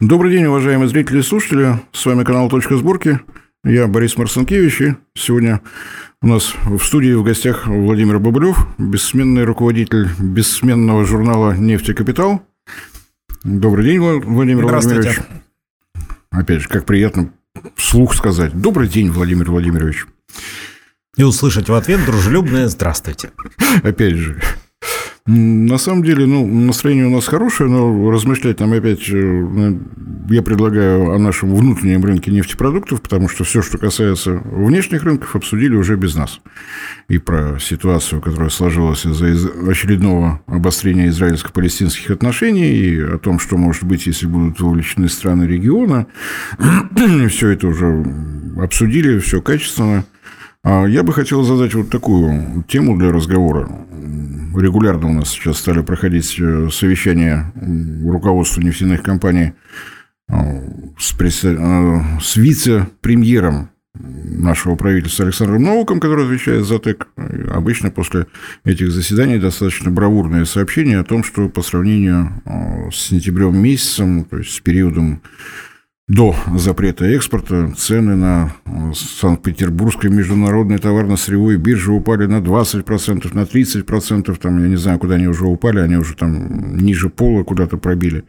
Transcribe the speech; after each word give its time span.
Добрый 0.00 0.32
день, 0.32 0.46
уважаемые 0.46 0.88
зрители 0.88 1.18
и 1.18 1.22
слушатели. 1.22 1.78
С 1.92 2.06
вами 2.06 2.24
канал 2.24 2.48
«Точка 2.48 2.74
сборки». 2.78 3.20
Я 3.64 3.86
Борис 3.86 4.16
Марсенкевич, 4.16 4.80
и 4.80 4.94
сегодня 5.12 5.60
у 6.22 6.26
нас 6.26 6.54
в 6.64 6.82
студии 6.82 7.12
в 7.12 7.22
гостях 7.22 7.66
Владимир 7.66 8.18
Бобылев, 8.18 8.66
бессменный 8.78 9.44
руководитель 9.44 10.08
бессменного 10.18 11.04
журнала 11.04 11.54
«Нефтекапитал». 11.54 12.42
Добрый 13.44 13.84
день, 13.84 14.00
Владимир 14.00 14.64
Владимирович. 14.64 15.18
Опять 16.30 16.62
же, 16.62 16.68
как 16.70 16.86
приятно 16.86 17.34
вслух 17.76 18.14
сказать. 18.14 18.58
Добрый 18.58 18.88
день, 18.88 19.10
Владимир 19.10 19.50
Владимирович. 19.50 20.06
И 21.18 21.22
услышать 21.22 21.68
в 21.68 21.74
ответ 21.74 22.02
дружелюбное 22.06 22.68
«Здравствуйте». 22.68 23.32
Опять 23.82 24.14
же, 24.14 24.40
на 25.32 25.78
самом 25.78 26.02
деле, 26.02 26.26
ну, 26.26 26.44
настроение 26.46 27.06
у 27.06 27.10
нас 27.10 27.26
хорошее, 27.26 27.70
но 27.70 28.10
размышлять 28.10 28.58
нам 28.58 28.72
опять 28.72 29.08
э, 29.08 29.74
я 30.28 30.42
предлагаю 30.42 31.12
о 31.12 31.18
нашем 31.18 31.54
внутреннем 31.54 32.04
рынке 32.04 32.32
нефтепродуктов, 32.32 33.00
потому 33.00 33.28
что 33.28 33.44
все, 33.44 33.62
что 33.62 33.78
касается 33.78 34.42
внешних 34.44 35.04
рынков, 35.04 35.36
обсудили 35.36 35.76
уже 35.76 35.96
без 35.96 36.16
нас. 36.16 36.40
И 37.08 37.18
про 37.18 37.58
ситуацию, 37.60 38.20
которая 38.20 38.50
сложилась 38.50 39.06
из-за 39.06 39.50
очередного 39.70 40.40
обострения 40.46 41.08
израильско-палестинских 41.08 42.10
отношений, 42.10 42.72
и 42.72 43.00
о 43.00 43.18
том, 43.18 43.38
что 43.38 43.56
может 43.56 43.84
быть, 43.84 44.06
если 44.06 44.26
будут 44.26 44.60
вовлечены 44.60 45.08
страны 45.08 45.44
региона. 45.44 46.06
все 47.28 47.50
это 47.50 47.68
уже 47.68 48.04
обсудили, 48.56 49.18
все 49.20 49.40
качественно. 49.40 50.04
А 50.62 50.84
я 50.84 51.02
бы 51.02 51.12
хотел 51.12 51.42
задать 51.42 51.74
вот 51.74 51.90
такую 51.90 52.64
тему 52.68 52.98
для 52.98 53.10
разговора 53.10 53.68
регулярно 54.56 55.08
у 55.08 55.12
нас 55.12 55.30
сейчас 55.30 55.58
стали 55.58 55.82
проходить 55.82 56.38
э, 56.38 56.68
совещания 56.70 57.52
руководства 58.04 58.60
нефтяных 58.60 59.02
компаний 59.02 59.52
э, 60.28 60.34
с, 60.98 61.12
пресс... 61.12 61.44
Э, 61.44 62.00
с 62.20 62.36
вице-премьером 62.36 63.70
нашего 63.94 64.76
правительства 64.76 65.24
Александром 65.24 65.64
Новиком, 65.64 66.00
который 66.00 66.24
отвечает 66.24 66.64
за 66.64 66.78
ТЭК. 66.78 67.08
Обычно 67.52 67.90
после 67.90 68.26
этих 68.64 68.90
заседаний 68.92 69.38
достаточно 69.38 69.90
бравурные 69.90 70.46
сообщения 70.46 70.98
о 70.98 71.04
том, 71.04 71.24
что 71.24 71.48
по 71.48 71.60
сравнению 71.60 72.40
с 72.92 73.08
сентябрем 73.08 73.60
месяцем, 73.60 74.24
то 74.24 74.38
есть 74.38 74.52
с 74.52 74.60
периодом 74.60 75.22
до 76.10 76.34
запрета 76.56 77.04
экспорта 77.04 77.72
цены 77.76 78.16
на 78.16 78.52
э, 78.64 78.92
Санкт-Петербургской 78.94 80.10
международной 80.10 80.78
товарно-сырьевой 80.78 81.56
бирже 81.56 81.92
упали 81.92 82.26
на 82.26 82.40
20%, 82.40 83.32
на 83.32 83.42
30%, 83.42 84.36
там, 84.36 84.60
я 84.60 84.68
не 84.68 84.76
знаю, 84.76 84.98
куда 84.98 85.14
они 85.14 85.28
уже 85.28 85.46
упали, 85.46 85.78
они 85.78 85.96
уже 85.96 86.16
там 86.16 86.76
ниже 86.76 87.10
пола 87.10 87.44
куда-то 87.44 87.76
пробили. 87.76 88.24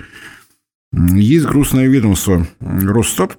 Есть 0.93 1.47
грустное 1.47 1.87
ведомство 1.87 2.45
Росстат, 2.59 3.35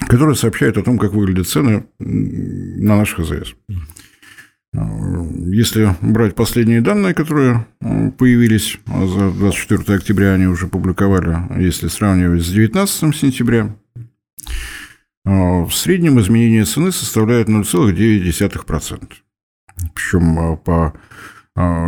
которое 0.00 0.34
сообщает 0.34 0.76
о 0.76 0.82
том, 0.82 0.98
как 0.98 1.14
выглядят 1.14 1.48
цены 1.48 1.86
на 1.98 2.98
наших 2.98 3.20
АЗС. 3.20 3.54
Если 4.72 5.96
брать 6.02 6.34
последние 6.34 6.82
данные, 6.82 7.14
которые 7.14 7.66
э, 7.80 8.10
появились 8.10 8.78
за 8.86 9.30
24 9.30 9.96
октября, 9.96 10.34
они 10.34 10.46
уже 10.46 10.66
публиковали, 10.66 11.38
если 11.62 11.88
сравнивать 11.88 12.44
с 12.44 12.50
19 12.50 13.16
сентября, 13.16 13.74
э, 13.96 14.04
в 15.24 15.70
среднем 15.70 16.20
изменение 16.20 16.64
цены 16.64 16.92
составляет 16.92 17.48
0,9%. 17.48 19.12
Причем 19.94 20.38
э, 20.38 20.56
по 20.58 20.92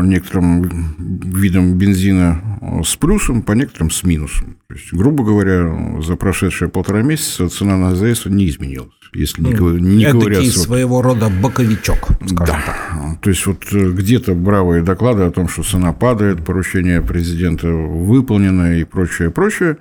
некоторым 0.02 0.96
видам 0.98 1.74
бензина 1.74 2.82
с 2.84 2.96
плюсом, 2.96 3.42
по 3.42 3.52
некоторым 3.52 3.90
с 3.90 4.02
минусом. 4.02 4.56
То 4.68 4.74
есть, 4.74 4.92
грубо 4.92 5.24
говоря, 5.24 6.00
за 6.02 6.16
прошедшие 6.16 6.68
полтора 6.68 7.02
месяца 7.02 7.48
цена 7.48 7.76
на 7.76 7.90
АЗС 7.90 8.26
не 8.26 8.48
изменилась 8.48 8.90
если 9.12 9.42
не, 9.42 9.80
не 9.80 10.04
Это 10.04 10.12
ковыряться. 10.12 10.60
своего 10.60 11.02
рода 11.02 11.28
боковичок, 11.28 12.10
скажем 12.26 12.36
да. 12.36 12.62
так. 12.64 13.20
То 13.20 13.30
есть 13.30 13.44
вот 13.46 13.64
э, 13.72 13.90
где-то 13.90 14.34
бравые 14.34 14.82
доклады 14.82 15.22
о 15.22 15.30
том, 15.30 15.48
что 15.48 15.62
цена 15.62 15.92
падает, 15.92 16.44
поручение 16.44 17.02
президента 17.02 17.68
выполнено 17.68 18.78
и 18.78 18.84
прочее, 18.84 19.30
прочее. 19.30 19.78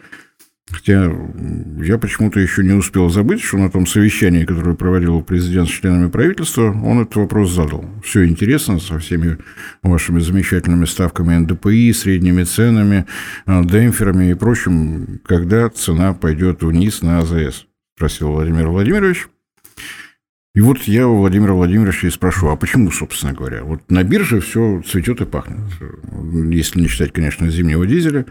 Хотя 0.69 1.11
я 1.81 1.97
почему-то 1.97 2.39
еще 2.39 2.63
не 2.63 2.73
успел 2.73 3.09
забыть, 3.09 3.41
что 3.41 3.57
на 3.57 3.71
том 3.71 3.87
совещании, 3.87 4.45
которое 4.45 4.75
проводил 4.75 5.21
президент 5.21 5.67
с 5.67 5.71
членами 5.71 6.09
правительства, 6.09 6.71
он 6.71 7.01
этот 7.01 7.15
вопрос 7.15 7.51
задал. 7.51 7.85
Все 8.03 8.25
интересно 8.27 8.79
со 8.79 8.99
всеми 8.99 9.37
вашими 9.81 10.19
замечательными 10.19 10.85
ставками 10.85 11.35
НДПИ, 11.37 11.91
средними 11.93 12.43
ценами, 12.43 13.05
э, 13.47 13.63
демпферами 13.63 14.31
и 14.31 14.35
прочим, 14.35 15.19
когда 15.25 15.69
цена 15.69 16.13
пойдет 16.13 16.61
вниз 16.61 17.01
на 17.01 17.19
АЗС 17.19 17.65
спросил 17.99 18.31
Владимир 18.31 18.69
Владимирович. 18.69 19.27
И 20.55 20.61
вот 20.61 20.79
я 20.83 21.05
у 21.05 21.17
Владимира 21.17 21.53
Владимировича 21.53 22.07
и 22.07 22.09
спрошу, 22.09 22.47
а 22.47 22.55
почему, 22.55 22.91
собственно 22.91 23.33
говоря? 23.33 23.63
Вот 23.65 23.91
на 23.91 24.03
бирже 24.03 24.39
все 24.39 24.81
цветет 24.81 25.19
и 25.19 25.25
пахнет. 25.25 25.59
Если 26.49 26.79
не 26.79 26.87
считать, 26.87 27.11
конечно, 27.11 27.49
зимнего 27.49 27.85
дизеля. 27.85 28.25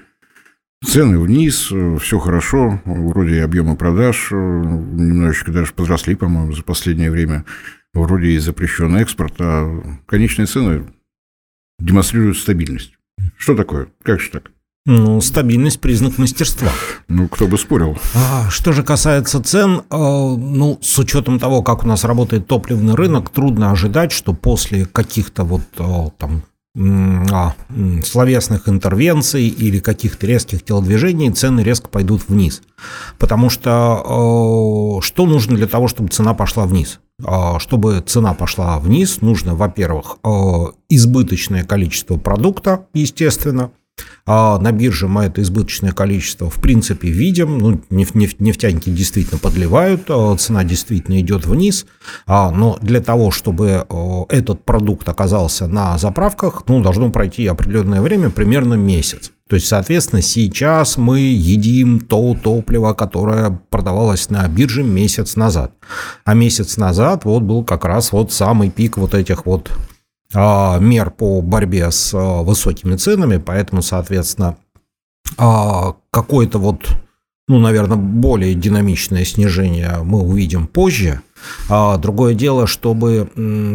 Цены 0.84 1.19
вниз, 1.19 1.72
все 2.00 2.19
хорошо, 2.19 2.81
вроде 2.84 3.43
объемы 3.43 3.77
продаж 3.77 4.28
немножечко 4.31 5.50
даже 5.50 5.72
подросли, 5.72 6.15
по-моему, 6.15 6.53
за 6.53 6.62
последнее 6.62 7.11
время. 7.11 7.44
Вроде 7.94 8.28
и 8.28 8.39
запрещен 8.39 8.97
экспорт, 8.97 9.34
а 9.41 9.83
конечные 10.06 10.47
цены 10.47 10.87
демонстрируют 11.81 12.38
стабильность. 12.38 12.93
Что 13.37 13.56
такое? 13.56 13.88
Как 14.03 14.21
же 14.21 14.31
так? 14.31 14.53
Ну, 14.87 15.21
стабильность– 15.21 15.81
признак 15.83 16.17
мастерства. 16.17 16.71
Ну, 17.09 17.28
кто 17.28 17.47
бы 17.47 17.59
спорил. 17.59 17.99
А, 18.15 18.49
что 18.49 18.72
же 18.72 18.83
касается 18.83 19.43
цен, 19.43 19.81
э, 19.81 19.83
ну, 19.91 20.78
с 20.81 20.99
учетом 20.99 21.38
того, 21.38 21.62
как 21.62 21.84
у 21.84 21.87
нас 21.87 22.05
работает 22.05 22.47
топливный 22.47 22.94
рынок, 22.94 23.28
трудно 23.28 23.71
ожидать, 23.71 24.12
что 24.12 24.33
после 24.33 24.87
каких-то 24.87 25.44
вот 25.44 25.61
э, 25.78 26.11
там 26.17 26.43
словесных 26.75 28.69
интервенций 28.69 29.49
или 29.49 29.81
каких-то 29.81 30.27
резких 30.27 30.65
телодвижений 30.65 31.31
цены 31.33 31.61
резко 31.61 31.89
пойдут 31.89 32.29
вниз. 32.29 32.62
Потому 33.19 33.51
что 33.51 34.99
э, 34.99 35.05
что 35.05 35.27
нужно 35.27 35.56
для 35.56 35.67
того, 35.67 35.89
чтобы 35.89 36.11
цена 36.11 36.34
пошла 36.34 36.67
вниз? 36.67 37.01
Чтобы 37.59 38.01
цена 38.06 38.33
пошла 38.33 38.79
вниз, 38.79 39.23
нужно, 39.23 39.56
во-первых, 39.56 40.19
избыточное 40.89 41.65
количество 41.65 42.17
продукта, 42.17 42.87
естественно, 42.95 43.73
а 44.31 44.59
на 44.59 44.72
бирже 44.72 45.09
мы 45.09 45.25
это 45.25 45.41
избыточное 45.41 45.93
количество 45.93 46.50
в 46.50 46.61
принципе 46.61 47.09
видим. 47.09 47.56
Ну, 47.56 47.81
неф- 47.89 48.15
неф- 48.15 48.39
нефтяники 48.39 48.91
действительно 48.91 49.39
подливают, 49.39 50.03
а 50.11 50.37
цена 50.37 50.65
действительно 50.65 51.19
идет 51.19 51.47
вниз. 51.47 51.87
А, 52.27 52.50
но 52.50 52.78
для 52.83 53.00
того, 53.00 53.31
чтобы 53.31 53.87
этот 54.28 54.65
продукт 54.67 55.09
оказался 55.09 55.67
на 55.67 55.97
заправках, 55.97 56.65
ну, 56.69 56.83
должно 56.83 57.11
пройти 57.11 57.47
определенное 57.47 58.03
время, 58.03 58.28
примерно 58.28 58.75
месяц. 58.75 59.33
То 59.49 59.56
есть, 59.56 59.67
соответственно, 59.67 60.21
сейчас 60.21 60.99
мы 60.99 61.21
едим 61.21 62.00
то 62.00 62.37
топливо, 62.41 62.93
которое 62.93 63.59
продавалось 63.71 64.28
на 64.28 64.47
бирже 64.47 64.83
месяц 64.83 65.37
назад. 65.37 65.72
А 66.27 66.34
месяц 66.34 66.77
назад 66.77 67.25
вот 67.25 67.44
был 67.44 67.65
как 67.65 67.87
раз 67.87 68.12
вот 68.12 68.31
самый 68.31 68.69
пик 68.69 68.99
вот 68.99 69.15
этих 69.15 69.47
вот 69.47 69.71
мер 70.34 71.11
по 71.11 71.41
борьбе 71.41 71.91
с 71.91 72.12
а, 72.15 72.43
высокими 72.43 72.97
ценами, 72.97 73.39
поэтому, 73.39 73.81
соответственно, 73.81 74.56
а, 75.39 75.94
какое-то 76.11 76.59
вот, 76.59 76.87
ну, 77.49 77.59
наверное, 77.59 77.97
более 77.97 78.55
динамичное 78.55 79.25
снижение 79.25 80.00
мы 80.03 80.21
увидим 80.21 80.67
позже. 80.67 81.22
Другое 81.69 82.34
дело, 82.34 82.67
чтобы 82.67 83.31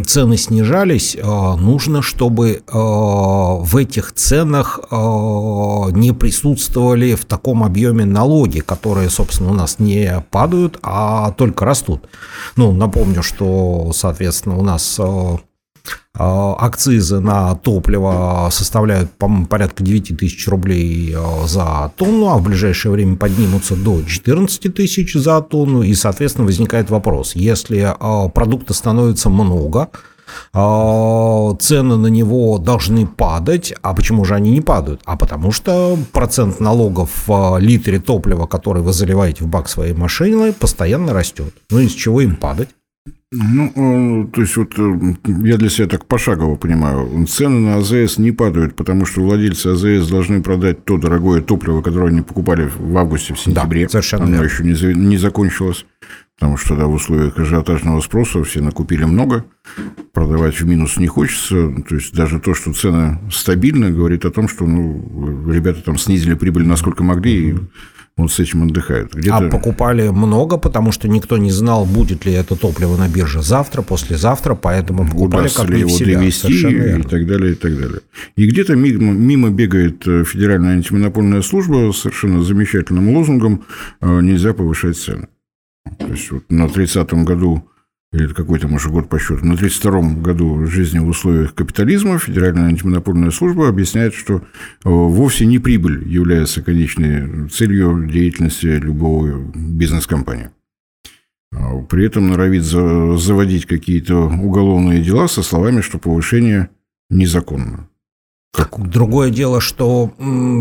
цены 0.05 0.35
снижались, 0.35 1.15
нужно, 1.15 2.01
чтобы 2.01 2.61
в 2.67 3.77
этих 3.77 4.11
ценах 4.11 4.81
не 4.91 6.11
присутствовали 6.11 7.15
в 7.15 7.23
таком 7.23 7.63
объеме 7.63 8.03
налоги, 8.03 8.59
которые, 8.59 9.09
собственно, 9.09 9.51
у 9.51 9.53
нас 9.53 9.79
не 9.79 10.23
падают, 10.29 10.77
а 10.83 11.31
только 11.31 11.63
растут. 11.63 12.09
Ну, 12.57 12.73
напомню, 12.73 13.23
что, 13.23 13.91
соответственно, 13.95 14.57
у 14.57 14.61
нас 14.61 14.97
а, 14.99 15.37
акцизы 16.15 17.19
на 17.19 17.55
топливо 17.55 18.47
составляют, 18.51 19.11
порядка 19.49 19.83
9 19.83 20.17
тысяч 20.17 20.47
рублей 20.47 21.13
а, 21.15 21.47
за 21.47 21.91
тонну, 21.97 22.29
а 22.29 22.37
в 22.37 22.43
ближайшее 22.43 22.91
время 22.91 23.15
поднимутся 23.15 23.75
до 23.75 24.03
14 24.03 24.73
тысяч 24.73 25.13
за 25.13 25.41
тонну. 25.41 25.81
И, 25.81 25.93
соответственно, 25.95 26.45
возникает 26.45 26.89
вопрос, 26.89 27.35
если 27.35 27.95
а, 27.99 28.29
продукта 28.29 28.73
становится 28.73 29.29
много, 29.29 29.89
цены 30.51 31.97
на 31.97 32.07
него 32.07 32.57
должны 32.57 33.05
падать. 33.05 33.73
А 33.81 33.93
почему 33.93 34.23
же 34.25 34.35
они 34.35 34.51
не 34.51 34.61
падают? 34.61 35.01
А 35.05 35.17
потому 35.17 35.51
что 35.51 35.97
процент 36.11 36.59
налогов 36.59 37.27
в 37.27 37.57
литре 37.59 37.99
топлива, 37.99 38.47
который 38.47 38.81
вы 38.81 38.93
заливаете 38.93 39.43
в 39.43 39.47
бак 39.47 39.67
своей 39.67 39.93
машины, 39.93 40.53
постоянно 40.53 41.13
растет. 41.13 41.53
Ну, 41.69 41.79
из 41.79 41.91
чего 41.91 42.21
им 42.21 42.35
падать? 42.35 42.69
Ну, 43.35 43.71
э, 43.75 44.27
то 44.31 44.41
есть 44.41 44.55
вот 44.57 44.77
э, 44.77 45.15
я 45.43 45.57
для 45.57 45.69
себя 45.69 45.87
так 45.87 46.05
пошагово 46.05 46.55
понимаю, 46.55 47.25
цены 47.25 47.59
на 47.59 47.77
АЗС 47.77 48.19
не 48.19 48.31
падают, 48.31 48.75
потому 48.75 49.05
что 49.05 49.21
владельцы 49.21 49.67
АЗС 49.67 50.07
должны 50.07 50.43
продать 50.43 50.85
то 50.85 50.97
дорогое 50.97 51.41
топливо, 51.41 51.81
которое 51.81 52.09
они 52.09 52.21
покупали 52.21 52.69
в 52.77 52.95
августе, 52.95 53.33
в 53.33 53.39
сентябре. 53.39 53.83
Да, 53.85 53.89
совершенно 53.89 54.25
Оно 54.25 54.43
верно. 54.43 54.45
еще 54.45 54.63
не, 54.63 54.93
не 54.93 55.17
закончилось, 55.17 55.85
потому 56.37 56.57
что 56.57 56.69
тогда 56.69 56.85
в 56.85 56.93
условиях 56.93 57.37
ажиотажного 57.39 58.01
спроса 58.01 58.43
все 58.43 58.61
накупили 58.61 59.03
много, 59.03 59.45
продавать 60.13 60.61
в 60.61 60.67
минус 60.67 60.97
не 60.97 61.07
хочется. 61.07 61.73
То 61.89 61.95
есть 61.95 62.13
даже 62.13 62.39
то, 62.39 62.53
что 62.53 62.71
цены 62.71 63.19
стабильны, 63.31 63.91
говорит 63.91 64.25
о 64.25 64.31
том, 64.31 64.47
что 64.47 64.67
ну, 64.67 65.51
ребята 65.51 65.81
там 65.81 65.97
снизили 65.97 66.35
прибыль 66.35 66.67
насколько 66.67 67.03
могли, 67.03 67.49
и 67.49 67.55
вот 68.15 68.31
с 68.31 68.39
этим 68.39 68.63
отдыхают. 68.63 69.15
Где-то... 69.15 69.37
А 69.37 69.49
покупали 69.49 70.07
много, 70.09 70.57
потому 70.57 70.91
что 70.91 71.07
никто 71.07 71.37
не 71.37 71.51
знал, 71.51 71.85
будет 71.85 72.25
ли 72.25 72.33
это 72.33 72.55
топливо 72.55 72.95
на 72.95 73.07
бирже 73.07 73.41
завтра, 73.41 73.81
послезавтра, 73.81 74.53
поэтому 74.53 75.07
покупали 75.09 75.47
как 75.49 75.69
ли 75.69 75.79
его 75.79 75.89
себя. 75.89 76.19
довести 76.19 76.53
и 76.53 77.01
так 77.01 77.25
далее, 77.25 77.53
и 77.53 77.55
так 77.55 77.75
далее. 77.75 78.01
И 78.35 78.45
где-то 78.45 78.75
мимо, 78.75 79.13
мимо 79.13 79.49
бегает 79.49 80.07
э, 80.07 80.23
Федеральная 80.25 80.73
антимонопольная 80.73 81.41
служба 81.41 81.91
с 81.91 82.01
совершенно 82.01 82.43
замечательным 82.43 83.15
лозунгом 83.15 83.63
э, 84.01 84.21
«нельзя 84.21 84.53
повышать 84.53 84.97
цены». 84.97 85.27
То 85.97 86.07
есть 86.07 86.31
вот 86.31 86.43
на 86.49 86.65
30-м 86.65 87.25
году 87.25 87.67
или 88.13 88.27
какой 88.27 88.59
там 88.59 88.73
уже 88.73 88.89
год 88.89 89.09
по 89.09 89.19
счету, 89.19 89.43
на 89.43 89.53
32-м 89.53 90.21
году 90.21 90.65
жизни 90.67 90.99
в 90.99 91.07
условиях 91.07 91.55
капитализма 91.55 92.19
Федеральная 92.19 92.67
антимонопольная 92.67 93.31
служба 93.31 93.67
объясняет, 93.67 94.13
что 94.13 94.35
э, 94.35 94.41
вовсе 94.83 95.47
не 95.47 95.57
прибыль 95.57 96.07
является 96.07 96.61
конечной 96.61 97.49
целью 97.49 98.07
деятельности 98.07 98.67
любого 98.67 99.51
бизнес-компании. 99.55 100.51
А 101.51 101.77
при 101.81 102.05
этом 102.05 102.27
норовит 102.27 102.63
заводить 102.63 103.65
какие-то 103.65 104.15
уголовные 104.15 105.01
дела 105.01 105.27
со 105.27 105.41
словами, 105.41 105.81
что 105.81 105.97
повышение 105.97 106.69
незаконно. 107.09 107.87
Другое 108.77 109.31
дело, 109.31 109.59
что 109.61 110.13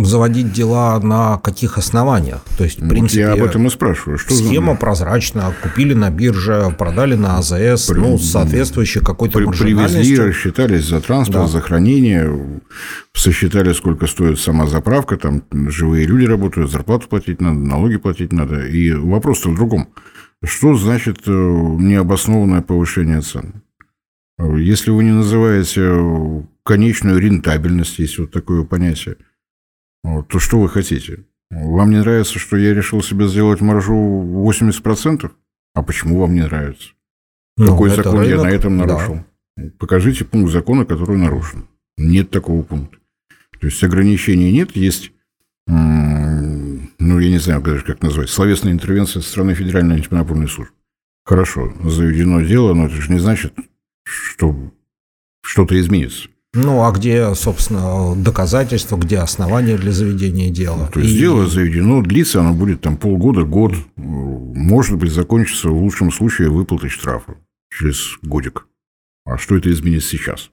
заводить 0.05 0.53
дела 0.53 0.99
на 1.01 1.37
каких 1.39 1.77
основаниях. 1.77 2.43
То 2.57 2.65
есть, 2.65 2.81
в 2.81 2.89
принципе, 2.89 3.21
я 3.21 3.33
об 3.33 3.43
этом 3.43 3.67
и 3.67 3.71
спрашиваю. 3.71 4.19
Что 4.19 4.35
схема 4.35 4.73
за... 4.73 4.79
прозрачна, 4.79 5.53
купили 5.63 5.93
на 5.93 6.11
бирже, 6.11 6.75
продали 6.79 7.17
на 7.17 7.39
АЗС, 7.39 7.89
При... 7.89 7.99
ну, 7.99 8.17
соответствующий 8.19 9.03
какой-то 9.03 9.39
При... 9.39 9.47
Привезли, 9.47 10.19
рассчитались 10.19 10.89
за 10.89 11.01
транспорт, 11.01 11.45
да. 11.45 11.49
за 11.49 11.61
хранение, 11.61 12.63
сосчитали, 13.13 13.75
сколько 13.75 14.07
стоит 14.07 14.41
сама 14.41 14.67
заправка, 14.67 15.19
там 15.19 15.43
живые 15.53 16.07
люди 16.07 16.25
работают, 16.25 16.71
зарплату 16.71 17.09
платить 17.09 17.43
надо, 17.43 17.59
налоги 17.59 17.99
платить 17.99 18.33
надо. 18.33 18.67
И 18.67 18.91
вопрос-то 18.93 19.51
в 19.51 19.55
другом. 19.55 19.89
Что 20.43 20.75
значит 20.75 21.21
э, 21.27 21.31
необоснованное 21.31 22.63
повышение 22.63 23.21
цен? 23.21 23.63
Если 24.39 24.91
вы 24.91 25.05
не 25.05 25.13
называете 25.13 26.47
конечную 26.65 27.19
рентабельность, 27.19 27.99
есть 27.99 28.19
вот 28.19 28.31
такое 28.33 28.65
понятие, 28.65 29.17
то 30.03 30.39
что 30.39 30.61
вы 30.61 30.69
хотите? 30.69 31.25
Вам 31.51 31.91
не 31.91 31.99
нравится, 31.99 32.39
что 32.39 32.57
я 32.57 32.75
решил 32.75 33.03
себе 33.03 33.29
сделать 33.29 33.61
маржу 33.61 33.95
80%? 33.95 35.31
А 35.75 35.83
почему 35.83 36.19
вам 36.21 36.35
не 36.35 36.43
нравится? 36.43 36.91
Ну, 37.57 37.73
Какой 37.73 37.91
закон 37.91 38.21
рынок, 38.21 38.29
я 38.29 38.43
на 38.43 38.51
этом 38.51 38.77
нарушил? 38.77 39.25
Да. 39.57 39.71
Покажите 39.79 40.25
пункт 40.25 40.51
закона, 40.51 40.87
который 40.87 41.19
нарушен. 41.19 41.69
Нет 41.99 42.31
такого 42.31 42.63
пункта. 42.63 42.97
То 43.61 43.67
есть 43.67 43.85
ограничений 43.85 44.51
нет, 44.51 44.75
есть, 44.75 45.13
ну, 45.67 47.19
я 47.19 47.29
не 47.29 47.39
знаю, 47.39 47.63
как 47.63 48.03
назвать, 48.03 48.31
словесная 48.31 48.73
интервенция 48.73 49.21
со 49.23 49.29
стороны 49.29 49.55
Федеральной 49.55 49.97
антимонопольной 49.97 50.49
службы. 50.49 50.75
Хорошо, 51.25 51.73
заведено 51.85 52.41
дело, 52.41 52.75
но 52.75 52.87
это 52.87 52.97
же 52.97 53.13
не 53.13 53.21
значит, 53.21 53.55
что 54.05 54.57
что-то 55.45 55.79
изменится. 55.81 56.29
Ну, 56.55 56.83
а 56.85 56.93
где, 56.93 57.35
собственно, 57.35 58.15
доказательства, 58.15 58.99
где 58.99 59.19
основания 59.19 59.79
для 59.79 59.91
заведения 59.91 60.51
дела? 60.51 60.89
То 60.93 61.01
есть, 61.01 61.15
и... 61.15 61.19
дело 61.19 61.47
заведено, 61.47 62.03
длится 62.03 62.41
оно 62.41 62.53
будет 62.53 62.83
там 62.83 62.99
полгода, 62.99 63.45
год, 63.45 63.75
может 63.97 64.99
быть, 64.99 65.13
закончится 65.13 65.71
в 65.71 65.83
лучшем 65.83 66.13
случае 66.13 66.51
выплатой 66.51 66.91
штрафа 66.91 67.37
через 67.71 68.19
годик. 68.23 68.67
А 69.25 69.39
что 69.39 69.57
это 69.57 69.71
изменит 69.71 70.05
сейчас? 70.05 70.51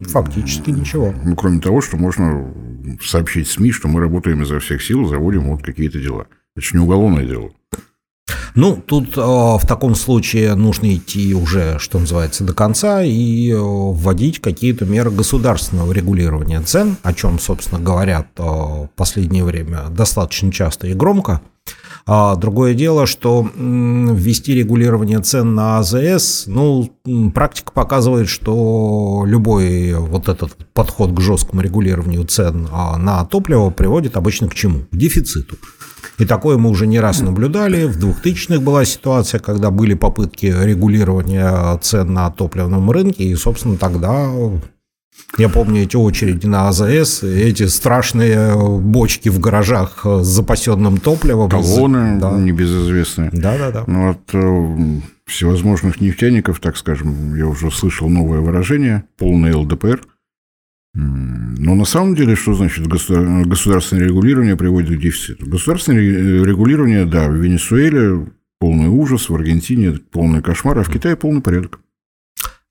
Фактически 0.00 0.68
ничего. 0.68 1.14
Ну, 1.24 1.34
кроме 1.34 1.60
того, 1.60 1.80
что 1.80 1.96
можно 1.96 2.52
сообщить 3.00 3.48
СМИ, 3.48 3.72
что 3.72 3.88
мы 3.88 4.00
работаем 4.00 4.42
изо 4.42 4.58
всех 4.60 4.82
сил, 4.82 5.06
заводим 5.06 5.48
вот 5.48 5.62
какие-то 5.62 5.98
дела. 5.98 6.26
Это 6.54 6.66
же 6.66 6.76
не 6.76 6.84
уголовное 6.84 7.24
дело. 7.24 7.52
Ну, 8.54 8.80
тут 8.86 9.16
э, 9.16 9.20
в 9.20 9.62
таком 9.66 9.96
случае 9.96 10.54
нужно 10.54 10.94
идти 10.94 11.34
уже, 11.34 11.78
что 11.80 11.98
называется, 11.98 12.44
до 12.44 12.54
конца 12.54 13.02
и 13.02 13.50
э, 13.50 13.56
вводить 13.58 14.40
какие-то 14.40 14.84
меры 14.84 15.10
государственного 15.10 15.90
регулирования 15.92 16.60
цен, 16.60 16.96
о 17.02 17.12
чем, 17.12 17.40
собственно, 17.40 17.80
говорят 17.80 18.28
э, 18.36 18.42
в 18.42 18.90
последнее 18.94 19.42
время 19.42 19.86
достаточно 19.90 20.52
часто 20.52 20.86
и 20.86 20.94
громко. 20.94 21.40
А 22.06 22.36
другое 22.36 22.74
дело, 22.74 23.06
что 23.06 23.48
ввести 23.56 24.54
регулирование 24.54 25.20
цен 25.20 25.54
на 25.54 25.78
АЗС, 25.78 26.44
ну, 26.46 26.90
практика 27.34 27.72
показывает, 27.72 28.28
что 28.28 29.24
любой 29.26 29.94
вот 29.94 30.28
этот 30.28 30.54
подход 30.74 31.16
к 31.16 31.20
жесткому 31.20 31.62
регулированию 31.62 32.24
цен 32.26 32.68
а, 32.70 32.98
на 32.98 33.24
топливо 33.24 33.70
приводит 33.70 34.18
обычно 34.18 34.48
к 34.48 34.54
чему? 34.54 34.80
К 34.90 34.96
дефициту. 34.96 35.56
И 36.18 36.24
такое 36.24 36.56
мы 36.56 36.70
уже 36.70 36.86
не 36.86 37.00
раз 37.00 37.20
наблюдали. 37.20 37.86
В 37.86 37.98
2000-х 37.98 38.60
была 38.60 38.84
ситуация, 38.84 39.40
когда 39.40 39.70
были 39.70 39.94
попытки 39.94 40.46
регулирования 40.46 41.76
цен 41.78 42.12
на 42.12 42.30
топливном 42.30 42.90
рынке, 42.90 43.24
и, 43.24 43.34
собственно, 43.34 43.76
тогда 43.76 44.30
я 45.38 45.48
помню 45.48 45.82
эти 45.82 45.96
очереди 45.96 46.46
на 46.46 46.68
АЗС, 46.68 47.24
эти 47.24 47.66
страшные 47.66 48.54
бочки 48.80 49.28
в 49.28 49.40
гаражах 49.40 50.04
с 50.04 50.26
запасенным 50.26 50.98
топливом. 50.98 51.50
Колонны 51.50 52.20
да. 52.20 52.30
небезызвестные. 52.32 53.30
Да-да-да. 53.32 53.84
Ну, 53.86 54.10
от 54.10 54.20
э, 54.32 55.00
всевозможных 55.26 56.00
нефтяников, 56.00 56.60
так 56.60 56.76
скажем, 56.76 57.34
я 57.34 57.46
уже 57.46 57.70
слышал 57.70 58.08
новое 58.08 58.40
выражение, 58.40 59.04
полный 59.16 59.52
ЛДПР– 59.52 60.00
но 60.94 61.74
на 61.74 61.84
самом 61.84 62.14
деле, 62.14 62.36
что 62.36 62.54
значит 62.54 62.86
государственное 62.86 64.04
регулирование 64.04 64.56
приводит 64.56 64.96
к 64.96 65.00
дефициту? 65.00 65.44
Государственное 65.46 66.44
регулирование, 66.44 67.04
да, 67.04 67.28
в 67.28 67.34
Венесуэле 67.34 68.28
полный 68.60 68.88
ужас, 68.88 69.28
в 69.28 69.34
Аргентине 69.34 69.98
полный 70.12 70.40
кошмар, 70.40 70.78
а 70.78 70.84
в 70.84 70.90
Китае 70.90 71.16
полный 71.16 71.42
порядок. 71.42 71.80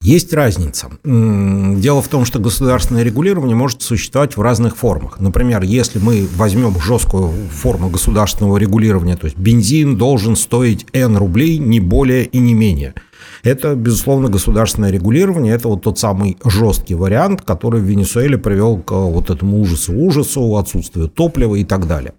Есть 0.02 0.34
разница. 0.34 0.90
Дело 1.04 2.02
в 2.02 2.08
том, 2.10 2.25
что 2.25 2.40
государственное 2.40 3.04
регулирование 3.04 3.56
может 3.56 3.81
существовать 3.81 4.36
в 4.36 4.42
разных 4.42 4.76
формах. 4.76 5.19
Например, 5.19 5.62
если 5.62 6.00
мы 6.00 6.28
возьмем 6.36 6.78
жесткую 6.80 7.31
форму 7.50 7.90
государственного 7.90 8.57
регулирования, 8.57 9.16
то 9.16 9.26
есть 9.26 9.38
бензин 9.38 9.97
должен 9.97 10.36
стоить 10.36 10.86
N 10.94 11.16
рублей, 11.16 11.57
не 11.57 11.80
более 11.80 12.26
и 12.26 12.40
не 12.40 12.54
менее– 12.54 12.95
это, 13.44 13.75
безусловно, 13.75 14.30
государственное 14.30 14.92
регулирование. 14.92 15.53
Это 15.53 15.68
вот 15.68 15.81
тот 15.81 15.99
самый 15.99 16.37
жесткий 16.45 16.95
вариант, 16.95 17.42
который 17.42 17.81
в 17.81 17.83
Венесуэле 17.83 18.37
привел 18.37 18.77
к 18.77 18.92
вот 18.92 19.30
этому 19.30 19.61
ужасу-ужасу, 19.61 20.57
отсутствию 20.57 21.09
топлива 21.09 21.56
и 21.56 21.63
так 21.63 21.87
далее. 21.87 22.13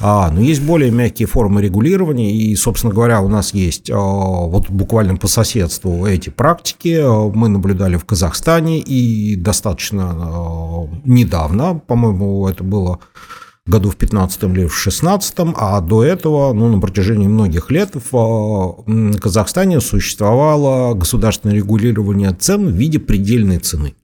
А, 0.00 0.30
но 0.30 0.40
есть 0.40 0.62
более 0.62 0.90
мягкие 0.90 1.28
формы 1.28 1.62
регулирования, 1.62 2.32
и, 2.32 2.54
собственно 2.56 2.92
говоря, 2.92 3.20
у 3.20 3.28
нас 3.28 3.54
есть 3.54 3.90
а, 3.90 3.96
вот 3.96 4.70
буквально 4.70 5.16
по 5.16 5.28
соседству 5.28 6.06
эти 6.06 6.30
практики. 6.30 7.02
Мы 7.34 7.48
наблюдали 7.48 7.96
в 7.96 8.04
Казахстане 8.04 8.78
и 8.78 9.36
достаточно 9.36 10.88
недавно, 11.04 11.80
по-моему, 11.86 12.48
это 12.48 12.64
было 12.64 13.00
году 13.70 13.90
в 13.90 13.96
15 13.96 14.42
или 14.44 14.66
в 14.66 14.76
16 14.76 15.34
а 15.56 15.80
до 15.80 16.04
этого, 16.04 16.52
ну, 16.52 16.68
на 16.68 16.80
протяжении 16.80 17.28
многих 17.28 17.70
лет 17.70 17.92
в 18.10 18.84
Казахстане 19.20 19.80
существовало 19.80 20.94
государственное 20.94 21.56
регулирование 21.56 22.32
цен 22.32 22.66
в 22.66 22.72
виде 22.72 22.98
предельной 22.98 23.58
цены. 23.58 23.94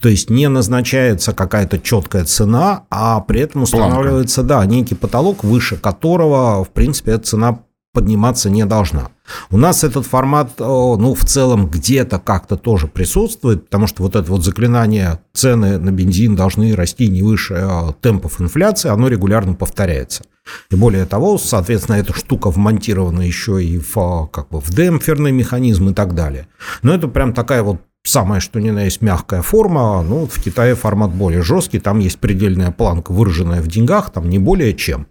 То 0.00 0.08
есть 0.08 0.30
не 0.30 0.48
назначается 0.48 1.32
какая-то 1.32 1.78
четкая 1.78 2.24
цена, 2.24 2.84
а 2.90 3.20
при 3.20 3.40
этом 3.40 3.62
устанавливается, 3.62 4.42
Планка. 4.42 4.66
да, 4.66 4.66
некий 4.66 4.94
потолок, 4.94 5.44
выше 5.44 5.76
которого, 5.76 6.64
в 6.64 6.70
принципе, 6.70 7.12
эта 7.12 7.24
цена 7.24 7.60
подниматься 7.92 8.48
не 8.50 8.64
должна. 8.64 9.10
У 9.50 9.58
нас 9.58 9.84
этот 9.84 10.06
формат, 10.06 10.52
ну, 10.58 11.14
в 11.14 11.24
целом 11.24 11.68
где-то 11.68 12.18
как-то 12.18 12.56
тоже 12.56 12.88
присутствует, 12.88 13.64
потому 13.64 13.86
что 13.86 14.02
вот 14.02 14.16
это 14.16 14.30
вот 14.30 14.44
заклинание 14.44 15.20
цены 15.34 15.78
на 15.78 15.90
бензин 15.90 16.34
должны 16.34 16.74
расти 16.74 17.08
не 17.08 17.22
выше 17.22 17.54
э, 17.54 17.92
темпов 18.00 18.40
инфляции, 18.40 18.88
оно 18.88 19.08
регулярно 19.08 19.54
повторяется. 19.54 20.24
И 20.70 20.74
более 20.74 21.04
того, 21.04 21.38
соответственно, 21.38 21.96
эта 21.96 22.14
штука 22.14 22.50
вмонтирована 22.50 23.22
еще 23.22 23.62
и 23.62 23.78
в, 23.78 24.26
как 24.32 24.48
бы, 24.48 24.60
в 24.60 24.70
демпферный 24.70 25.30
механизм 25.30 25.90
и 25.90 25.94
так 25.94 26.14
далее. 26.14 26.48
Но 26.82 26.94
это 26.94 27.08
прям 27.08 27.32
такая 27.32 27.62
вот 27.62 27.82
самая 28.04 28.40
что 28.40 28.60
ни 28.60 28.70
на 28.70 28.84
есть 28.84 29.02
мягкая 29.02 29.42
форма. 29.42 30.02
Ну, 30.02 30.26
в 30.26 30.42
Китае 30.42 30.74
формат 30.74 31.12
более 31.12 31.42
жесткий, 31.42 31.78
там 31.78 31.98
есть 32.00 32.18
предельная 32.18 32.70
планка, 32.70 33.12
выраженная 33.12 33.62
в 33.62 33.68
деньгах, 33.68 34.10
там 34.10 34.28
не 34.28 34.38
более 34.38 34.74
чем. 34.74 35.06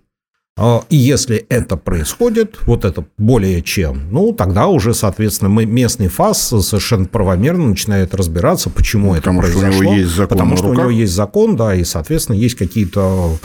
А, 0.57 0.83
и 0.89 0.97
если 0.97 1.37
это 1.49 1.77
происходит, 1.77 2.59
вот 2.65 2.83
это 2.85 3.05
более 3.17 3.61
чем, 3.61 4.11
ну, 4.11 4.33
тогда 4.33 4.67
уже, 4.67 4.93
соответственно, 4.93 5.47
местный 5.47 6.07
ФАС 6.07 6.49
совершенно 6.49 7.05
правомерно 7.05 7.69
начинает 7.69 8.13
разбираться, 8.13 8.69
почему 8.69 9.15
Потому 9.15 9.41
это 9.41 9.49
произошло. 9.49 9.69
Потому 9.69 9.77
что 9.77 9.79
у 9.79 9.83
него 9.83 9.99
есть 10.01 10.11
закон 10.11 10.27
Потому 10.37 10.57
что 10.57 10.67
у 10.67 10.73
него 10.73 10.89
есть 10.89 11.13
закон, 11.13 11.55
да, 11.55 11.73
и, 11.73 11.83
соответственно, 11.83 12.35
есть 12.35 12.55
какие-то 12.55 13.37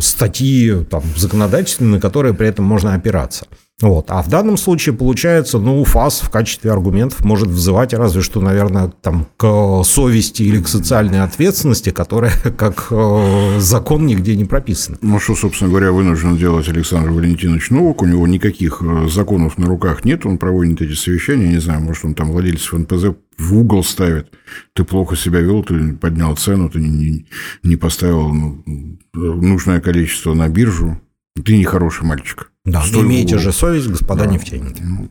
статьи 0.00 0.84
там, 0.90 1.02
законодательные, 1.16 1.94
на 1.94 2.00
которые 2.00 2.34
при 2.34 2.48
этом 2.48 2.64
можно 2.64 2.94
опираться. 2.94 3.46
Вот. 3.80 4.06
А 4.08 4.22
в 4.22 4.28
данном 4.28 4.56
случае, 4.56 4.94
получается, 4.94 5.58
ну, 5.58 5.84
ФАС 5.84 6.20
в 6.20 6.30
качестве 6.30 6.72
аргументов 6.72 7.24
может 7.24 7.46
взывать 7.46 7.94
разве 7.94 8.22
что, 8.22 8.40
наверное, 8.40 8.88
там, 8.88 9.28
к 9.36 9.82
совести 9.84 10.42
или 10.42 10.60
к 10.60 10.66
социальной 10.66 11.22
ответственности, 11.22 11.90
которая 11.90 12.32
как 12.56 12.88
э, 12.90 13.60
закон 13.60 14.06
нигде 14.06 14.34
не 14.34 14.44
прописана. 14.44 14.98
Ну, 15.00 15.20
что, 15.20 15.36
собственно 15.36 15.70
говоря, 15.70 15.92
вынужден 15.92 16.36
делать 16.36 16.68
Александр 16.68 17.10
Валентинович 17.10 17.70
Новок. 17.70 18.02
У 18.02 18.06
него 18.06 18.26
никаких 18.26 18.82
э, 18.82 19.08
законов 19.08 19.58
на 19.58 19.66
руках 19.66 20.04
нет. 20.04 20.26
Он 20.26 20.38
проводит 20.38 20.82
эти 20.82 20.94
совещания. 20.94 21.48
Не 21.48 21.60
знаю, 21.60 21.80
может, 21.80 22.04
он 22.04 22.14
там 22.14 22.32
владельцев 22.32 22.72
НПЗ 22.72 23.16
в 23.38 23.56
угол 23.56 23.84
ставит. 23.84 24.32
Ты 24.72 24.82
плохо 24.82 25.14
себя 25.14 25.38
вел, 25.38 25.62
ты 25.62 25.92
поднял 25.92 26.34
цену, 26.36 26.68
ты 26.68 26.80
не, 26.80 27.26
не 27.62 27.76
поставил 27.76 28.32
ну, 28.32 28.98
нужное 29.14 29.80
количество 29.80 30.34
на 30.34 30.48
биржу. 30.48 31.00
Ты 31.44 31.56
нехороший 31.56 32.04
мальчик. 32.04 32.50
Да, 32.68 32.82
Столь 32.82 33.06
имеете 33.06 33.34
угол. 33.36 33.44
же 33.44 33.52
совесть, 33.52 33.88
господа 33.88 34.24
да. 34.24 34.30
нефтяники. 34.30 34.82
Ну, 34.82 35.10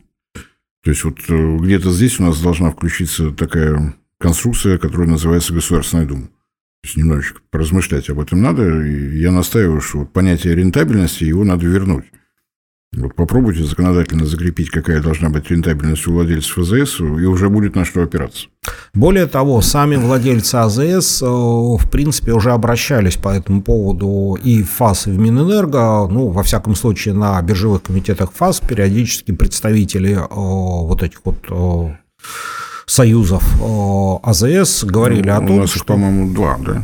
то 0.84 0.90
есть, 0.90 1.04
вот 1.04 1.18
э, 1.28 1.56
где-то 1.58 1.90
здесь 1.90 2.20
у 2.20 2.22
нас 2.22 2.40
должна 2.40 2.70
включиться 2.70 3.30
такая 3.32 3.94
конструкция, 4.18 4.78
которая 4.78 5.08
называется 5.08 5.52
Государственная 5.52 6.06
Дума. 6.06 6.26
То 6.26 6.84
есть, 6.84 6.96
немножечко 6.96 7.40
поразмышлять 7.50 8.08
об 8.10 8.20
этом 8.20 8.40
надо. 8.40 8.62
И 8.84 9.18
я 9.18 9.32
настаиваю, 9.32 9.80
что 9.80 9.98
вот 9.98 10.12
понятие 10.12 10.54
рентабельности, 10.54 11.24
его 11.24 11.44
надо 11.44 11.66
вернуть. 11.66 12.04
Вот 12.96 13.14
попробуйте 13.14 13.64
законодательно 13.64 14.24
закрепить, 14.24 14.70
какая 14.70 15.02
должна 15.02 15.28
быть 15.28 15.50
рентабельность 15.50 16.06
у 16.06 16.14
владельцев 16.14 16.58
АЗС, 16.58 17.00
и 17.00 17.26
уже 17.26 17.50
будет 17.50 17.76
на 17.76 17.84
что 17.84 18.02
опираться. 18.02 18.48
Более 18.94 19.26
того, 19.26 19.60
сами 19.60 19.96
владельцы 19.96 20.54
АЗС, 20.56 21.22
э, 21.22 21.26
в 21.26 21.90
принципе, 21.90 22.32
уже 22.32 22.50
обращались 22.50 23.16
по 23.16 23.28
этому 23.28 23.62
поводу 23.62 24.38
и 24.42 24.62
в 24.62 24.70
ФАС, 24.70 25.06
и 25.06 25.10
в 25.10 25.18
Минэнерго. 25.18 26.08
Ну, 26.10 26.28
во 26.28 26.42
всяком 26.42 26.74
случае, 26.74 27.14
на 27.14 27.40
биржевых 27.42 27.82
комитетах 27.82 28.32
ФАС 28.32 28.60
периодически 28.60 29.32
представители 29.32 30.14
э, 30.14 30.26
вот 30.30 31.02
этих 31.02 31.20
вот 31.24 31.36
э, 31.50 31.96
союзов 32.88 33.44
АЗС 34.22 34.84
говорили 34.84 35.28
ну, 35.28 35.34
о 35.34 35.38
том, 35.38 35.50
у 35.50 35.60
нас 35.60 35.70
что... 35.70 35.84
по-моему, 35.84 36.34
два, 36.34 36.58
да? 36.58 36.82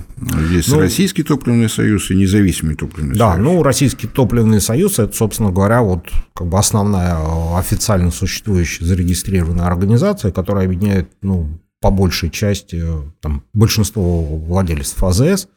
Есть 0.50 0.70
ну, 0.70 0.78
Российский 0.78 1.22
топливный 1.22 1.68
союз 1.68 2.10
и 2.10 2.14
Независимый 2.14 2.76
топливный 2.76 3.16
да, 3.16 3.32
союз. 3.32 3.46
Да, 3.46 3.52
ну, 3.52 3.62
Российский 3.62 4.06
топливный 4.06 4.60
союз– 4.60 4.98
это, 5.00 5.14
собственно 5.16 5.50
говоря, 5.50 5.82
вот 5.82 6.06
как 6.34 6.46
бы 6.46 6.58
основная 6.58 7.16
официально 7.58 8.10
существующая 8.10 8.84
зарегистрированная 8.84 9.66
организация, 9.66 10.30
которая 10.30 10.66
объединяет, 10.66 11.08
ну, 11.22 11.48
по 11.84 11.90
большей 11.90 12.30
части 12.30 12.82
там, 13.20 13.42
большинство 13.52 14.22
владельцев 14.24 15.04
АЗС. 15.04 15.48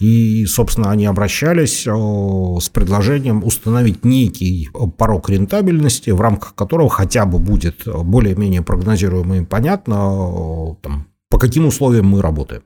И, 0.00 0.44
собственно, 0.46 0.90
они 0.90 1.06
обращались 1.06 1.82
с 1.84 2.68
предложением 2.70 3.44
установить 3.44 4.04
некий 4.04 4.68
порог 4.98 5.30
рентабельности, 5.30 6.10
в 6.10 6.20
рамках 6.20 6.56
которого 6.56 6.90
хотя 6.90 7.24
бы 7.24 7.38
будет 7.38 7.84
более-менее 7.86 8.62
прогнозируемо 8.62 9.38
и 9.38 9.44
понятно, 9.44 10.74
там, 10.82 11.06
по 11.28 11.38
каким 11.38 11.66
условиям 11.66 12.06
мы 12.06 12.20
работаем. 12.20 12.62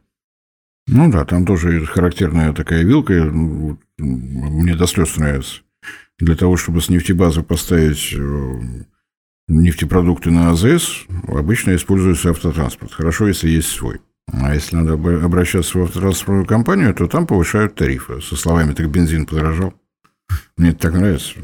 Ну 0.87 1.11
да, 1.13 1.27
там 1.27 1.45
тоже 1.45 1.85
характерная 1.85 2.55
такая 2.55 2.85
вилка, 2.85 3.13
мне 3.99 4.77
до 4.77 4.87
слез 4.87 5.19
нравится. 5.19 5.61
Для 6.19 6.37
того, 6.37 6.57
чтобы 6.57 6.81
с 6.81 6.89
нефтебазы 6.89 7.43
поставить 7.43 8.17
нефтепродукты 9.49 10.31
на 10.31 10.51
АЗС 10.51 11.05
обычно 11.29 11.75
используется 11.75 12.31
автотранспорт. 12.31 12.93
Хорошо, 12.93 13.29
если 13.29 13.49
есть 13.49 13.69
свой. 13.69 14.01
А 14.33 14.55
если 14.55 14.77
надо 14.77 14.95
обращаться 14.95 15.79
в 15.79 15.83
автотранспортную 15.83 16.47
компанию, 16.47 16.95
то 16.95 17.07
там 17.07 17.27
повышают 17.27 17.75
тарифы. 17.75 18.21
Со 18.21 18.37
словами 18.37 18.73
«так 18.73 18.89
бензин 18.91 19.27
подорожал». 19.27 19.75
Мне 20.57 20.71
это 20.71 20.79
так 20.79 20.95
нравится. 20.95 21.35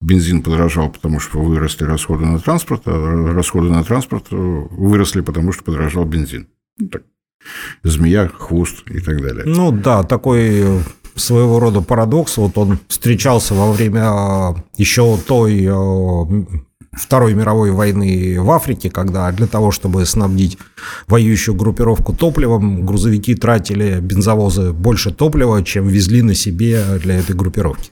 Бензин 0.00 0.42
подорожал, 0.42 0.90
потому 0.90 1.20
что 1.20 1.40
выросли 1.40 1.84
расходы 1.84 2.26
на 2.26 2.38
транспорт, 2.38 2.82
а 2.86 3.32
расходы 3.32 3.70
на 3.70 3.84
транспорт 3.84 4.26
выросли, 4.30 5.20
потому 5.20 5.52
что 5.52 5.64
подорожал 5.64 6.04
бензин. 6.04 6.48
Ну, 6.78 6.88
так. 6.88 7.02
Змея, 7.82 8.28
хвост 8.28 8.82
и 8.90 9.00
так 9.00 9.20
далее. 9.22 9.44
Ну 9.46 9.70
да, 9.70 10.02
такой 10.02 10.82
своего 11.14 11.60
рода 11.60 11.80
парадокс. 11.80 12.36
Вот 12.38 12.58
он 12.58 12.78
встречался 12.88 13.54
во 13.54 13.72
время 13.72 14.56
еще 14.76 15.16
той 15.16 15.68
Второй 16.96 17.34
мировой 17.34 17.70
войны 17.70 18.36
в 18.40 18.50
Африке, 18.50 18.90
когда 18.90 19.30
для 19.32 19.46
того, 19.46 19.70
чтобы 19.70 20.04
снабдить 20.06 20.58
воюющую 21.06 21.54
группировку 21.54 22.14
топливом, 22.14 22.86
грузовики 22.86 23.34
тратили 23.34 23.98
бензовозы 24.00 24.72
больше 24.72 25.12
топлива, 25.12 25.62
чем 25.62 25.88
везли 25.88 26.22
на 26.22 26.34
себе 26.34 26.82
для 27.02 27.18
этой 27.18 27.34
группировки. 27.34 27.90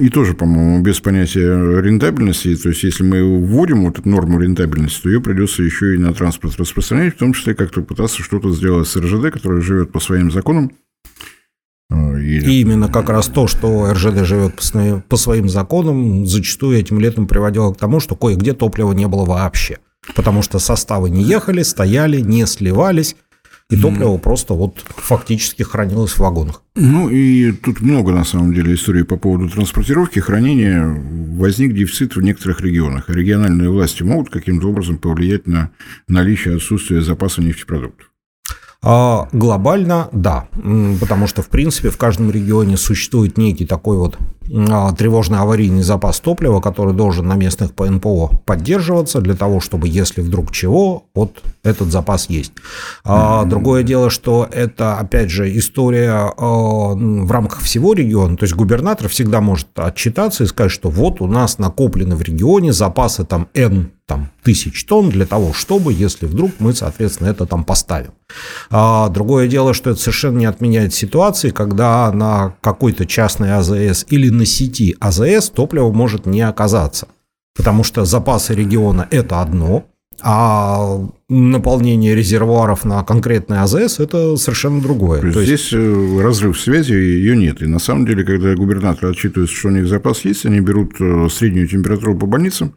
И 0.00 0.08
тоже, 0.08 0.32
по-моему, 0.34 0.82
без 0.82 1.00
понятия 1.00 1.80
рентабельности. 1.80 2.56
То 2.56 2.70
есть, 2.70 2.82
если 2.82 3.04
мы 3.04 3.22
вводим 3.22 3.84
вот 3.84 3.98
эту 3.98 4.08
норму 4.08 4.40
рентабельности, 4.40 5.02
то 5.02 5.08
ее 5.10 5.20
придется 5.20 5.62
еще 5.62 5.94
и 5.94 5.98
на 5.98 6.14
транспорт 6.14 6.56
распространять, 6.58 7.14
в 7.14 7.18
том 7.18 7.34
числе 7.34 7.54
как-то 7.54 7.82
пытаться 7.82 8.22
что-то 8.22 8.52
сделать 8.52 8.88
с 8.88 8.96
РЖД, 8.96 9.30
которая 9.30 9.60
живет 9.60 9.92
по 9.92 10.00
своим 10.00 10.30
законам, 10.30 10.72
и 12.18 12.60
именно 12.60 12.88
как 12.88 13.08
раз 13.08 13.26
то, 13.28 13.46
что 13.46 13.92
РЖД 13.92 14.24
живет 14.24 14.60
по 15.08 15.16
своим 15.16 15.48
законам, 15.48 16.26
зачастую 16.26 16.78
этим 16.78 17.00
летом 17.00 17.26
приводило 17.26 17.72
к 17.72 17.78
тому, 17.78 18.00
что 18.00 18.14
кое-где 18.14 18.52
топлива 18.52 18.92
не 18.92 19.06
было 19.06 19.24
вообще. 19.24 19.78
Потому 20.14 20.42
что 20.42 20.58
составы 20.58 21.10
не 21.10 21.22
ехали, 21.22 21.62
стояли, 21.62 22.20
не 22.20 22.46
сливались, 22.46 23.16
и 23.70 23.76
топливо 23.76 24.16
mm. 24.16 24.18
просто 24.18 24.52
вот 24.52 24.84
фактически 24.96 25.62
хранилось 25.62 26.12
в 26.12 26.18
вагонах. 26.18 26.62
Ну 26.74 27.08
и 27.08 27.52
тут 27.52 27.80
много 27.80 28.12
на 28.12 28.24
самом 28.24 28.52
деле 28.52 28.74
историй 28.74 29.04
по 29.04 29.16
поводу 29.16 29.48
транспортировки, 29.48 30.18
хранения. 30.18 30.84
Возник 31.38 31.72
дефицит 31.72 32.14
в 32.14 32.20
некоторых 32.20 32.60
регионах. 32.60 33.08
региональные 33.08 33.70
власти 33.70 34.02
могут 34.02 34.28
каким-то 34.28 34.68
образом 34.68 34.98
повлиять 34.98 35.46
на 35.46 35.70
наличие 36.06 36.56
отсутствия 36.56 37.00
запаса 37.00 37.40
нефтепродуктов. 37.40 38.11
А 38.84 39.28
глобально, 39.32 40.08
да, 40.10 40.48
потому 41.00 41.28
что, 41.28 41.42
в 41.42 41.48
принципе, 41.48 41.90
в 41.90 41.96
каждом 41.96 42.30
регионе 42.32 42.76
существует 42.76 43.38
некий 43.38 43.64
такой 43.64 43.96
вот 43.96 44.18
а, 44.70 44.92
тревожный 44.92 45.38
аварийный 45.38 45.82
запас 45.82 46.20
топлива, 46.20 46.60
который 46.60 46.94
должен 46.94 47.26
на 47.26 47.34
местных 47.34 47.72
ПНПО 47.74 48.42
поддерживаться 48.44 49.20
для 49.20 49.34
того, 49.34 49.60
чтобы, 49.60 49.88
если 49.88 50.20
вдруг 50.20 50.52
чего, 50.52 51.04
вот 51.14 51.42
этот 51.62 51.90
запас 51.90 52.28
есть. 52.28 52.52
А 53.04 53.44
другое 53.44 53.82
дело, 53.82 54.10
что 54.10 54.48
это, 54.50 54.96
опять 54.96 55.30
же, 55.30 55.56
история 55.56 56.32
а, 56.36 56.94
в 56.94 57.30
рамках 57.30 57.60
всего 57.60 57.94
региона, 57.94 58.36
то 58.36 58.44
есть 58.44 58.54
губернатор 58.54 59.08
всегда 59.08 59.40
может 59.40 59.68
отчитаться 59.76 60.44
и 60.44 60.46
сказать, 60.46 60.72
что 60.72 60.90
вот 60.90 61.20
у 61.20 61.26
нас 61.26 61.58
накоплены 61.58 62.16
в 62.16 62.22
регионе 62.22 62.72
запасы 62.72 63.24
там 63.24 63.48
N 63.54 63.90
там, 64.12 64.30
тысяч 64.42 64.84
тонн 64.84 65.08
для 65.08 65.24
того, 65.24 65.54
чтобы, 65.54 65.92
если 65.92 66.26
вдруг 66.26 66.50
мы, 66.58 66.74
соответственно, 66.74 67.28
это 67.28 67.46
там 67.46 67.64
поставим. 67.64 68.12
А 68.70 69.08
другое 69.08 69.48
дело, 69.48 69.72
что 69.72 69.90
это 69.90 70.00
совершенно 70.00 70.38
не 70.38 70.44
отменяет 70.44 70.92
ситуации, 70.92 71.50
когда 71.50 72.10
на 72.12 72.54
какой-то 72.60 73.06
частной 73.06 73.54
АЗС 73.54 74.04
или 74.08 74.28
на 74.32 74.46
сети 74.46 74.96
АЗС 74.98 75.50
топливо 75.50 75.92
может 75.92 76.26
не 76.26 76.40
оказаться. 76.40 77.08
Потому 77.54 77.84
что 77.84 78.04
запасы 78.04 78.54
региона– 78.54 79.06
это 79.10 79.42
одно, 79.42 79.84
а 80.22 81.00
наполнение 81.32 82.14
резервуаров 82.14 82.84
на 82.84 83.02
конкретный 83.02 83.60
АЗС– 83.60 83.98
это 84.00 84.36
совершенно 84.36 84.82
другое. 84.82 85.20
То 85.20 85.26
есть, 85.26 85.34
То 85.34 85.40
есть 85.40 85.68
здесь 85.68 85.72
э, 85.72 86.20
разрыв 86.22 86.60
связи, 86.60 86.92
ее 86.92 87.36
нет. 87.36 87.62
И 87.62 87.66
на 87.66 87.78
самом 87.78 88.04
деле, 88.04 88.22
когда 88.22 88.54
губернатор 88.54 89.10
отчитывается, 89.10 89.56
что 89.56 89.68
у 89.68 89.70
них 89.70 89.86
запас 89.86 90.24
есть, 90.24 90.44
они 90.44 90.60
берут 90.60 90.94
э, 91.00 91.28
среднюю 91.30 91.66
температуру 91.68 92.18
по 92.18 92.26
больницам, 92.26 92.74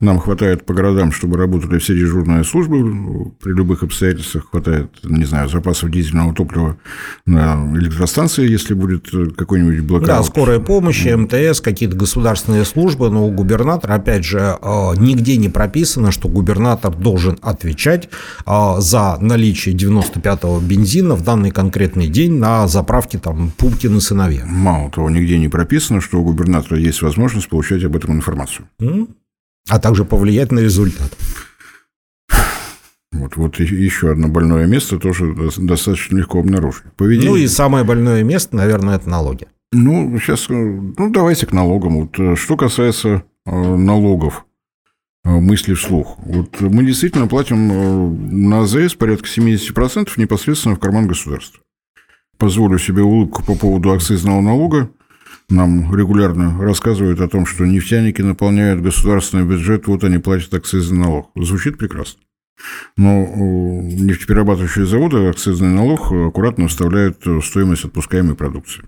нам 0.00 0.18
хватает 0.18 0.64
по 0.64 0.72
городам, 0.72 1.12
чтобы 1.12 1.36
работали 1.36 1.78
все 1.78 1.94
дежурные 1.94 2.44
службы, 2.44 3.30
при 3.42 3.52
любых 3.52 3.82
обстоятельствах 3.82 4.48
хватает, 4.50 4.90
не 5.04 5.24
знаю, 5.24 5.50
запасов 5.50 5.90
дизельного 5.90 6.32
топлива 6.34 6.78
на 7.26 7.70
электростанции, 7.76 8.48
если 8.48 8.72
будет 8.72 9.12
э, 9.12 9.26
какой-нибудь 9.36 9.80
блокаут. 9.80 10.08
Да, 10.08 10.22
скорая 10.22 10.60
помощь, 10.60 11.04
МТС, 11.04 11.60
какие-то 11.60 11.96
государственные 11.96 12.64
службы, 12.64 13.10
но 13.10 13.26
у 13.26 13.30
губернатора, 13.30 13.94
опять 13.94 14.24
же, 14.24 14.56
нигде 14.96 15.36
не 15.36 15.48
прописано, 15.48 16.10
что 16.10 16.28
губернатор 16.28 16.94
должен 16.94 17.38
отвечать 17.42 17.97
отвечать 17.98 18.08
а, 18.44 18.80
за 18.80 19.18
наличие 19.20 19.74
95-го 19.74 20.60
бензина 20.60 21.14
в 21.14 21.22
данный 21.22 21.50
конкретный 21.50 22.08
день 22.08 22.38
на 22.38 22.66
заправке 22.68 23.18
там 23.18 23.50
Пупкин 23.56 23.96
и 23.96 24.00
сыновья. 24.00 24.44
Мало 24.46 24.90
того, 24.90 25.10
нигде 25.10 25.38
не 25.38 25.48
прописано, 25.48 26.00
что 26.00 26.20
у 26.20 26.24
губернатора 26.24 26.78
есть 26.78 27.02
возможность 27.02 27.48
получать 27.48 27.84
об 27.84 27.96
этом 27.96 28.12
информацию. 28.12 28.68
А 29.68 29.78
также 29.78 30.04
повлиять 30.04 30.52
на 30.52 30.60
результат. 30.60 31.12
Вот, 33.12 33.36
вот 33.36 33.58
еще 33.58 34.12
одно 34.12 34.28
больное 34.28 34.66
место 34.66 34.98
тоже 34.98 35.34
достаточно 35.56 36.18
легко 36.18 36.40
обнаружить. 36.40 36.84
Поведение... 36.96 37.30
Ну 37.30 37.36
и 37.36 37.46
самое 37.46 37.84
больное 37.84 38.22
место, 38.22 38.56
наверное, 38.56 38.96
это 38.96 39.08
налоги. 39.08 39.46
Ну, 39.72 40.18
сейчас, 40.18 40.48
ну, 40.48 41.10
давайте 41.10 41.46
к 41.46 41.52
налогам. 41.52 42.00
Вот, 42.00 42.38
что 42.38 42.56
касается 42.56 43.24
налогов, 43.44 44.46
мысли 45.28 45.74
вслух. 45.74 46.18
Вот 46.18 46.60
мы 46.60 46.84
действительно 46.84 47.26
платим 47.26 48.48
на 48.48 48.62
АЗС 48.62 48.94
порядка 48.94 49.28
70% 49.28 50.10
непосредственно 50.16 50.76
в 50.76 50.80
карман 50.80 51.06
государства. 51.06 51.60
Позволю 52.38 52.78
себе 52.78 53.02
улыбку 53.02 53.42
по 53.42 53.54
поводу 53.54 53.92
акцизного 53.92 54.40
налога. 54.40 54.90
Нам 55.50 55.94
регулярно 55.94 56.62
рассказывают 56.62 57.20
о 57.20 57.28
том, 57.28 57.46
что 57.46 57.64
нефтяники 57.64 58.22
наполняют 58.22 58.82
государственный 58.82 59.44
бюджет, 59.44 59.86
вот 59.86 60.04
они 60.04 60.18
платят 60.18 60.52
акцизный 60.54 60.98
налог. 60.98 61.30
Звучит 61.34 61.78
прекрасно. 61.78 62.20
Но 62.96 63.24
нефтеперерабатывающие 63.24 64.86
заводы 64.86 65.28
акцизный 65.28 65.68
налог 65.68 66.12
аккуратно 66.12 66.68
вставляют 66.68 67.24
в 67.24 67.42
стоимость 67.42 67.84
отпускаемой 67.84 68.36
продукции. 68.36 68.84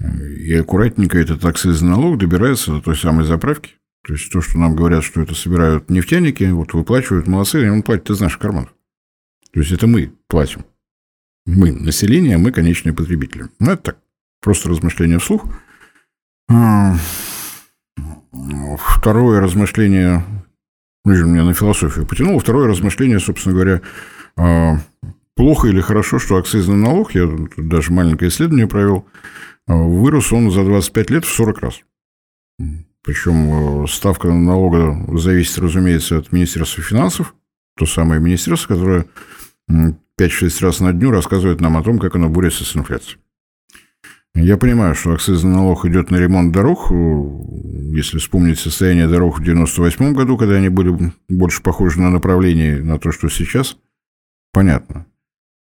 И 0.00 0.54
аккуратненько 0.54 1.18
этот 1.18 1.44
акцизный 1.44 1.90
налог 1.90 2.18
добирается 2.18 2.72
до 2.72 2.80
той 2.80 2.96
самой 2.96 3.24
заправки. 3.24 3.79
То 4.06 4.14
есть 4.14 4.32
то, 4.32 4.40
что 4.40 4.58
нам 4.58 4.74
говорят, 4.74 5.04
что 5.04 5.20
это 5.20 5.34
собирают 5.34 5.90
нефтяники, 5.90 6.44
вот 6.44 6.72
выплачивают, 6.72 7.26
молодцы, 7.26 7.70
он 7.70 7.82
платит 7.82 8.10
из 8.10 8.20
наших 8.20 8.38
карманов. 8.38 8.74
То 9.52 9.60
есть 9.60 9.72
это 9.72 9.86
мы 9.86 10.12
платим. 10.26 10.64
Мы 11.46 11.72
население, 11.72 12.38
мы 12.38 12.52
конечные 12.52 12.92
потребители. 12.92 13.48
Ну, 13.58 13.72
это 13.72 13.82
так. 13.82 13.98
Просто 14.40 14.68
размышление 14.68 15.18
вслух. 15.18 15.44
А, 16.48 16.96
второе 18.78 19.40
размышление, 19.40 20.24
ну, 21.04 21.26
меня 21.26 21.44
на 21.44 21.52
философию 21.52 22.06
потянуло. 22.06 22.40
Второе 22.40 22.68
размышление, 22.68 23.20
собственно 23.20 23.54
говоря, 23.54 23.82
а, 24.36 24.78
плохо 25.34 25.68
или 25.68 25.80
хорошо, 25.80 26.18
что 26.18 26.36
акцизный 26.36 26.76
налог, 26.76 27.14
я 27.14 27.28
даже 27.56 27.92
маленькое 27.92 28.30
исследование 28.30 28.66
провел, 28.66 29.06
а, 29.66 29.74
вырос 29.74 30.32
он 30.32 30.50
за 30.50 30.64
25 30.64 31.10
лет 31.10 31.24
в 31.24 31.32
40 31.32 31.58
раз. 31.60 31.80
Причем 33.02 33.86
ставка 33.88 34.28
налога 34.28 35.18
зависит, 35.18 35.58
разумеется, 35.58 36.18
от 36.18 36.32
Министерства 36.32 36.82
финансов, 36.82 37.34
то 37.76 37.86
самое 37.86 38.20
министерство, 38.20 38.74
которое 38.74 39.06
5-6 39.70 40.62
раз 40.62 40.80
на 40.80 40.92
дню 40.92 41.10
рассказывает 41.10 41.60
нам 41.60 41.76
о 41.76 41.82
том, 41.82 41.98
как 41.98 42.16
оно 42.16 42.28
борется 42.28 42.64
с 42.64 42.76
инфляцией. 42.76 43.18
Я 44.34 44.56
понимаю, 44.56 44.94
что 44.94 45.12
акцизный 45.12 45.50
налог 45.50 45.84
идет 45.86 46.10
на 46.10 46.16
ремонт 46.16 46.52
дорог. 46.52 46.90
Если 46.90 48.18
вспомнить 48.18 48.60
состояние 48.60 49.08
дорог 49.08 49.40
в 49.40 49.42
98 49.42 50.12
году, 50.12 50.36
когда 50.36 50.54
они 50.56 50.68
были 50.68 51.12
больше 51.28 51.62
похожи 51.62 52.00
на 52.00 52.10
направление, 52.10 52.80
на 52.82 52.98
то, 52.98 53.10
что 53.10 53.28
сейчас, 53.28 53.76
понятно. 54.52 55.06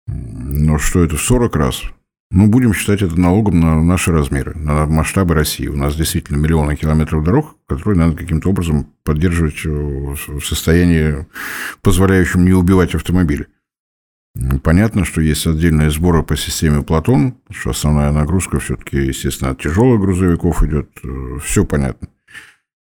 Но 0.07 0.79
что 0.79 1.03
это 1.03 1.15
в 1.15 1.21
40 1.21 1.55
раз? 1.55 1.83
Ну, 2.31 2.47
будем 2.47 2.73
считать 2.73 3.01
это 3.01 3.19
налогом 3.19 3.59
на 3.59 3.81
наши 3.83 4.11
размеры, 4.11 4.55
на 4.55 4.85
масштабы 4.87 5.35
России. 5.35 5.67
У 5.67 5.75
нас 5.75 5.95
действительно 5.95 6.37
миллионы 6.37 6.75
километров 6.75 7.23
дорог, 7.23 7.55
которые 7.67 7.99
надо 7.99 8.17
каким-то 8.17 8.49
образом 8.49 8.87
поддерживать 9.03 9.63
в 9.63 10.41
состоянии, 10.41 11.27
позволяющем 11.81 12.43
не 12.43 12.53
убивать 12.53 12.95
автомобили. 12.95 13.47
Понятно, 14.63 15.05
что 15.05 15.21
есть 15.21 15.47
отдельные 15.47 15.89
сборы 15.91 16.23
по 16.23 16.35
системе 16.35 16.83
Платон, 16.83 17.35
что 17.51 17.69
основная 17.69 18.11
нагрузка 18.11 18.59
все-таки, 18.59 18.97
естественно, 18.97 19.51
от 19.51 19.61
тяжелых 19.61 20.01
грузовиков 20.01 20.61
идет. 20.63 20.89
Э, 21.03 21.39
Все 21.41 21.63
понятно. 21.63 22.09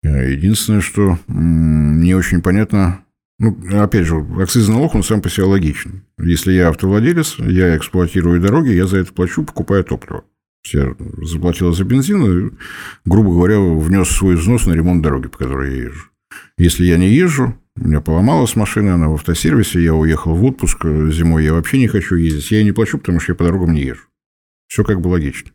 Э, 0.02 0.32
единственное, 0.32 0.80
что 0.80 1.16
не 1.28 2.14
очень 2.14 2.42
понятно, 2.42 3.03
ну, 3.38 3.56
опять 3.82 4.06
же, 4.06 4.24
акцизный 4.40 4.76
налог, 4.76 4.94
он 4.94 5.02
сам 5.02 5.20
по 5.20 5.28
себе 5.28 5.44
логичен. 5.44 6.04
Если 6.18 6.52
я 6.52 6.68
автовладелец, 6.68 7.38
я 7.38 7.76
эксплуатирую 7.76 8.40
дороги, 8.40 8.70
я 8.70 8.86
за 8.86 8.98
это 8.98 9.12
плачу, 9.12 9.44
покупаю 9.44 9.84
топливо. 9.84 10.24
Я 10.72 10.94
заплатил 11.22 11.72
за 11.72 11.84
бензин 11.84 12.24
и, 12.24 12.52
грубо 13.04 13.32
говоря, 13.32 13.58
внес 13.58 14.08
свой 14.08 14.36
взнос 14.36 14.66
на 14.66 14.72
ремонт 14.72 15.02
дороги, 15.02 15.28
по 15.28 15.38
которой 15.38 15.76
я 15.76 15.82
езжу. 15.84 16.08
Если 16.56 16.84
я 16.84 16.96
не 16.96 17.08
езжу, 17.08 17.54
у 17.76 17.86
меня 17.86 18.00
поломалась 18.00 18.56
машина, 18.56 18.94
она 18.94 19.08
в 19.08 19.14
автосервисе, 19.14 19.82
я 19.82 19.94
уехал 19.94 20.34
в 20.34 20.44
отпуск, 20.44 20.84
зимой 20.84 21.44
я 21.44 21.52
вообще 21.52 21.78
не 21.78 21.88
хочу 21.88 22.14
ездить. 22.14 22.50
Я 22.50 22.62
не 22.62 22.72
плачу, 22.72 22.98
потому 22.98 23.20
что 23.20 23.32
я 23.32 23.36
по 23.36 23.44
дорогам 23.44 23.72
не 23.72 23.82
езжу. 23.82 24.06
Все 24.68 24.84
как 24.84 25.00
бы 25.00 25.08
логично. 25.08 25.50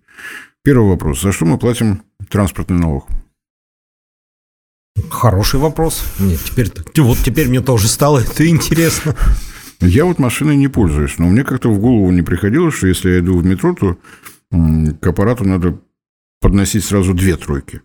Первый 0.63 0.89
вопрос. 0.89 1.21
За 1.21 1.32
что 1.32 1.45
мы 1.45 1.58
платим 1.58 2.04
транспортный 2.30 2.77
налог? 2.77 3.08
Хороший 5.10 5.60
вопрос. 5.60 6.04
Нет, 6.19 6.39
теперь, 6.43 6.71
вот 6.97 7.17
теперь 7.19 7.47
мне 7.47 7.62
тоже 7.62 7.88
стало 7.88 8.19
это 8.19 8.47
интересно. 8.47 9.15
Я 9.82 10.06
вот 10.06 10.19
машиной 10.19 10.58
не 10.58 10.67
пользуюсь, 10.67 11.17
но 11.19 11.28
мне 11.28 11.43
как-то 11.43 11.69
в 11.71 11.80
голову 11.80 12.12
не 12.12 12.21
приходило, 12.21 12.71
что 12.71 12.88
если 12.88 13.12
я 13.12 13.19
иду 13.19 13.38
в 13.38 13.45
метро, 13.45 13.73
то 13.73 13.97
к 14.52 15.08
аппарату 15.08 15.45
надо 15.45 15.80
подносить 16.41 16.84
сразу 16.84 17.13
две 17.13 17.38
тройки 17.38 17.82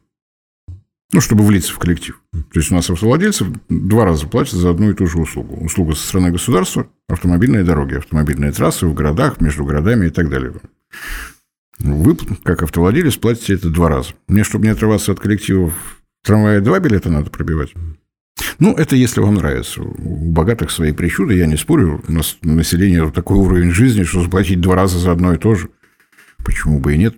ну, 1.15 1.21
чтобы 1.21 1.45
влиться 1.45 1.73
в 1.73 1.79
коллектив. 1.79 2.21
То 2.33 2.59
есть 2.59 2.73
у 2.73 2.75
нас 2.75 2.91
автовладельцы 2.91 3.47
два 3.69 4.05
раза 4.05 4.27
платят 4.27 4.55
за 4.55 4.71
одну 4.71 4.91
и 4.91 4.95
ту 4.95 5.07
же 5.07 5.21
услугу. 5.21 5.65
Услуга 5.65 5.95
со 5.95 6.09
стороны 6.09 6.33
государства, 6.33 6.89
автомобильные 7.09 7.63
дороги, 7.63 7.95
автомобильные 7.95 8.51
трассы 8.51 8.87
в 8.87 8.95
городах, 8.95 9.41
между 9.41 9.65
городами 9.65 10.09
и 10.09 10.11
так 10.11 10.29
далее. 10.29 10.55
Вы, 11.79 12.17
как 12.43 12.65
автовладелец, 12.65 13.17
платите 13.17 13.55
это 13.55 13.71
два 13.71 13.89
раза. 13.89 14.11
Мне, 14.27 14.43
чтобы 14.43 14.65
не 14.65 14.73
отрываться 14.73 15.13
от 15.13 15.21
коллектива, 15.21 15.73
трамвая 16.25 16.61
два 16.61 16.81
билета 16.81 17.11
надо 17.11 17.31
пробивать. 17.31 17.73
Ну, 18.59 18.75
это 18.75 18.97
если 18.97 19.21
вам 19.21 19.35
нравится. 19.35 19.83
У 19.83 20.33
богатых 20.33 20.71
свои 20.71 20.93
причуды, 20.93 21.35
я 21.35 21.47
не 21.47 21.57
спорю. 21.57 22.03
У 22.09 22.13
нас 22.13 22.39
население 22.43 23.11
такой 23.11 23.37
уровень 23.37 23.71
жизни, 23.71 24.03
что 24.03 24.23
заплатить 24.23 24.61
два 24.61 24.75
раза 24.75 24.99
за 24.99 25.13
одно 25.13 25.35
и 25.35 25.39
то 25.39 25.55
же. 25.55 25.69
Почему 26.45 26.81
бы 26.81 26.95
и 26.95 26.99
нет? 26.99 27.17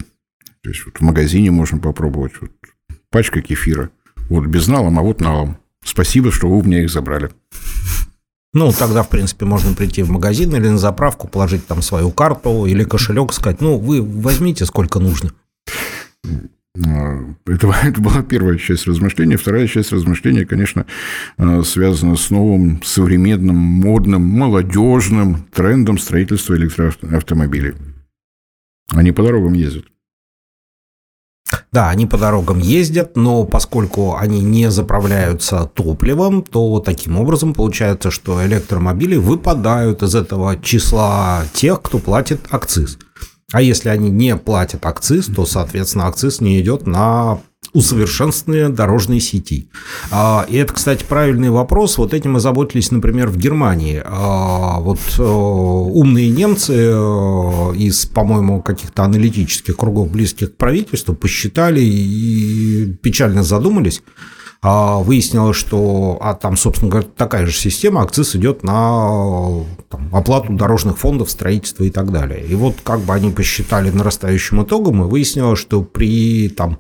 То 0.63 0.71
есть 0.71 0.85
вот 0.85 0.99
в 0.99 1.01
магазине 1.01 1.51
можно 1.51 1.79
попробовать. 1.79 2.33
Вот 2.41 2.51
пачка 3.11 3.41
кефира. 3.41 3.91
Вот 4.29 4.47
без 4.47 4.67
налом, 4.67 4.99
а 4.99 5.03
вот 5.03 5.21
налом. 5.21 5.59
Спасибо, 5.85 6.33
что 6.33 6.49
вы 6.49 6.59
у 6.59 6.63
меня 6.65 6.83
их 6.83 6.91
забрали. 6.91 7.31
Ну, 8.53 8.73
тогда, 8.73 9.03
в 9.03 9.11
принципе, 9.11 9.45
можно 9.45 9.75
прийти 9.75 10.03
в 10.03 10.11
магазин 10.11 10.55
или 10.57 10.69
на 10.69 10.79
заправку, 10.79 11.29
положить 11.29 11.67
там 11.67 11.83
свою 11.83 12.11
карту 12.11 12.65
или 12.67 12.85
кошелек, 12.85 13.33
сказать, 13.33 13.61
ну, 13.61 13.79
вы 13.79 14.03
возьмите 14.03 14.65
сколько 14.65 14.99
нужно. 14.99 15.31
А, 16.85 17.35
это, 17.47 17.69
это 17.85 18.01
была 18.01 18.23
первая 18.23 18.59
часть 18.59 18.87
размышления. 18.87 19.37
Вторая 19.37 19.67
часть 19.67 19.93
размышления, 19.93 20.45
конечно, 20.45 20.87
а, 21.39 21.63
связана 21.63 22.17
с 22.17 22.31
новым, 22.31 22.83
современным, 22.83 23.57
модным, 23.57 24.23
молодежным 24.23 25.45
трендом 25.53 25.99
строительства 25.99 26.55
электроавтомобилей. 26.55 27.75
Они 28.93 29.13
по 29.13 29.23
дорогам 29.23 29.55
ездят. 29.55 29.85
Да, 31.71 31.91
они 31.91 32.07
по 32.07 32.19
дорогам 32.19 32.59
ездят, 32.59 33.17
но 33.17 33.45
поскольку 33.45 34.17
они 34.17 34.41
не 34.41 34.71
заправляются 34.71 35.67
топливом, 35.67 36.43
то 36.43 36.81
таким 36.81 37.19
образом 37.19 37.55
получается, 37.55 38.11
что 38.11 38.45
электромобили 38.45 39.17
выпадают 39.17 40.03
из 40.03 40.15
этого 40.15 40.57
числа 40.61 41.45
тех, 41.53 41.83
кто 41.83 41.99
платит 41.99 42.41
акциз. 42.51 42.99
А 43.53 43.63
если 43.63 43.91
они 43.91 44.11
не 44.11 44.37
платят 44.37 44.85
акциз, 44.87 45.27
то, 45.27 45.47
соответственно, 45.47 46.09
акциз 46.09 46.41
не 46.41 46.61
идет 46.61 46.87
на 46.87 47.41
усовершенствование 47.73 48.71
дорожной 48.71 49.21
сети. 49.21 49.69
А, 50.11 50.47
и 50.49 50.57
это, 50.57 50.73
кстати, 50.73 51.05
правильный 51.05 51.51
вопрос. 51.51 51.99
Вот 51.99 52.15
этим 52.15 52.37
озаботились, 52.37 52.91
например, 52.91 53.29
в 53.29 53.37
Германии. 53.37 54.03
А, 54.05 54.81
вот 54.81 54.99
э, 55.19 55.23
умные 55.23 56.31
немцы 56.31 56.75
э, 56.75 57.77
из, 57.77 58.07
по-моему, 58.07 58.63
каких-то 58.63 59.05
аналитических 59.05 59.77
кругов, 59.77 60.11
близких 60.11 60.55
к 60.55 60.57
правительству, 60.57 61.15
посчитали 61.15 61.81
и 61.81 62.95
печально 63.03 63.43
задумались. 63.43 64.03
А, 64.63 64.99
выяснилось, 64.99 65.57
что 65.57 66.19
а 66.21 66.35
там, 66.35 66.57
собственно 66.57 66.91
говоря, 66.91 67.09
такая 67.17 67.47
же 67.47 67.53
система, 67.53 68.03
акциз 68.03 68.35
идет 68.37 68.63
на 68.63 69.65
там, 69.89 70.09
оплату 70.13 70.53
дорожных 70.53 70.99
фондов, 70.99 71.31
строительство 71.31 71.85
и 71.85 71.91
так 71.91 72.11
далее. 72.11 72.45
И 72.45 72.55
вот 72.55 72.77
как 72.83 73.01
бы 73.01 73.15
они 73.15 73.31
посчитали 73.31 73.91
нарастающим 73.91 74.63
итогом, 74.63 75.05
и 75.05 75.07
выяснилось, 75.07 75.59
что 75.59 75.83
при 75.83 76.49
там, 76.49 76.79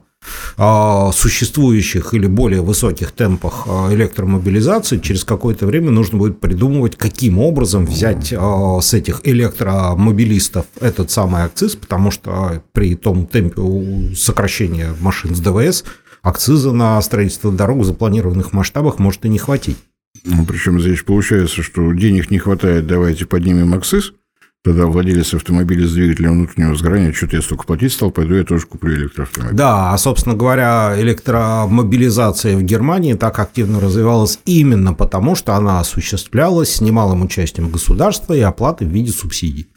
существующих 1.12 2.15
или 2.15 2.27
более 2.27 2.62
высоких 2.62 3.12
темпах 3.12 3.65
а, 3.67 3.93
электромобилизации 3.93 4.99
через 4.99 5.25
какое-то 5.25 5.67
время 5.67 5.91
нужно 5.91 6.19
будет 6.19 6.41
придумывать, 6.41 6.97
каким 6.97 7.39
образом 7.39 7.87
взять 7.87 8.35
а, 8.37 8.81
с 8.81 8.95
этих 8.95 9.21
электромобилистов 9.25 10.67
этот 10.81 11.11
самый 11.11 11.43
акциз, 11.43 11.77
потому 11.77 12.11
что 12.11 12.62
при 12.73 12.97
том 12.97 13.27
темпе 13.27 14.15
сокращения 14.17 14.95
машин 15.01 15.35
с 15.35 15.41
ДВС 15.41 15.85
акциза 16.27 16.73
на 16.73 17.01
строительство 17.03 17.53
дорог 17.53 17.79
в 17.79 17.85
запланированных 17.85 18.53
масштабах 18.53 18.99
может 18.99 19.25
и 19.25 19.29
не 19.29 19.39
хватить. 19.39 19.79
Ну, 20.25 20.45
причем 20.45 20.81
здесь 20.81 21.03
получается, 21.03 21.62
что 21.62 21.93
денег 21.93 22.31
не 22.31 22.39
хватает, 22.39 22.87
давайте 22.87 23.27
поднимем 23.27 23.75
акциз– 23.75 24.12
Тогда 24.67 24.87
владелец 24.87 25.33
автомобиля 25.33 25.87
с 25.87 25.93
двигателем 25.93 26.33
внутреннего 26.33 26.75
сгорания, 26.75 27.12
что-то 27.12 27.37
я 27.37 27.43
столько 27.43 27.62
платить 27.62 27.93
стал, 27.93 28.11
пойду 28.11 28.35
я 28.35 28.43
тоже 28.43 28.67
куплю 28.67 28.97
электроавтомобиль. 28.97 29.57
Да, 29.57 29.93
а, 29.93 29.97
собственно 29.97 30.35
говоря, 30.35 30.93
электромобилизация 30.99 32.57
в 32.57 32.65
Германии 32.65 33.15
так 33.15 33.39
активно 33.39 33.79
развивалась 33.79 34.41
именно 34.45 34.93
потому, 34.93 35.37
что 35.37 35.55
она 35.55 35.79
осуществлялась 35.79 36.75
с 36.75 36.81
немалым 36.81 37.23
участием 37.23 37.71
государства 37.71 38.33
и 38.35 38.41
оплаты 38.41 38.85
в 38.85 38.89
виде 38.89 39.12
субсидий. 39.12 39.69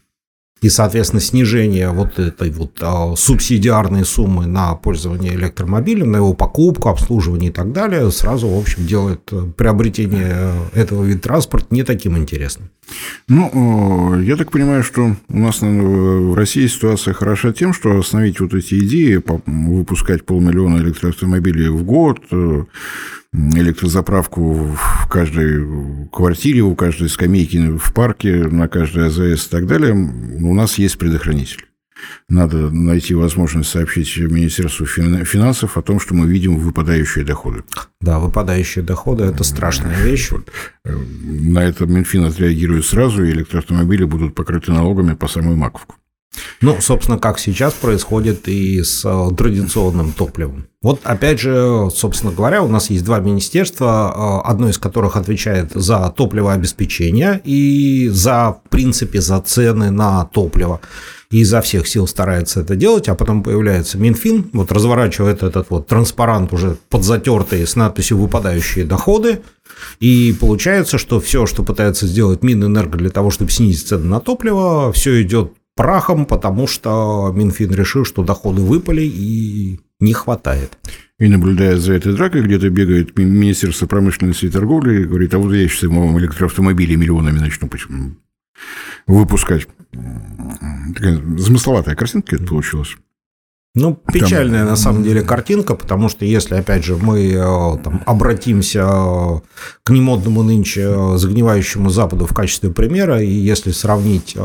И, 0.61 0.69
соответственно, 0.69 1.21
снижение 1.21 1.89
вот 1.89 2.19
этой 2.19 2.51
вот 2.51 2.77
а, 2.81 3.15
субсидиарной 3.15 4.05
суммы 4.05 4.45
на 4.45 4.75
пользование 4.75 5.35
электромобилем, 5.35 6.11
на 6.11 6.17
его 6.17 6.33
покупку, 6.33 6.89
обслуживание 6.89 7.49
и 7.49 7.53
так 7.53 7.71
далее, 7.71 8.11
сразу, 8.11 8.47
в 8.47 8.57
общем, 8.57 8.85
делает 8.85 9.21
э, 9.31 9.51
приобретение 9.55 10.53
этого 10.73 11.03
вида 11.03 11.21
транспорта 11.21 11.67
не 11.69 11.83
таким 11.83 12.17
интересным. 12.17 12.69
Ну, 13.27 14.19
я 14.19 14.35
так 14.35 14.51
понимаю, 14.51 14.83
что 14.83 15.15
у 15.29 15.37
нас 15.37 15.61
в 15.61 16.33
России 16.33 16.67
ситуация 16.67 17.13
хороша 17.13 17.53
тем, 17.53 17.73
что 17.73 17.97
остановить 17.97 18.39
вот 18.39 18.53
эти 18.53 18.79
идеи, 18.85 19.21
выпускать 19.45 20.25
полмиллиона 20.25 20.77
электроавтомобилей 20.77 21.69
в 21.69 21.83
год, 21.83 22.19
э, 22.31 22.63
электрозаправку 23.33 24.53
в 24.53 25.07
каждой 25.09 26.07
квартире, 26.11 26.61
у 26.61 26.75
каждой 26.75 27.09
скамейки 27.09 27.77
в 27.77 27.93
парке, 27.93 28.47
на 28.47 28.67
каждой 28.67 29.07
АЗС 29.07 29.47
и 29.47 29.49
так 29.49 29.67
далее, 29.67 29.93
у 29.93 30.53
нас 30.53 30.77
есть 30.77 30.97
предохранитель. 30.97 31.65
Надо 32.29 32.69
найти 32.69 33.13
возможность 33.13 33.69
сообщить 33.69 34.17
Министерству 34.17 34.85
финансов 34.85 35.77
о 35.77 35.81
том, 35.81 35.99
что 35.99 36.13
мы 36.13 36.27
видим 36.27 36.57
выпадающие 36.57 37.25
доходы. 37.25 37.63
Да, 37.99 38.19
выпадающие 38.19 38.83
доходы– 38.83 39.23
это 39.25 39.43
страшная 39.43 40.01
вещь. 40.01 40.31
Э, 40.85 40.95
на 40.95 41.59
это 41.59 41.85
Минфин 41.85 42.23
отреагирует 42.23 42.85
сразу, 42.85 43.23
и 43.23 43.31
электроавтомобили 43.31 44.05
будут 44.05 44.33
покрыты 44.33 44.71
налогами 44.71 45.13
по 45.13 45.27
самую 45.27 45.57
маковку. 45.57 45.95
Ну, 46.61 46.77
собственно, 46.81 47.17
как 47.17 47.39
сейчас 47.39 47.73
происходит 47.73 48.47
и 48.47 48.81
с 48.83 49.03
э, 49.05 49.35
традиционным 49.35 50.11
топливом. 50.11 50.67
Вот, 50.81 51.01
опять 51.03 51.39
же, 51.39 51.89
собственно 51.93 52.31
говоря, 52.31 52.63
у 52.63 52.67
нас 52.67 52.89
есть 52.89 53.03
два 53.03 53.19
министерства, 53.19 54.41
э, 54.45 54.49
одно 54.49 54.69
из 54.69 54.77
которых 54.77 55.15
отвечает 55.17 55.71
за 55.73 56.13
топливообеспечение 56.15 57.41
и 57.43 58.09
за, 58.09 58.57
в 58.63 58.69
принципе, 58.69 59.21
за 59.21 59.41
цены 59.41 59.91
на 59.91 60.25
топливо. 60.25 60.79
И 61.31 61.41
изо 61.41 61.61
всех 61.61 61.87
сил 61.87 62.07
старается 62.07 62.61
это 62.61 62.75
делать, 62.75 63.07
а 63.07 63.13
потом 63.13 63.43
появляется 63.43 63.99
Минфин, 63.99 64.49
вот 64.51 64.71
разворачивает 64.71 65.43
этот 65.43 65.69
вот 65.69 65.85
транспарант 65.85 66.53
уже 66.53 66.77
подзатертый 66.89 67.67
с 67.67 67.75
надписью 67.75 68.17
«Выпадающие 68.17 68.83
доходы», 68.83 69.41
и 69.99 70.35
получается, 70.39 70.97
что 70.97 71.19
все, 71.19 71.45
что 71.45 71.63
пытается 71.63 72.07
сделать 72.07 72.41
Минэнерго 72.41 72.97
для 72.97 73.11
того, 73.11 73.29
чтобы 73.29 73.51
снизить 73.51 73.87
цены 73.87 74.05
на 74.05 74.19
топливо, 74.19 74.91
все 74.91 75.21
идет 75.21 75.53
прахом, 75.79 76.25
потому 76.25 76.67
что 76.67 77.31
Минфин 77.33 77.71
решил, 77.73 78.03
что 78.03 78.21
доходы 78.21 78.61
выпали 78.61 79.03
и 79.03 79.79
не 80.01 80.11
хватает. 80.11 80.77
И 81.19 81.27
наблюдая 81.29 81.77
за 81.77 81.93
этой 81.93 82.13
дракой, 82.13 82.41
где-то 82.41 82.69
бегает 82.69 83.17
Министерство 83.17 83.87
промышленности 83.87 84.47
и 84.47 84.49
торговли 84.49 85.03
и 85.03 85.05
говорит, 85.05 85.33
а 85.33 85.37
вот 85.37 85.53
я 85.53 85.65
сейчас 85.69 85.83
вам 85.83 86.19
электроавтомобили 86.19 86.95
миллионами 86.95 87.39
начну 87.39 87.69
выпускать. 89.07 89.69
Такая 90.95 91.21
замысловатая 91.37 91.95
картинка 91.95 92.35
это 92.35 92.45
получилась. 92.45 92.97
Ну, 93.75 93.93
печальная 94.11 94.61
там... 94.61 94.69
на 94.69 94.75
самом 94.75 95.03
деле 95.03 95.21
картинка, 95.21 95.75
потому 95.75 96.09
что 96.09 96.25
если, 96.25 96.55
опять 96.55 96.83
же, 96.83 96.97
мы 96.97 97.31
э, 97.31 97.77
там, 97.83 98.01
обратимся 98.07 98.79
э, 98.79 99.39
к 99.83 99.91
немодному 99.91 100.41
нынче 100.41 100.81
э, 100.87 101.17
загнивающему 101.17 101.91
Западу 101.91 102.25
в 102.25 102.33
качестве 102.33 102.71
примера, 102.71 103.21
и 103.21 103.29
если 103.29 103.71
сравнить 103.71 104.35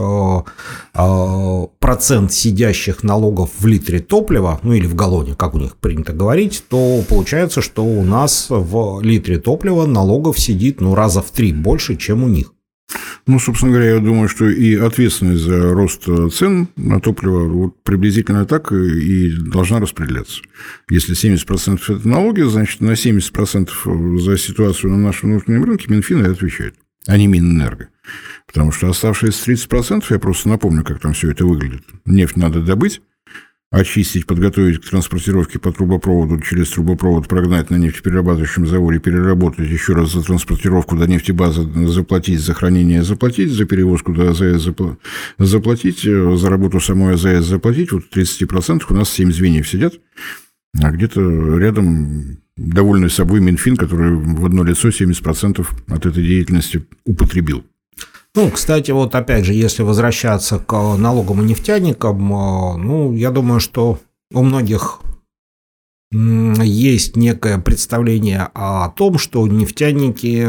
процент 1.80 2.32
сидящих 2.32 3.02
налогов 3.02 3.50
в 3.58 3.66
литре 3.66 4.00
топлива, 4.00 4.60
ну 4.62 4.74
или 4.74 4.86
в 4.86 4.94
галлоне, 4.94 5.34
как 5.34 5.54
у 5.54 5.58
них 5.58 5.76
принято 5.76 6.12
говорить, 6.12 6.62
то 6.68 7.02
получается, 7.08 7.62
что 7.62 7.84
у 7.84 8.04
нас 8.04 8.46
в 8.50 9.00
литре 9.02 9.38
топлива 9.38 9.86
налогов 9.86 10.38
сидит 10.38 10.80
ну, 10.80 10.94
раза 10.94 11.22
в 11.22 11.30
три 11.30 11.52
больше, 11.52 11.96
чем 11.96 12.22
у 12.22 12.28
них. 12.28 12.53
Ну, 13.26 13.38
собственно 13.38 13.72
говоря, 13.72 13.94
я 13.94 14.00
думаю, 14.00 14.28
что 14.28 14.48
и 14.48 14.74
ответственность 14.74 15.42
за 15.42 15.72
рост 15.72 16.04
цен 16.32 16.68
на 16.76 17.00
топливо 17.00 17.48
вот 17.48 17.82
приблизительно 17.82 18.44
так 18.44 18.70
и 18.70 19.34
должна 19.50 19.80
распределяться. 19.80 20.42
Если 20.90 21.14
70% 21.16 21.80
это 21.88 22.06
налоги, 22.06 22.42
значит, 22.42 22.80
на 22.82 22.92
70% 22.92 24.18
за 24.18 24.36
ситуацию 24.36 24.92
на 24.92 24.98
нашем 24.98 25.30
внутреннем 25.30 25.64
рынке 25.64 25.86
Минфин 25.88 26.24
и 26.24 26.28
отвечает, 26.28 26.74
а 27.06 27.16
не 27.16 27.26
Минэнерго. 27.26 27.88
Потому 28.46 28.72
что 28.72 28.90
оставшиеся 28.90 29.52
30%, 29.52 30.04
я 30.10 30.18
просто 30.18 30.50
напомню, 30.50 30.84
как 30.84 31.00
там 31.00 31.14
все 31.14 31.30
это 31.30 31.46
выглядит. 31.46 31.82
Нефть 32.04 32.36
надо 32.36 32.60
добыть, 32.60 33.00
очистить, 33.74 34.26
подготовить 34.26 34.80
к 34.80 34.88
транспортировке 34.88 35.58
по 35.58 35.72
трубопроводу, 35.72 36.40
через 36.40 36.70
трубопровод 36.70 37.26
прогнать 37.26 37.70
на 37.70 37.76
нефтеперерабатывающем 37.76 38.66
заводе, 38.66 39.00
переработать, 39.00 39.68
еще 39.68 39.94
раз 39.94 40.12
за 40.12 40.22
транспортировку 40.22 40.96
до 40.96 41.06
нефтебазы 41.06 41.64
заплатить, 41.88 42.40
за 42.40 42.54
хранение 42.54 43.02
заплатить, 43.02 43.50
за 43.50 43.64
перевозку 43.64 44.12
до 44.12 44.30
АЗС 44.30 44.68
заплатить, 45.38 46.06
э, 46.06 46.36
за 46.36 46.50
работу 46.50 46.80
самой 46.80 47.14
АЗС 47.14 47.46
заплатить. 47.46 47.90
Вот 47.90 48.04
30% 48.10 48.90
у 48.90 48.94
нас 48.94 49.10
7 49.10 49.32
звеньев 49.32 49.68
сидят, 49.68 49.94
а 50.80 50.90
где-то 50.92 51.58
рядом 51.58 52.38
довольный 52.56 53.10
собой 53.10 53.40
Минфин, 53.40 53.76
который 53.76 54.14
в 54.14 54.46
одно 54.46 54.62
лицо 54.62 54.88
70% 54.88 55.66
от 55.88 56.06
этой 56.06 56.22
деятельности 56.22 56.86
употребил. 57.04 57.64
Ну, 58.36 58.50
кстати, 58.50 58.90
вот 58.90 59.14
опять 59.14 59.44
же, 59.44 59.52
если 59.52 59.82
возвращаться 59.82 60.58
к 60.58 60.72
налогам 60.96 61.42
и 61.42 61.44
нефтяникам, 61.44 62.32
э, 62.32 62.76
ну, 62.78 63.12
я 63.14 63.30
думаю, 63.30 63.60
что 63.60 64.00
у 64.32 64.42
многих 64.42 65.00
есть 66.12 67.16
некое 67.16 67.58
представление 67.58 68.48
о 68.54 68.88
том, 68.90 69.18
что 69.18 69.46
нефтяники 69.48 70.48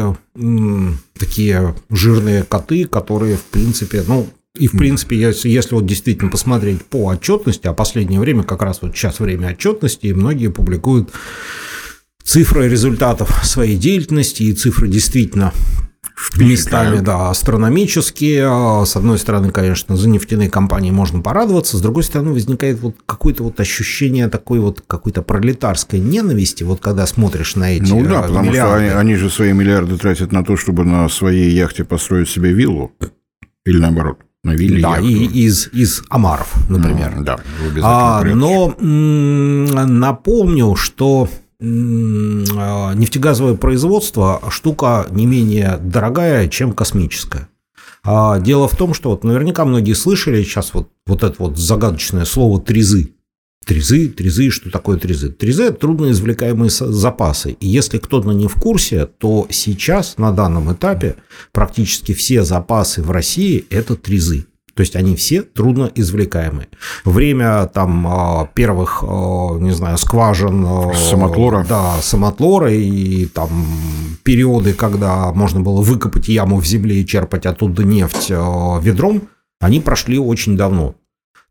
такие 1.18 1.74
жирные 1.90 2.44
коты, 2.44 2.84
которые, 2.84 3.36
в 3.36 3.42
принципе, 3.44 4.04
ну, 4.06 4.28
и, 4.56 4.68
в 4.68 4.72
принципе, 4.72 5.18
если, 5.18 5.48
если 5.48 5.74
вот 5.74 5.84
действительно 5.84 6.30
посмотреть 6.30 6.84
по 6.84 7.06
отчетности, 7.06 7.66
а 7.66 7.72
последнее 7.72 8.20
время, 8.20 8.42
как 8.42 8.62
раз 8.62 8.80
вот 8.80 8.96
сейчас 8.96 9.18
время 9.18 9.48
отчетности, 9.48 10.06
и 10.06 10.14
многие 10.14 10.48
публикуют 10.48 11.10
цифры 12.22 12.68
результатов 12.68 13.44
своей 13.44 13.76
деятельности, 13.76 14.44
и 14.44 14.52
цифры 14.52 14.88
действительно 14.88 15.52
местами, 16.36 17.00
да, 17.00 17.30
астрономические. 17.30 18.46
А, 18.48 18.84
с 18.84 18.96
одной 18.96 19.18
стороны, 19.18 19.50
конечно, 19.50 19.96
за 19.96 20.08
нефтяные 20.08 20.50
компании 20.50 20.90
можно 20.90 21.20
порадоваться, 21.20 21.76
с 21.76 21.80
другой 21.80 22.02
стороны, 22.02 22.32
возникает 22.32 22.80
вот 22.80 22.96
какое-то 23.06 23.42
вот 23.42 23.58
ощущение 23.60 24.28
такой 24.28 24.60
вот 24.60 24.82
какой-то 24.86 25.22
пролетарской 25.22 25.98
ненависти, 25.98 26.62
вот 26.64 26.80
когда 26.80 27.06
смотришь 27.06 27.56
на 27.56 27.76
эти 27.76 27.90
Ну 27.90 28.04
да, 28.04 28.22
потому 28.22 28.44
миллиарды. 28.50 28.88
что 28.88 28.98
они, 28.98 29.12
они 29.12 29.14
же 29.16 29.30
свои 29.30 29.52
миллиарды 29.52 29.96
тратят 29.96 30.32
на 30.32 30.44
то, 30.44 30.56
чтобы 30.56 30.84
на 30.84 31.08
своей 31.08 31.50
яхте 31.50 31.84
построить 31.84 32.28
себе 32.28 32.52
виллу, 32.52 32.92
или 33.64 33.78
наоборот. 33.78 34.18
На 34.44 34.52
вилле 34.54 34.80
да, 34.80 34.96
яхту. 34.98 35.06
и 35.06 35.24
из, 35.44 35.68
из 35.72 36.04
Амаров, 36.08 36.54
например. 36.68 37.14
Ну, 37.16 37.24
да, 37.24 37.38
а, 37.82 38.22
но 38.22 38.76
напомню, 38.78 40.76
что 40.76 41.28
нефтегазовое 41.60 43.54
производство 43.54 44.42
штука 44.50 45.06
не 45.10 45.26
менее 45.26 45.78
дорогая, 45.80 46.48
чем 46.48 46.72
космическая. 46.72 47.48
А 48.04 48.38
дело 48.38 48.68
в 48.68 48.76
том, 48.76 48.94
что 48.94 49.10
вот 49.10 49.24
наверняка 49.24 49.64
многие 49.64 49.94
слышали 49.94 50.42
сейчас 50.42 50.72
вот, 50.74 50.90
вот 51.06 51.22
это 51.24 51.34
вот 51.38 51.58
загадочное 51.58 52.24
слово 52.24 52.60
«трезы». 52.60 53.12
Трезы, 53.66 54.08
трезы, 54.08 54.50
что 54.50 54.70
такое 54.70 54.96
трезы? 54.96 55.30
Трезы– 55.32 55.62
это 55.64 55.80
трудноизвлекаемые 55.80 56.70
запасы. 56.70 57.56
И 57.58 57.66
если 57.66 57.98
кто-то 57.98 58.30
не 58.30 58.46
в 58.46 58.54
курсе, 58.54 59.06
то 59.06 59.48
сейчас, 59.50 60.18
на 60.18 60.30
данном 60.30 60.72
этапе, 60.72 61.16
практически 61.50 62.14
все 62.14 62.44
запасы 62.44 63.02
в 63.02 63.10
России– 63.10 63.66
это 63.70 63.96
трезы. 63.96 64.46
То 64.76 64.82
есть 64.82 64.94
они 64.94 65.16
все 65.16 65.40
трудно 65.40 65.90
извлекаемые. 65.94 66.68
Время 67.06 67.66
там 67.66 68.06
а, 68.06 68.50
первых, 68.54 69.02
а, 69.02 69.56
не 69.58 69.70
знаю, 69.70 69.96
скважин... 69.96 70.64
А, 70.68 70.92
самотлора. 70.92 71.64
Да, 71.66 71.94
самотлора 72.02 72.70
и 72.70 73.24
там 73.24 73.48
периоды, 74.22 74.74
когда 74.74 75.32
можно 75.32 75.60
было 75.60 75.80
выкопать 75.80 76.28
яму 76.28 76.58
в 76.60 76.66
земле 76.66 77.00
и 77.00 77.06
черпать 77.06 77.46
оттуда 77.46 77.84
нефть 77.84 78.28
ведром, 78.28 79.22
они 79.60 79.80
прошли 79.80 80.18
очень 80.18 80.58
давно. 80.58 80.94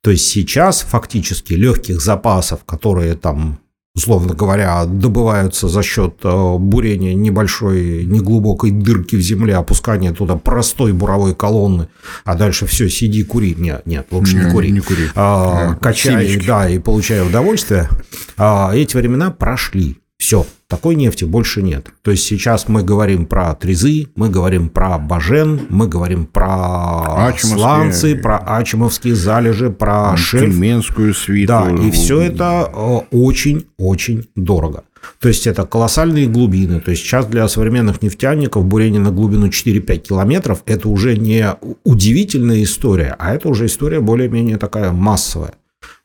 То 0.01 0.11
есть 0.11 0.27
сейчас 0.27 0.81
фактически 0.81 1.53
легких 1.53 2.01
запасов, 2.01 2.63
которые 2.63 3.15
там 3.15 3.57
условно 3.95 4.33
говоря, 4.33 4.85
добываются 4.85 5.67
за 5.69 5.81
счет 5.81 6.15
э, 6.23 6.55
бурения 6.57 7.13
небольшой, 7.13 8.05
неглубокой 8.05 8.71
дырки 8.71 9.15
в 9.15 9.21
земле, 9.21 9.55
опускания 9.55 10.11
туда 10.11 10.35
простой 10.35 10.91
буровой 10.91 11.33
колонны, 11.33 11.87
а 12.25 12.35
дальше 12.35 12.65
все, 12.65 12.89
сиди, 12.89 13.23
кури. 13.23 13.55
Нет, 13.57 13.83
нет, 13.85 14.07
лучше 14.11 14.35
не, 14.35 14.45
не 14.45 14.51
кури. 14.51 14.71
Не 14.71 14.81
кури. 14.81 15.09
А, 15.15 15.75
качай, 15.75 16.27
Семечки. 16.27 16.45
да, 16.45 16.69
и 16.69 16.77
получай 16.77 17.25
удовольствие. 17.25 17.89
А, 18.37 18.71
эти 18.75 18.97
времена 18.97 19.31
прошли. 19.31 19.97
Все, 20.25 20.43
такой 20.67 20.95
нефти 20.95 21.23
больше 21.23 21.61
нет. 21.61 21.89
То 22.01 22.09
есть 22.09 22.23
сейчас 22.23 22.67
мы 22.67 22.81
говорим 22.81 23.27
про 23.27 23.53
Трезы, 23.53 24.07
мы 24.15 24.27
говорим 24.27 24.69
про 24.69 24.97
Бажен, 24.97 25.67
мы 25.69 25.87
говорим 25.87 26.25
про 26.25 27.31
сланцы, 27.37 28.15
про 28.15 28.39
Ачимовские 28.39 29.13
залежи, 29.13 29.69
про 29.69 30.17
шельф. 30.17 30.51
Тюменскую 30.51 31.13
свиту. 31.13 31.49
Да, 31.49 31.69
и 31.69 31.91
все 31.91 32.21
это 32.21 32.63
очень-очень 33.11 34.27
дорого. 34.35 34.85
То 35.19 35.27
есть 35.27 35.45
это 35.45 35.63
колоссальные 35.67 36.25
глубины. 36.25 36.79
То 36.79 36.89
есть 36.89 37.03
сейчас 37.03 37.27
для 37.27 37.47
современных 37.47 38.01
нефтяников 38.01 38.65
бурение 38.65 38.99
на 38.99 39.11
глубину 39.11 39.49
4-5 39.49 39.97
километров– 39.97 40.63
это 40.65 40.89
уже 40.89 41.15
не 41.15 41.53
удивительная 41.83 42.63
история, 42.63 43.15
а 43.19 43.35
это 43.35 43.47
уже 43.47 43.67
история 43.67 43.99
более-менее 43.99 44.57
такая 44.57 44.91
массовая. 44.91 45.53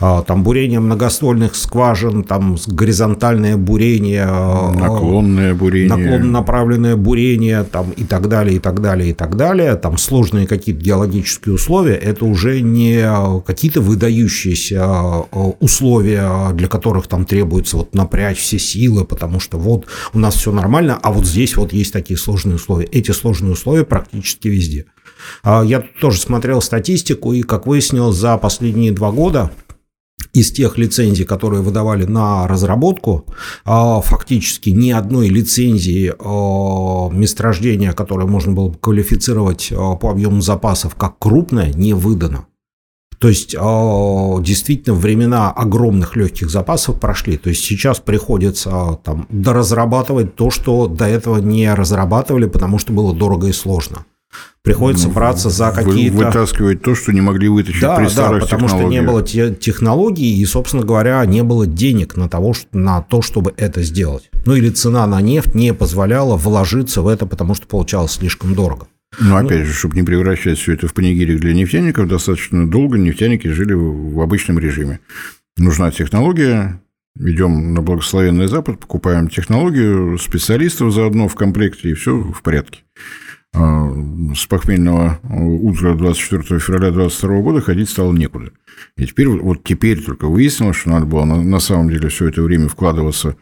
А, 0.02 0.22
там 0.22 0.42
бурение 0.42 0.80
многоствольных 0.80 1.54
скважин, 1.54 2.24
там 2.24 2.56
горизонтальное 2.66 3.58
бурение, 3.58 4.24
а, 4.26 4.72
наклонное 4.72 5.54
бурение, 5.54 5.94
наклонно 5.94 6.24
направленное 6.24 6.96
бурение, 6.96 7.64
там 7.64 7.90
и 7.90 8.04
так 8.04 8.28
далее, 8.28 8.56
и 8.56 8.58
так 8.58 8.80
далее, 8.80 9.10
и 9.10 9.12
так 9.12 9.36
далее, 9.36 9.76
там 9.76 9.98
сложные 9.98 10.46
какие-то 10.46 10.80
геологические 10.80 11.54
условия, 11.54 11.96
это 11.96 12.24
уже 12.24 12.62
не 12.62 13.04
какие-то 13.42 13.82
выдающиеся 13.82 14.80
а, 14.82 15.24
условия, 15.60 16.50
для 16.54 16.68
которых 16.68 17.06
там 17.06 17.26
требуется 17.26 17.76
вот 17.76 17.94
напрячь 17.94 18.38
все 18.38 18.58
силы, 18.58 19.04
потому 19.04 19.38
что 19.38 19.58
вот 19.58 19.86
у 20.14 20.18
нас 20.18 20.34
все 20.34 20.50
нормально, 20.50 20.98
а 21.02 21.12
вот 21.12 21.26
здесь 21.26 21.56
вот 21.56 21.74
есть 21.74 21.92
такие 21.92 22.16
сложные 22.16 22.56
условия. 22.56 22.86
Эти 22.86 23.10
сложные 23.10 23.52
условия 23.52 23.84
практически 23.84 24.48
везде. 24.48 24.86
Я 25.44 25.84
тоже 26.00 26.18
смотрел 26.18 26.62
статистику, 26.62 27.34
и, 27.34 27.42
как 27.42 27.66
выяснилось, 27.66 28.16
за 28.16 28.38
последние 28.38 28.92
два 28.92 29.12
года 29.12 29.50
из 30.32 30.52
тех 30.52 30.78
лицензий, 30.78 31.24
которые 31.24 31.62
выдавали 31.62 32.04
на 32.04 32.46
разработку, 32.46 33.26
а, 33.64 34.00
фактически 34.00 34.70
ни 34.70 34.90
одной 34.90 35.28
лицензии 35.28 36.12
а, 36.18 37.10
месторождения, 37.10 37.92
которое 37.92 38.26
можно 38.26 38.52
было 38.52 38.68
бы 38.68 38.78
квалифицировать 38.78 39.72
а, 39.72 39.96
по 39.96 40.10
объему 40.10 40.40
запасов 40.40 40.94
как 40.94 41.18
крупное, 41.18 41.72
не 41.72 41.94
выдано. 41.94 42.46
То 43.18 43.28
есть 43.28 43.50
действительно 43.50 44.96
времена 44.96 45.50
огромных 45.50 46.16
легких 46.16 46.48
запасов 46.48 46.98
прошли. 46.98 47.36
То 47.36 47.50
есть 47.50 47.62
сейчас 47.62 48.00
приходится 48.00 48.98
там 49.04 49.26
доразрабатывать 49.28 50.36
то, 50.36 50.50
что 50.50 50.86
до 50.86 51.04
этого 51.04 51.36
не 51.36 51.70
разрабатывали, 51.74 52.46
потому 52.46 52.78
что 52.78 52.94
было 52.94 53.14
дорого 53.14 53.48
и 53.48 53.52
сложно. 53.52 54.06
Приходится 54.62 55.08
ну, 55.08 55.14
браться 55.14 55.48
за 55.48 55.70
какие-то... 55.70 56.16
Вытаскивать 56.16 56.82
то, 56.82 56.94
что 56.94 57.12
не 57.12 57.20
могли 57.20 57.48
вытащить 57.48 57.80
да, 57.80 57.96
при 57.96 58.08
старых 58.08 58.42
да, 58.42 58.46
потому 58.46 58.68
что 58.68 58.82
не 58.82 59.00
было 59.00 59.22
технологий 59.22 60.40
и, 60.40 60.44
собственно 60.44 60.84
говоря, 60.84 61.24
не 61.24 61.42
было 61.42 61.66
денег 61.66 62.16
на, 62.16 62.28
того, 62.28 62.54
на 62.72 63.00
то, 63.00 63.22
чтобы 63.22 63.54
это 63.56 63.82
сделать. 63.82 64.30
Ну 64.44 64.54
или 64.54 64.68
цена 64.68 65.06
на 65.06 65.20
нефть 65.20 65.54
не 65.54 65.72
позволяла 65.72 66.36
вложиться 66.36 67.00
в 67.00 67.08
это, 67.08 67.26
потому 67.26 67.54
что 67.54 67.66
получалось 67.66 68.12
слишком 68.12 68.54
дорого. 68.54 68.86
Ну, 69.18 69.36
опять 69.36 69.66
же, 69.66 69.72
чтобы 69.72 69.96
не 69.96 70.02
превращать 70.02 70.58
все 70.58 70.74
это 70.74 70.86
в 70.86 70.94
панигирик 70.94 71.40
для 71.40 71.52
нефтяников, 71.52 72.06
достаточно 72.06 72.70
долго 72.70 72.96
нефтяники 72.96 73.48
жили 73.48 73.72
в 73.72 74.20
обычном 74.20 74.58
режиме. 74.58 75.00
Нужна 75.56 75.90
технология, 75.90 76.80
идем 77.18 77.74
на 77.74 77.82
благословенный 77.82 78.46
Запад, 78.46 78.78
покупаем 78.78 79.28
технологию, 79.28 80.16
специалистов 80.18 80.92
заодно 80.92 81.28
в 81.28 81.34
комплекте, 81.34 81.90
и 81.90 81.94
все 81.94 82.16
в 82.16 82.40
порядке. 82.42 82.82
А, 83.52 83.92
с 84.34 84.46
похмельного 84.46 85.18
утра 85.24 85.94
24 85.94 86.60
февраля 86.60 86.92
22 86.92 87.40
года 87.40 87.60
ходить 87.60 87.90
стало 87.90 88.12
некуда. 88.12 88.50
И 88.96 89.06
теперь, 89.06 89.28
вот 89.28 89.64
теперь 89.64 90.02
только 90.02 90.26
выяснилось, 90.26 90.76
что 90.76 90.90
надо 90.90 91.06
было 91.06 91.24
на, 91.24 91.42
на 91.42 91.60
самом 91.60 91.90
деле 91.90 92.08
все 92.08 92.28
это 92.28 92.42
время 92.42 92.68
вкладываться 92.68 93.36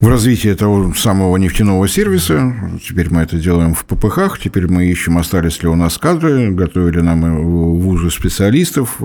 в 0.00 0.08
развитие 0.08 0.54
того 0.56 0.92
самого 0.94 1.36
нефтяного 1.36 1.88
сервиса. 1.88 2.78
Теперь 2.82 3.10
мы 3.10 3.22
это 3.22 3.38
делаем 3.38 3.74
в 3.74 3.84
ППХ, 3.84 4.38
теперь 4.42 4.68
мы 4.68 4.86
ищем, 4.90 5.18
остались 5.18 5.62
ли 5.62 5.68
у 5.68 5.76
нас 5.76 5.98
кадры, 5.98 6.50
готовили 6.50 7.00
нам 7.00 7.42
вузы 7.78 8.10
специалистов, 8.10 9.00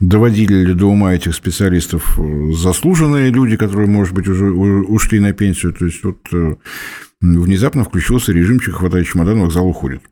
доводили 0.00 0.64
ли 0.66 0.74
до 0.74 0.86
ума 0.86 1.14
этих 1.14 1.34
специалистов 1.34 2.18
заслуженные 2.52 3.30
люди, 3.30 3.56
которые, 3.56 3.88
может 3.88 4.14
быть, 4.14 4.28
уже 4.28 4.50
ушли 4.50 5.20
на 5.20 5.32
пенсию. 5.32 5.72
То 5.72 5.86
есть 5.86 6.02
вот 6.04 6.18
э, 6.32 6.56
внезапно 7.22 7.84
включился 7.84 8.32
режимчик 8.32 8.74
«хватай 8.74 9.04
чемодан, 9.04 9.40
вокзал 9.40 9.66
уходит». 9.66 10.02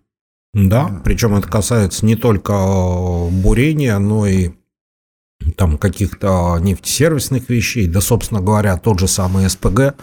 Да, 0.52 1.00
причем 1.04 1.36
это 1.36 1.48
касается 1.48 2.04
не 2.04 2.16
только 2.16 2.52
э, 2.52 3.30
бурения, 3.30 3.98
но 3.98 4.26
и 4.26 4.50
там 5.56 5.78
каких-то 5.78 6.58
нефтесервисных 6.60 7.48
вещей, 7.48 7.86
да, 7.86 8.00
собственно 8.00 8.40
говоря, 8.40 8.76
тот 8.76 8.98
же 8.98 9.06
самый 9.06 9.48
СПГ, 9.48 9.94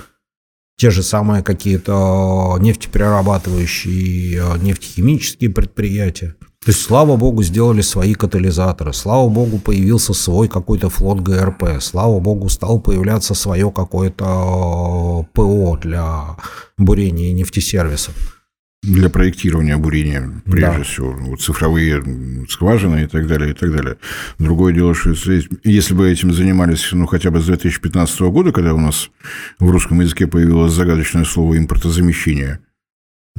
те 0.77 0.89
же 0.89 1.03
самые 1.03 1.43
какие-то 1.43 2.55
э, 2.57 2.63
нефтеперерабатывающие, 2.63 4.41
э, 4.41 4.57
нефтехимические 4.59 5.49
предприятия. 5.49 6.36
То 6.67 6.71
есть, 6.71 6.83
слава 6.83 7.15
богу, 7.15 7.43
сделали 7.43 7.79
свои 7.79 8.13
катализаторы, 8.13 8.91
слава 8.91 9.29
богу, 9.29 9.57
появился 9.57 10.13
свой 10.13 10.49
какой-то 10.49 10.89
флот 10.89 11.21
ГРП, 11.21 11.79
слава 11.79 12.19
богу, 12.19 12.49
стал 12.49 12.81
появляться 12.81 13.35
свое 13.35 13.71
какое-то 13.71 15.23
э, 15.23 15.31
ПО 15.31 15.79
для 15.81 16.35
бурения 16.77 17.31
нефтесервисов. 17.31 18.43
Для 18.83 19.09
проектирования 19.09 19.77
бурения, 19.77 20.41
прежде 20.43 20.79
да. 20.79 20.83
всего, 20.83 21.13
вот 21.17 21.39
цифровые 21.39 22.03
скважины 22.49 23.03
и 23.03 23.07
так 23.07 23.27
далее, 23.27 23.51
и 23.51 23.53
так 23.53 23.73
далее. 23.73 23.95
Другое 24.37 24.73
дело, 24.73 24.93
что 24.93 25.11
если, 25.11 25.47
если 25.63 25.93
бы 25.93 26.11
этим 26.11 26.33
занимались, 26.33 26.89
ну, 26.91 27.05
хотя 27.05 27.31
бы 27.31 27.39
с 27.39 27.45
2015 27.45 28.19
года, 28.23 28.51
когда 28.51 28.73
у 28.73 28.77
нас 28.77 29.09
в 29.57 29.71
русском 29.71 30.01
языке 30.01 30.27
появилось 30.27 30.73
загадочное 30.73 31.23
слово 31.23 31.57
импортозамещение, 31.59 32.59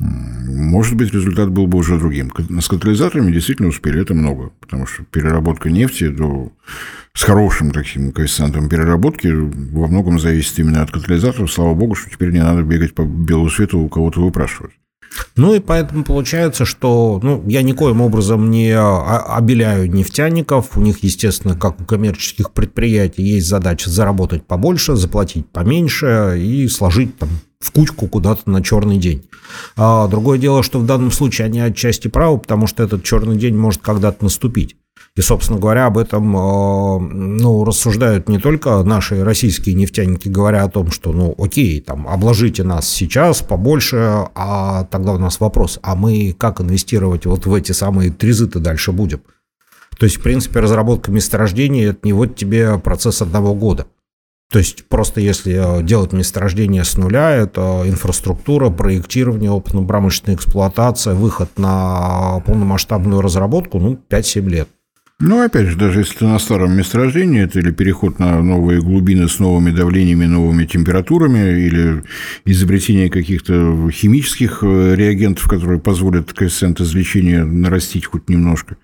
может 0.00 0.96
быть, 0.96 1.12
результат 1.12 1.50
был 1.50 1.66
бы 1.66 1.78
уже 1.78 1.98
другим. 1.98 2.32
С 2.60 2.68
катализаторами 2.68 3.32
действительно 3.32 3.68
успели, 3.68 4.00
это 4.00 4.14
много, 4.14 4.50
потому 4.60 4.86
что 4.86 5.04
переработка 5.04 5.70
нефти 5.70 6.08
до... 6.08 6.52
с 7.14 7.22
хорошим 7.22 7.70
таким 7.70 8.12
коэффициентом 8.12 8.68
переработки 8.68 9.28
во 9.28 9.88
многом 9.88 10.18
зависит 10.18 10.58
именно 10.58 10.82
от 10.82 10.90
катализаторов. 10.90 11.52
Слава 11.52 11.74
богу, 11.74 11.94
что 11.94 12.10
теперь 12.10 12.32
не 12.32 12.42
надо 12.42 12.62
бегать 12.62 12.94
по 12.94 13.02
белу 13.02 13.50
свету 13.50 13.78
у 13.78 13.88
кого-то 13.88 14.20
выпрашивать. 14.20 14.72
Ну 15.36 15.54
и 15.54 15.60
поэтому 15.60 16.04
получается, 16.04 16.64
что 16.64 17.18
ну, 17.22 17.42
я 17.46 17.62
никоим 17.62 18.00
образом 18.00 18.50
не 18.50 18.78
обеляю 18.78 19.90
нефтяников. 19.90 20.76
У 20.76 20.80
них, 20.80 21.02
естественно, 21.02 21.56
как 21.56 21.80
у 21.80 21.84
коммерческих 21.84 22.52
предприятий, 22.52 23.22
есть 23.22 23.48
задача 23.48 23.90
заработать 23.90 24.44
побольше, 24.46 24.96
заплатить 24.96 25.46
поменьше 25.48 26.36
и 26.38 26.68
сложить 26.68 27.16
там 27.18 27.30
в 27.60 27.72
кучку 27.72 28.06
куда-то 28.06 28.48
на 28.50 28.62
черный 28.62 28.98
день. 28.98 29.28
А 29.76 30.06
другое 30.06 30.38
дело, 30.38 30.62
что 30.62 30.78
в 30.78 30.86
данном 30.86 31.10
случае 31.10 31.46
они 31.46 31.60
отчасти 31.60 32.08
правы, 32.08 32.38
потому 32.38 32.66
что 32.66 32.82
этот 32.82 33.02
черный 33.02 33.36
день 33.36 33.56
может 33.56 33.82
когда-то 33.82 34.24
наступить. 34.24 34.76
И, 35.16 35.20
собственно 35.20 35.58
говоря, 35.58 35.86
об 35.86 35.98
этом 35.98 36.36
э, 36.36 36.98
ну, 37.00 37.64
рассуждают 37.64 38.28
не 38.28 38.38
только 38.38 38.82
наши 38.84 39.24
российские 39.24 39.74
нефтяники, 39.74 40.28
говоря 40.28 40.62
о 40.62 40.70
том, 40.70 40.92
что, 40.92 41.12
ну, 41.12 41.34
окей, 41.36 41.80
там, 41.80 42.06
обложите 42.06 42.62
нас 42.62 42.88
сейчас 42.88 43.42
побольше, 43.42 44.28
а 44.34 44.84
тогда 44.84 45.14
у 45.14 45.18
нас 45.18 45.40
вопрос, 45.40 45.80
а 45.82 45.96
мы 45.96 46.34
как 46.38 46.60
инвестировать 46.60 47.26
вот 47.26 47.46
в 47.46 47.54
эти 47.54 47.72
самые 47.72 48.12
тризы-то 48.12 48.60
дальше 48.60 48.92
будем? 48.92 49.20
То 49.98 50.04
есть, 50.04 50.18
в 50.18 50.22
принципе, 50.22 50.60
разработка 50.60 51.10
месторождения– 51.10 51.90
это 51.90 52.00
не 52.04 52.12
вот 52.12 52.36
тебе 52.36 52.78
процесс 52.78 53.20
одного 53.20 53.54
года. 53.54 53.86
То 54.50 54.58
есть 54.58 54.88
просто 54.88 55.20
если 55.20 55.80
э, 55.80 55.82
делать 55.82 56.12
месторождение 56.12 56.84
с 56.84 56.96
нуля, 56.96 57.32
это 57.32 57.82
инфраструктура, 57.84 58.70
проектирование, 58.70 59.50
опытно-промышленная 59.50 60.36
эксплуатация, 60.36 61.14
выход 61.14 61.58
на 61.58 62.40
полномасштабную 62.46 63.20
разработку, 63.20 63.78
ну, 63.78 63.98
5-7 64.08 64.48
лет. 64.48 64.68
Ну, 65.20 65.42
опять 65.42 65.66
же, 65.66 65.76
даже 65.76 66.00
если 66.00 66.18
ты 66.18 66.26
на 66.26 66.38
старом 66.38 66.76
месторождении, 66.76 67.42
это 67.42 67.58
или 67.58 67.72
переход 67.72 68.20
на 68.20 68.40
новые 68.40 68.80
глубины 68.80 69.28
с 69.28 69.40
новыми 69.40 69.72
давлениями, 69.72 70.26
новыми 70.26 70.64
температурами, 70.64 71.66
или 71.66 72.04
изобретение 72.44 73.10
каких-то 73.10 73.90
химических 73.90 74.62
э, 74.62 74.94
реагентов, 74.94 75.48
которые 75.48 75.80
позволят 75.80 76.32
коэффициент 76.32 76.80
извлечения 76.80 77.44
нарастить 77.44 78.06
хоть 78.06 78.28
немножко. 78.28 78.76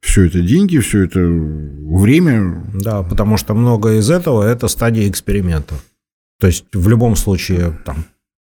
Все 0.00 0.24
это 0.24 0.40
деньги, 0.40 0.78
все 0.78 1.04
это 1.04 1.20
время. 1.20 2.64
Да, 2.74 3.04
потому 3.04 3.36
что 3.36 3.54
многое 3.54 4.00
из 4.00 4.10
этого– 4.10 4.42
это 4.50 4.66
стадия 4.66 5.08
эксперимента. 5.08 5.76
То 6.40 6.48
есть, 6.48 6.64
в 6.72 6.88
любом 6.88 7.14
случае, 7.14 7.78
там, 7.84 8.04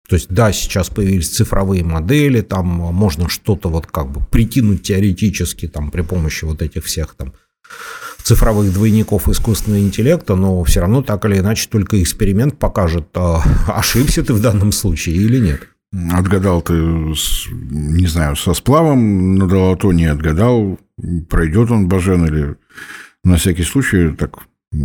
то 0.09 0.16
есть, 0.16 0.29
да, 0.31 0.53
сейчас 0.53 0.88
появились 0.88 1.29
цифровые 1.29 1.85
модели, 1.85 2.40
там 2.40 2.66
можно 2.66 3.29
что-то 3.29 3.68
вот 3.68 3.87
как 3.87 4.11
бы 4.11 4.21
прикинуть 4.31 4.83
теоретически 4.83 5.68
там 5.68 5.90
при 5.90 6.01
помощи 6.01 6.47
вот 6.47 6.62
этих 6.62 6.85
всех 6.85 7.14
там 7.14 7.35
цифровых 8.23 8.73
двойников 8.73 9.29
искусственного 9.29 9.83
интеллекта, 9.83 10.35
но 10.35 10.64
все 10.64 10.81
равно 10.81 11.03
так 11.03 11.27
или 11.27 11.38
иначе 11.38 11.68
только 11.68 12.03
эксперимент 12.03 12.59
покажет, 12.59 13.09
а 13.14 13.42
ошибся 13.68 14.25
ты 14.25 14.33
в 14.33 14.40
данном 14.40 14.73
случае 14.73 15.16
или 15.16 15.38
нет. 15.40 15.68
Отгадал 16.12 16.62
ты, 16.62 16.73
не 16.73 18.07
знаю, 18.07 18.37
со 18.37 18.55
сплавом, 18.55 19.35
но 19.35 19.47
долото 19.47 19.92
не 19.92 20.07
отгадал, 20.07 20.79
пройдет 21.29 21.71
он 21.71 21.87
Бажен 21.87 22.27
или 22.27 22.57
на 23.25 23.37
всякий 23.37 23.62
случай 23.62 24.14
так 24.16 24.38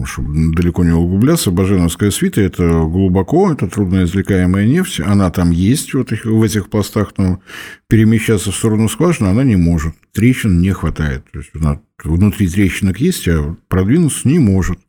чтобы 0.05 0.53
далеко 0.55 0.83
не 0.83 0.91
углубляться, 0.91 1.51
Баженовская 1.51 2.11
свита– 2.11 2.41
это 2.41 2.63
глубоко, 2.63 3.51
это 3.51 3.67
трудноизвлекаемая 3.67 4.65
нефть, 4.65 4.99
она 4.99 5.29
там 5.29 5.51
есть 5.51 5.93
вот 5.93 6.11
в 6.11 6.43
этих 6.43 6.69
пластах, 6.69 7.13
но 7.17 7.41
перемещаться 7.87 8.51
в 8.51 8.55
сторону 8.55 8.87
скважины 8.89 9.27
она 9.27 9.43
не 9.43 9.55
может, 9.55 9.93
трещин 10.13 10.61
не 10.61 10.71
хватает. 10.71 11.25
То 11.31 11.39
есть 11.39 11.51
она 11.53 11.81
внутри 12.03 12.47
трещинок 12.47 12.99
есть, 12.99 13.27
а 13.27 13.55
продвинуться 13.67 14.27
не 14.27 14.39
может. 14.39 14.79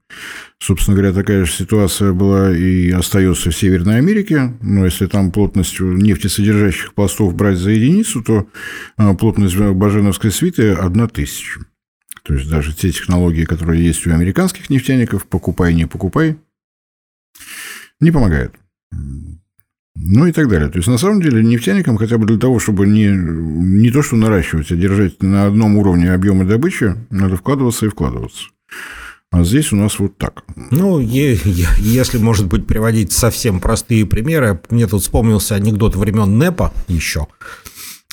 Собственно 0.59 0.97
говоря, 0.97 1.13
такая 1.13 1.45
же 1.45 1.53
ситуация 1.53 2.13
была 2.13 2.57
и 2.57 2.91
остается 2.91 3.51
в 3.51 3.57
Северной 3.57 3.99
Америке. 3.99 4.55
Но 4.63 4.85
если 4.85 5.07
там 5.07 5.31
плотность 5.31 5.79
нефтесодержащих 5.81 6.95
пластов 6.95 7.35
брать 7.35 7.59
за 7.59 7.71
единицу, 7.71 8.23
то 8.23 8.47
а, 8.97 9.15
плотность 9.15 9.57
Баженовской 9.57 10.31
свиты– 10.31 10.71
одна 10.73 11.09
тысяча. 11.09 11.61
То 12.25 12.35
есть 12.35 12.49
даже 12.49 12.75
те 12.75 12.91
технологии, 12.91 13.45
которые 13.45 13.85
есть 13.85 14.07
у 14.07 14.13
американских 14.13 14.71
нефтяников, 14.71 15.27
покупай, 15.27 15.75
не 15.75 15.87
покупай, 15.87 16.39
не 18.01 18.11
помогают. 18.11 18.55
Ну 19.97 20.27
и 20.27 20.33
так 20.33 20.49
далее. 20.49 20.69
То 20.69 20.79
есть, 20.79 20.89
на 20.89 20.99
самом 20.99 21.21
деле, 21.21 21.45
нефтяникам 21.45 21.97
хотя 21.97 22.19
бы 22.19 22.27
для 22.27 22.39
того, 22.39 22.59
чтобы 22.59 22.87
не, 22.87 23.07
не 23.07 23.91
то, 23.91 24.03
что 24.03 24.17
наращивать, 24.17 24.71
а 24.73 24.77
держать 24.77 25.23
на 25.23 25.47
одном 25.47 25.77
уровне 25.77 26.13
объемы 26.13 26.45
добычи, 26.45 26.97
надо 27.11 27.37
вкладываться 27.37 27.87
и 27.87 27.91
вкладываться. 27.91 28.45
А 29.31 29.45
здесь 29.45 29.73
у 29.73 29.77
нас 29.77 29.99
вот 29.99 30.17
так. 30.17 30.45
Ну, 30.71 31.01
если, 31.01 32.19
может 32.19 32.47
быть, 32.47 32.67
приводить 32.67 33.13
совсем 33.13 33.61
простые 33.61 34.07
примеры, 34.07 34.61
мне 34.71 34.87
тут 34.87 35.03
вспомнился 35.03 35.57
анекдот 35.57 35.97
времен 35.97 36.39
НЭПа 36.39 36.73
еще, 36.89 37.27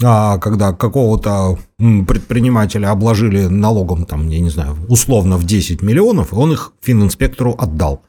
когда 0.01 0.73
какого-то 0.73 1.59
предпринимателя 1.77 2.91
обложили 2.91 3.45
налогом, 3.45 4.05
там, 4.05 4.29
я 4.29 4.39
не 4.39 4.49
знаю, 4.49 4.75
условно 4.87 5.37
в 5.37 5.45
10 5.45 5.81
миллионов, 5.81 6.33
и 6.33 6.35
он 6.35 6.53
их 6.53 6.73
фининспектору 6.81 7.55
отдал. 7.57 8.03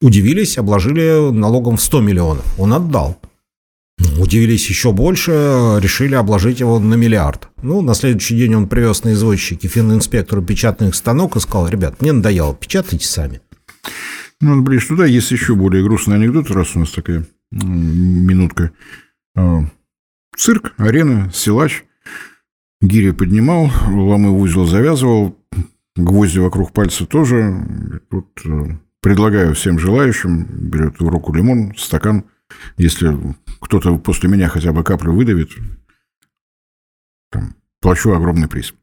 Удивились, 0.00 0.58
обложили 0.58 1.30
налогом 1.30 1.76
в 1.76 1.82
100 1.82 2.00
миллионов. 2.00 2.44
Он 2.58 2.72
отдал. 2.72 3.18
Удивились 4.18 4.68
еще 4.68 4.92
больше, 4.92 5.78
решили 5.80 6.14
обложить 6.14 6.60
его 6.60 6.78
на 6.78 6.94
миллиард. 6.94 7.48
Ну, 7.62 7.82
на 7.82 7.94
следующий 7.94 8.36
день 8.36 8.54
он 8.54 8.68
привез 8.68 9.04
на 9.04 9.12
извозчике 9.12 9.68
фининспектору 9.68 10.42
печатный 10.42 10.92
станок 10.92 11.36
и 11.36 11.40
сказал, 11.40 11.68
ребят, 11.68 12.00
мне 12.00 12.12
надоело, 12.12 12.54
печатайте 12.54 13.06
сами. 13.06 13.40
Ну, 14.40 14.60
ближе 14.62 14.88
туда 14.88 15.06
есть 15.06 15.30
еще 15.30 15.54
более 15.54 15.84
грустный 15.84 16.16
анекдот, 16.16 16.50
раз 16.50 16.74
у 16.74 16.80
нас 16.80 16.90
такая 16.90 17.24
минутка. 17.52 18.72
Цирк, 20.36 20.74
арена, 20.76 21.30
силач. 21.32 21.84
Гири 22.80 23.12
поднимал, 23.12 23.70
ломы 23.88 24.30
в 24.30 24.40
узел 24.40 24.66
завязывал, 24.66 25.38
гвозди 25.94 26.38
вокруг 26.38 26.72
пальца 26.72 27.06
тоже. 27.06 28.00
Тут 28.10 28.28
э, 28.44 28.76
Предлагаю 29.02 29.52
всем 29.54 29.80
желающим, 29.80 30.44
берет 30.44 31.00
в 31.00 31.08
руку 31.08 31.34
лимон, 31.34 31.74
стакан. 31.76 32.24
Если 32.76 33.12
кто-то 33.60 33.98
после 33.98 34.28
меня 34.28 34.48
хотя 34.48 34.72
бы 34.72 34.84
каплю 34.84 35.12
выдавит, 35.12 35.50
там, 37.32 37.56
плачу 37.80 38.12
огромный 38.12 38.46
приз. 38.46 38.74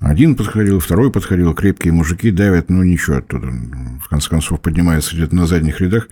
Один 0.00 0.36
подходил, 0.36 0.78
второй 0.78 1.10
подходил, 1.10 1.54
крепкие 1.54 1.94
мужики 1.94 2.30
давят, 2.30 2.68
ну 2.68 2.82
ничего 2.82 3.16
оттуда. 3.16 3.46
В 3.46 4.08
конце 4.10 4.28
концов 4.28 4.60
поднимается 4.60 5.16
где-то 5.16 5.34
на 5.34 5.46
задних 5.46 5.80
рядах. 5.80 6.08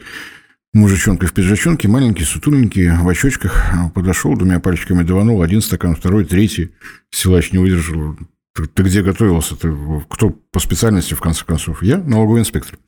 Мужичонка 0.75 1.27
в 1.27 1.35
пиджачонке, 1.35 1.87
маленький, 1.87 2.25
сутуленький, 2.25 2.89
в 2.89 3.07
очочках, 3.07 3.73
подошел, 3.95 4.35
двумя 4.35 4.59
пальчиками 4.59 5.03
даванул, 5.03 5.43
один 5.43 5.61
стакан, 5.61 5.95
второй, 5.95 6.25
третий. 6.25 6.73
Силач 7.11 7.53
не 7.53 7.59
выдержал. 7.59 8.17
Ты, 8.55 8.67
ты 8.67 8.83
где 8.83 9.03
готовился? 9.03 9.55
Ты, 9.55 9.71
кто 10.09 10.31
по 10.31 10.61
специальности, 10.61 11.13
в 11.13 11.21
конце 11.21 11.45
концов? 11.45 11.83
Я 11.83 11.99
налоговый 11.99 12.41
инспектор. 12.41 12.79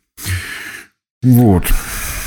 Вот. 1.23 1.65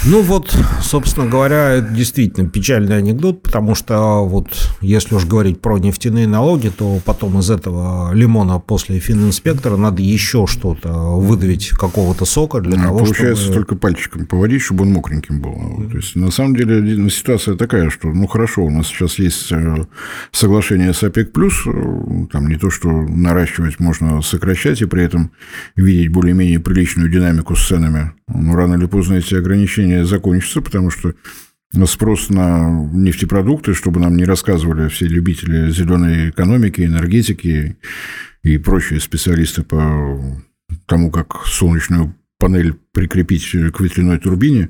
Ну 0.10 0.22
вот, 0.22 0.58
собственно 0.82 1.28
говоря, 1.28 1.72
это 1.72 1.90
действительно 1.90 2.50
печальный 2.50 2.98
анекдот, 2.98 3.44
потому 3.44 3.76
что 3.76 4.24
вот 4.26 4.48
если 4.80 5.16
уж 5.16 5.26
говорить 5.26 5.60
про 5.60 5.78
нефтяные 5.80 6.28
налоги, 6.28 6.70
то 6.70 7.02
потом 7.04 7.40
из 7.40 7.52
этого 7.52 8.14
лимона 8.14 8.60
после 8.60 9.00
фининспектора 9.00 9.76
надо 9.76 10.02
еще 10.02 10.48
что-то 10.48 11.18
выдавить 11.18 11.72
какого-то 11.72 12.24
сока 12.24 12.62
для 12.62 12.80
а, 12.80 12.86
того, 12.86 13.00
Получается, 13.00 13.44
чтобы... 13.44 13.56
только 13.56 13.76
пальчиком 13.76 14.26
поводить, 14.28 14.62
чтобы 14.62 14.84
он 14.84 14.94
мокреньким 14.94 15.42
был. 15.42 15.52
Mm-hmm. 15.52 15.92
То 15.92 15.98
есть, 15.98 16.16
на 16.16 16.32
самом 16.32 16.56
деле, 16.56 16.80
ну, 16.96 17.10
ситуация 17.10 17.56
такая, 17.56 17.90
что, 17.90 18.08
ну, 18.08 18.28
хорошо, 18.28 18.64
у 18.64 18.70
нас 18.70 18.88
сейчас 18.88 19.20
есть 19.20 19.52
э, 19.52 19.86
соглашение 20.32 20.94
с 20.94 21.04
ОПЕК+, 21.04 21.38
э, 21.38 22.28
там 22.32 22.48
не 22.48 22.56
то, 22.56 22.70
что 22.70 22.90
наращивать 22.90 23.82
можно 23.82 24.22
сокращать 24.22 24.82
и 24.82 24.86
при 24.86 25.04
этом 25.04 25.32
видеть 25.76 26.14
более-менее 26.14 26.62
приличную 26.62 27.12
динамику 27.12 27.58
с 27.58 27.68
ценами. 27.68 28.14
Но 28.28 28.56
рано 28.56 28.76
или 28.76 28.88
поздно 28.88 29.16
эти 29.16 29.36
ограничения 29.36 29.97
закончатся, 30.06 30.62
потому 30.62 30.90
что 30.92 31.14
спрос 31.86 32.30
на 32.30 32.90
нефтепродукты, 32.94 33.74
чтобы 33.74 34.00
нам 34.00 34.16
не 34.16 34.26
рассказывали 34.26 34.88
все 34.90 35.08
любители 35.08 35.70
зеленой 35.72 36.30
экономики, 36.30 36.82
энергетики 36.82 37.78
и 38.44 38.58
прочие 38.58 39.00
специалисты 39.00 39.64
по 39.64 40.42
тому, 40.86 41.12
как 41.12 41.46
солнечную 41.46 42.16
панель 42.40 42.74
прикрепить 42.94 43.50
к 43.50 43.80
ветряной 43.80 44.20
турбине, 44.20 44.70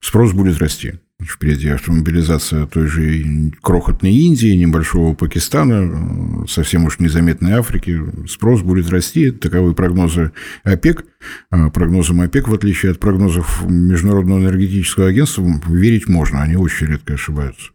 спрос 0.00 0.32
будет 0.32 0.58
расти. 0.58 0.94
Впереди 1.26 1.68
автомобилизация 1.68 2.66
той 2.66 2.86
же 2.86 3.50
крохотной 3.60 4.12
Индии, 4.12 4.56
небольшого 4.56 5.14
Пакистана, 5.14 6.46
совсем 6.46 6.84
уж 6.84 7.00
незаметной 7.00 7.52
Африки. 7.52 8.00
Спрос 8.28 8.62
будет 8.62 8.90
расти. 8.90 9.32
Таковы 9.32 9.74
прогнозы 9.74 10.32
ОПЕК. 10.62 11.04
А 11.50 11.70
прогнозам 11.70 12.20
ОПЕК, 12.20 12.48
в 12.48 12.54
отличие 12.54 12.92
от 12.92 13.00
прогнозов 13.00 13.64
Международного 13.68 14.38
энергетического 14.38 15.08
агентства, 15.08 15.44
верить 15.66 16.08
можно. 16.08 16.42
Они 16.42 16.54
очень 16.54 16.86
редко 16.86 17.14
ошибаются. 17.14 17.70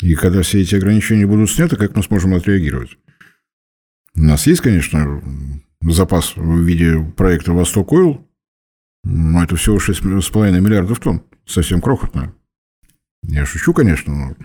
И 0.00 0.14
когда 0.14 0.42
все 0.42 0.60
эти 0.60 0.74
ограничения 0.74 1.26
будут 1.26 1.50
сняты, 1.50 1.76
как 1.76 1.94
мы 1.94 2.02
сможем 2.02 2.34
отреагировать? 2.34 2.96
У 4.16 4.22
нас 4.22 4.46
есть, 4.46 4.62
конечно, 4.62 5.22
запас 5.82 6.34
в 6.36 6.58
виде 6.62 6.98
проекта 7.16 7.52
«Восток 7.52 7.92
Ойл», 7.92 8.26
но 9.04 9.42
это 9.44 9.56
всего 9.56 9.76
6,5 9.76 10.60
миллиардов 10.60 11.00
тонн. 11.00 11.22
Совсем 11.44 11.80
крохотно. 11.80 12.34
Я 13.22 13.46
шучу, 13.46 13.72
конечно, 13.72 14.14
но 14.14 14.36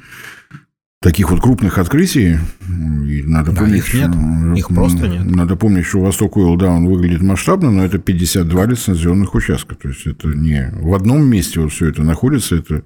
таких 1.01 1.31
вот 1.31 1.41
крупных 1.41 1.77
открытий 1.77 2.37
и 2.67 3.23
надо 3.23 3.51
да, 3.51 3.61
помнить, 3.61 3.77
их 3.77 3.93
нет, 3.93 4.57
их 4.57 4.67
просто 4.67 5.07
нет. 5.07 5.25
Надо 5.25 5.55
помнить, 5.55 5.85
что 5.85 6.01
Восток 6.01 6.37
Ойл, 6.37 6.55
да, 6.57 6.69
он 6.69 6.87
выглядит 6.87 7.21
масштабно, 7.21 7.71
но 7.71 7.85
это 7.85 7.97
52 7.97 8.65
лицензионных 8.65 9.33
участка, 9.35 9.75
то 9.75 9.89
есть 9.89 10.05
это 10.05 10.27
не 10.27 10.71
в 10.73 10.93
одном 10.93 11.25
месте 11.25 11.59
вот 11.59 11.71
все 11.71 11.87
это 11.87 12.03
находится, 12.03 12.55
это 12.55 12.83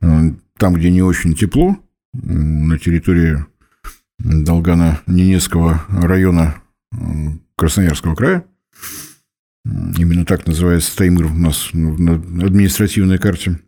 э, 0.00 0.32
там, 0.58 0.74
где 0.74 0.90
не 0.90 1.02
очень 1.02 1.34
тепло, 1.34 1.78
на 2.12 2.78
территории 2.78 3.44
Долгана-Ненецкого 4.18 5.82
района 5.88 6.56
э, 6.92 6.96
Красноярского 7.56 8.14
края, 8.14 8.44
именно 9.64 10.24
так 10.24 10.46
называется 10.46 10.96
Таймыр 10.96 11.26
у 11.26 11.34
нас 11.34 11.70
на 11.72 12.14
административной 12.14 13.18
карте, 13.18 13.60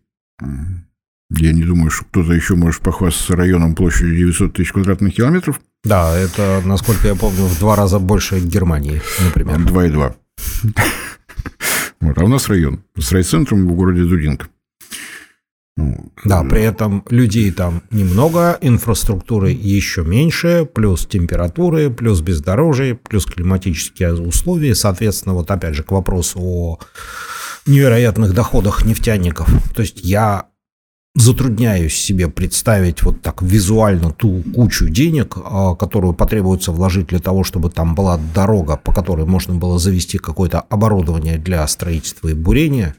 я 1.31 1.53
не 1.53 1.63
думаю, 1.63 1.91
что 1.91 2.05
кто-то 2.05 2.33
еще 2.33 2.55
может 2.55 2.81
похвастаться 2.81 3.37
районом 3.37 3.75
площадью 3.75 4.17
900 4.17 4.53
тысяч 4.55 4.73
квадратных 4.73 5.15
километров. 5.15 5.61
Да, 5.85 6.17
это, 6.17 6.63
насколько 6.65 7.07
я 7.09 7.15
помню, 7.15 7.45
в 7.45 7.59
два 7.59 7.77
раза 7.77 7.99
больше 7.99 8.41
Германии, 8.41 9.03
например. 9.25 9.59
Два 9.65 9.87
и 9.87 9.91
два. 9.91 10.17
Вот, 12.01 12.17
а 12.17 12.25
у 12.25 12.29
нас 12.29 12.49
район 12.49 12.85
с 12.97 13.13
райцентром 13.13 13.67
в 13.67 13.75
городе 13.75 14.05
Дудинка. 14.05 14.49
Ну, 15.77 16.13
да, 16.25 16.43
при 16.43 16.63
этом 16.63 17.05
людей 17.09 17.53
там 17.53 17.83
немного, 17.91 18.59
инфраструктуры 18.61 19.51
еще 19.51 20.03
меньше, 20.03 20.69
плюс 20.73 21.07
температуры, 21.07 21.89
плюс 21.91 22.21
бездорожье, 22.21 22.97
плюс 22.97 23.27
климатические 23.27 24.15
условия. 24.15 24.75
Соответственно, 24.75 25.35
вот 25.35 25.51
опять 25.51 25.75
же 25.75 25.85
к 25.85 25.93
вопросу 25.93 26.41
о 26.41 26.79
невероятных 27.67 28.35
доходах 28.35 28.85
нефтяников. 28.85 29.49
То 29.75 29.83
есть 29.83 30.01
я 30.03 30.47
затрудняюсь 31.21 31.95
себе 31.95 32.29
представить 32.29 33.03
вот 33.03 33.23
так 33.23 33.43
визуально 33.43 34.13
ту 34.13 34.43
кучу 34.55 34.89
денег, 34.89 35.37
а, 35.37 35.75
которую 35.75 36.13
потребуется 36.15 36.73
вложить 36.73 37.09
для 37.09 37.19
того, 37.19 37.45
чтобы 37.45 37.71
там 37.71 37.95
была 37.95 38.21
дорога, 38.35 38.77
по 38.77 38.93
которой 38.93 39.27
можно 39.27 39.55
было 39.55 39.79
завести 39.79 40.19
какое-то 40.19 40.61
оборудование 40.61 41.39
для 41.39 41.67
строительства 41.67 42.29
и 42.29 42.35
бурения, 42.35 42.95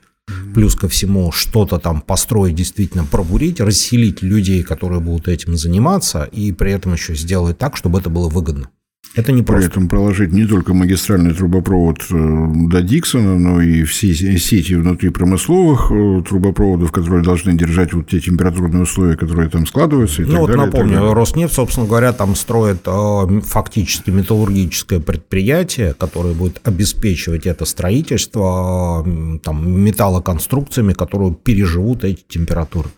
плюс 0.54 0.76
ко 0.76 0.88
всему 0.88 1.32
что-то 1.32 1.80
там 1.80 2.02
построить, 2.02 2.56
действительно 2.56 3.06
пробурить, 3.06 3.60
расселить 3.60 4.22
людей, 4.22 4.64
которые 4.64 5.00
будут 5.00 5.28
этим 5.28 5.58
заниматься, 5.58 6.24
и 6.24 6.52
при 6.52 6.72
этом 6.72 6.94
еще 6.94 7.16
сделать 7.16 7.58
так, 7.58 7.78
чтобы 7.78 8.00
это 8.00 8.10
было 8.10 8.30
выгодно. 8.30 8.70
Это 9.16 9.32
не 9.32 9.42
просто. 9.42 9.70
При 9.70 9.72
этом 9.72 9.90
проложить 9.90 10.32
не 10.32 10.46
только 10.46 10.74
магистральный 10.74 11.34
трубопровод 11.34 12.06
э, 12.12 12.48
до 12.70 12.82
Диксона, 12.82 13.40
но 13.40 13.60
и 13.60 13.84
все 13.84 14.14
сети 14.14 14.76
внутри 14.76 15.10
промысловых 15.10 15.92
э, 15.92 16.24
трубопроводов, 16.28 16.92
которые 16.92 17.24
должны 17.24 17.54
держать 17.54 17.92
вот 17.94 18.08
те 18.08 18.20
температурные 18.20 18.84
условия, 18.84 19.18
которые 19.18 19.50
там 19.50 19.66
складываются. 19.66 20.22
И 20.22 20.26
ну 20.26 20.32
так 20.32 20.40
вот 20.42 20.48
далее, 20.52 20.66
напомню, 20.66 21.14
Роснефть, 21.14 21.54
собственно 21.54 21.88
говоря, 21.88 22.14
там 22.14 22.36
строит 22.36 22.82
э, 22.86 23.42
фактически 23.44 24.12
металлургическое 24.12 25.00
предприятие, 25.00 25.96
которое 25.96 26.36
будет 26.36 26.62
обеспечивать 26.64 27.48
это 27.48 27.66
строительство 27.66 29.04
там, 29.44 29.82
металлоконструкциями, 29.82 30.94
которые 30.94 31.34
переживут 31.34 32.04
эти 32.04 32.24
температуры. 32.28 32.90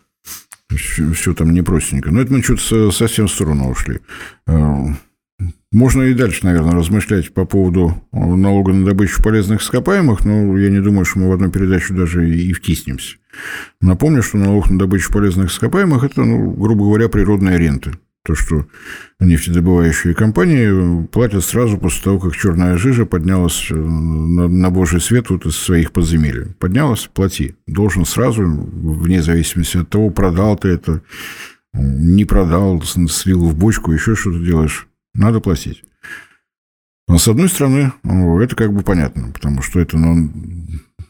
Все, 0.69 1.11
все 1.13 1.33
там 1.33 1.53
непростенько. 1.53 2.11
Но 2.11 2.21
это 2.21 2.33
мы 2.33 2.43
что-то 2.43 2.91
совсем 2.91 3.27
в 3.27 3.31
сторону 3.31 3.71
ушли. 3.71 3.99
Можно 5.71 6.03
и 6.03 6.13
дальше, 6.13 6.45
наверное, 6.45 6.73
размышлять 6.73 7.33
по 7.33 7.45
поводу 7.45 8.03
налога 8.11 8.73
на 8.73 8.85
добычу 8.85 9.23
полезных 9.23 9.61
ископаемых, 9.61 10.25
но 10.25 10.57
я 10.57 10.69
не 10.69 10.81
думаю, 10.81 11.05
что 11.05 11.19
мы 11.19 11.29
в 11.29 11.31
одну 11.31 11.49
передачу 11.49 11.93
даже 11.95 12.29
и 12.29 12.51
втиснемся. 12.51 13.15
Напомню, 13.79 14.21
что 14.21 14.37
налог 14.37 14.69
на 14.69 14.77
добычу 14.77 15.13
полезных 15.13 15.49
ископаемых– 15.49 16.03
это, 16.03 16.25
ну, 16.25 16.51
грубо 16.51 16.85
говоря, 16.85 17.07
природная 17.07 17.57
рента. 17.57 17.93
То, 18.23 18.35
что 18.35 18.67
нефтедобывающие 19.21 20.13
компании 20.13 21.07
платят 21.07 21.43
сразу 21.43 21.77
после 21.77 22.03
того, 22.03 22.19
как 22.19 22.35
черная 22.35 22.77
жижа 22.77 23.05
поднялась 23.05 23.67
э, 23.71 23.75
на, 23.75 24.47
на 24.47 24.69
божий 24.69 25.01
свет 25.01 25.31
вот 25.31 25.45
из 25.45 25.55
своих 25.55 25.91
подземелий. 25.91 26.53
Поднялась– 26.59 27.09
плати. 27.13 27.55
Должен 27.65 28.05
сразу, 28.05 28.43
вне 28.43 29.23
зависимости 29.23 29.77
от 29.77 29.89
того, 29.89 30.11
продал 30.11 30.55
ты 30.57 30.67
это, 30.67 31.01
не 31.73 32.25
продал, 32.25 32.83
слил 32.83 33.45
в 33.45 33.57
бочку, 33.57 33.91
еще 33.91 34.15
что-то 34.15 34.37
делаешь. 34.37 34.87
Надо 35.13 35.39
платить. 35.39 35.83
Но, 37.07 37.17
с 37.17 37.27
одной 37.27 37.49
стороны, 37.49 37.91
ну, 38.03 38.39
это 38.39 38.55
как 38.55 38.73
бы 38.73 38.83
понятно, 38.83 39.31
потому 39.33 39.61
что 39.61 39.79
это 39.79 39.97
ну, 39.97 40.31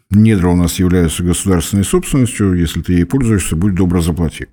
недра 0.10 0.50
у 0.50 0.56
нас 0.56 0.80
являются 0.80 1.24
государственной 1.24 1.84
собственностью, 1.84 2.54
если 2.54 2.82
ты 2.82 2.94
ей 2.94 3.06
пользуешься, 3.06 3.56
будь 3.56 3.76
добро 3.76 4.02
заплати. 4.02 4.48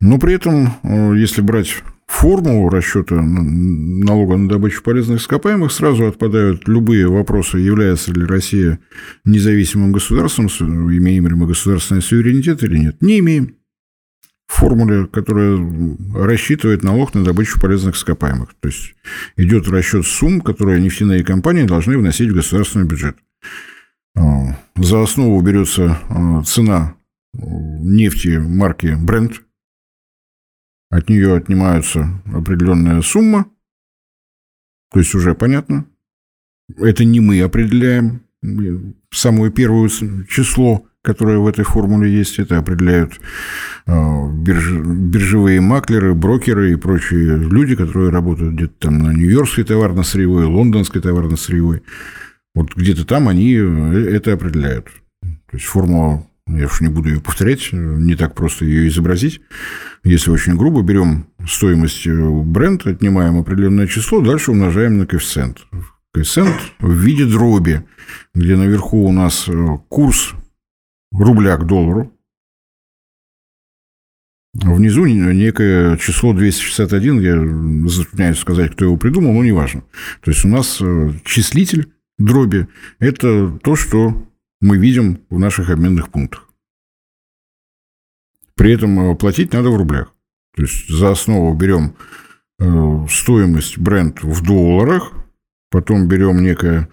Но 0.00 0.18
при 0.18 0.34
этом, 0.34 0.74
э, 0.82 1.14
если 1.16 1.40
брать 1.40 1.82
формулу 2.06 2.68
расчета 2.68 3.22
налога 3.22 4.36
на 4.36 4.48
добычу 4.48 4.82
полезных 4.82 5.20
ископаемых, 5.20 5.72
сразу 5.72 6.06
отпадают 6.06 6.68
любые 6.68 7.08
вопросы, 7.08 7.58
является 7.58 8.12
ли 8.12 8.24
Россия 8.26 8.78
независимым 9.24 9.92
государством, 9.92 10.46
имеем 10.46 11.28
ли 11.28 11.34
мы 11.34 11.46
государственный 11.46 12.02
суверенитет 12.02 12.62
или 12.62 12.76
нет. 12.76 13.00
Не 13.00 13.20
имеем. 13.20 13.56
Формуле, 14.54 15.06
которая 15.06 15.58
рассчитывает 16.14 16.82
налог 16.82 17.14
на 17.14 17.24
добычу 17.24 17.60
полезных 17.60 17.96
ископаемых. 17.96 18.54
То 18.60 18.68
есть 18.68 18.94
идет 19.36 19.68
расчет 19.68 20.06
сумм, 20.06 20.40
которые 20.40 20.80
нефтяные 20.80 21.24
компании 21.24 21.64
должны 21.64 21.96
вносить 21.98 22.30
в 22.30 22.34
государственный 22.34 22.86
бюджет. 22.86 23.16
Э, 24.16 24.20
за 24.76 25.02
основу 25.02 25.40
берется 25.40 25.98
э, 26.08 26.42
цена 26.44 26.94
нефти 27.34 28.36
марки 28.38 28.86
Brent, 28.86 29.40
от 30.90 31.08
нее 31.08 31.34
отнимаются 31.34 32.22
определенная 32.26 33.00
сумма, 33.00 33.46
то 34.92 34.98
есть 34.98 35.14
уже 35.14 35.34
понятно. 35.34 35.86
Это 36.76 37.04
не 37.04 37.20
мы 37.20 37.40
определяем. 37.40 38.26
Самое 39.10 39.50
первое 39.50 39.88
число, 39.88 40.86
которое 41.02 41.38
в 41.38 41.46
этой 41.46 41.64
формуле 41.64 42.10
есть, 42.10 42.38
это 42.38 42.58
определяют 42.58 43.20
а, 43.86 44.28
биржевые 44.28 45.60
маклеры, 45.60 46.14
брокеры 46.14 46.72
и 46.72 46.76
прочие 46.76 47.36
люди, 47.36 47.74
которые 47.74 48.10
работают 48.10 48.54
где-то 48.54 48.74
там 48.78 48.98
на 48.98 49.12
Нью-Йоркской 49.12 49.64
товарно-сырьевой, 49.64 50.44
Лондонской 50.44 51.02
товарно-сырьевой. 51.02 51.82
Вот 52.54 52.74
где-то 52.74 53.04
там 53.04 53.28
они 53.28 53.54
э, 53.54 54.14
это 54.14 54.34
определяют. 54.34 54.86
То 55.22 55.56
есть 55.56 55.66
формула 55.66 56.26
я 56.46 56.66
уж 56.66 56.80
не 56.80 56.88
буду 56.88 57.08
ее 57.08 57.20
повторять, 57.20 57.68
не 57.72 58.14
так 58.14 58.34
просто 58.34 58.64
ее 58.64 58.88
изобразить. 58.88 59.40
Если 60.04 60.30
очень 60.30 60.56
грубо, 60.56 60.82
берем 60.82 61.26
стоимость 61.46 62.06
э, 62.06 62.12
бренда, 62.12 62.90
отнимаем 62.90 63.38
определенное 63.38 63.86
число, 63.86 64.20
дальше 64.20 64.50
умножаем 64.50 64.98
на 64.98 65.06
коэффициент. 65.06 65.58
Коэффициент 66.12 66.56
в 66.78 66.92
виде 66.92 67.24
дроби, 67.24 67.84
где 68.34 68.56
наверху 68.56 69.06
у 69.06 69.12
нас 69.12 69.46
э, 69.48 69.66
курс 69.88 70.34
рубля 71.12 71.56
к 71.56 71.66
доллару, 71.66 72.12
Внизу 74.54 75.06
некое 75.06 75.96
число 75.96 76.34
261, 76.34 77.20
я 77.20 77.88
затрудняюсь 77.88 78.38
сказать, 78.38 78.72
кто 78.72 78.84
его 78.84 78.98
придумал, 78.98 79.32
но 79.32 79.42
неважно. 79.42 79.82
То 80.20 80.30
есть 80.30 80.44
у 80.44 80.48
нас 80.48 80.78
э, 80.82 81.12
числитель 81.24 81.90
дроби– 82.18 82.68
это 82.98 83.58
то, 83.62 83.76
что 83.76 84.28
мы 84.60 84.76
видим 84.76 85.22
в 85.30 85.38
наших 85.38 85.70
обменных 85.70 86.10
пунктах. 86.10 86.50
При 88.54 88.74
этом 88.74 89.12
э, 89.12 89.16
платить 89.16 89.54
надо 89.54 89.70
в 89.70 89.76
рублях. 89.76 90.12
То 90.54 90.62
есть 90.62 90.86
за 90.90 91.12
основу 91.12 91.54
берем 91.56 91.96
э, 92.58 93.06
стоимость 93.08 93.78
бренд 93.78 94.22
в 94.22 94.44
долларах, 94.44 95.12
потом 95.70 96.08
берем 96.08 96.42
некий 96.42 96.88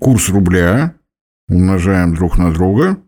курс 0.00 0.30
рубля, 0.30 0.96
умножаем 1.48 2.14
друг 2.14 2.38
на 2.38 2.52
друга, 2.52 2.98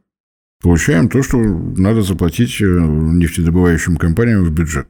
получаем 0.62 1.08
то, 1.08 1.22
что 1.22 1.38
надо 1.38 2.02
заплатить 2.02 2.60
э, 2.60 2.64
нефтедобывающим 2.64 3.96
компаниям 3.96 4.44
в 4.44 4.50
бюджет. 4.50 4.88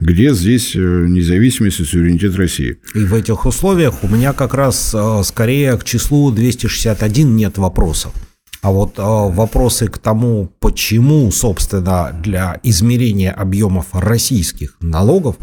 Где 0.00 0.32
здесь 0.32 0.74
независимость 0.74 1.80
и 1.80 1.84
суверенитет 1.84 2.34
России? 2.36 2.78
И 2.94 3.00
в 3.00 3.12
этих 3.12 3.44
условиях 3.44 4.02
у 4.02 4.08
меня 4.08 4.32
как 4.32 4.54
раз 4.54 4.96
скорее 5.24 5.76
к 5.76 5.84
числу 5.84 6.30
261 6.30 7.36
нет 7.36 7.58
вопросов. 7.58 8.14
А 8.62 8.70
вот 8.72 8.98
э, 8.98 9.02
вопросы 9.02 9.88
к 9.88 9.98
тому, 9.98 10.52
почему, 10.60 11.30
собственно, 11.30 12.12
для 12.22 12.60
измерения 12.62 13.32
объемов 13.32 13.86
российских 13.92 14.76
налогов 14.80 15.36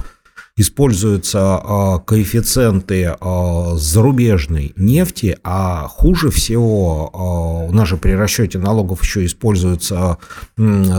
используются 0.57 1.61
э, 1.63 1.99
коэффициенты 2.05 3.15
э, 3.19 3.75
зарубежной 3.75 4.73
нефти, 4.75 5.37
а 5.43 5.87
хуже 5.87 6.29
всего 6.29 7.67
у 7.69 7.71
нас 7.71 7.87
же 7.87 7.97
при 7.97 8.11
расчете 8.11 8.59
налогов 8.59 9.03
еще 9.03 9.25
используется 9.25 10.17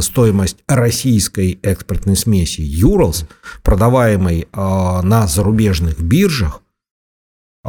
стоимость 0.00 0.59
российской 0.66 1.59
экспортной 1.62 2.16
смеси 2.16 2.61
Юралс, 2.61 3.24
продаваемой 3.62 4.48
на 4.52 5.26
зарубежных 5.26 6.00
биржах, 6.00 6.62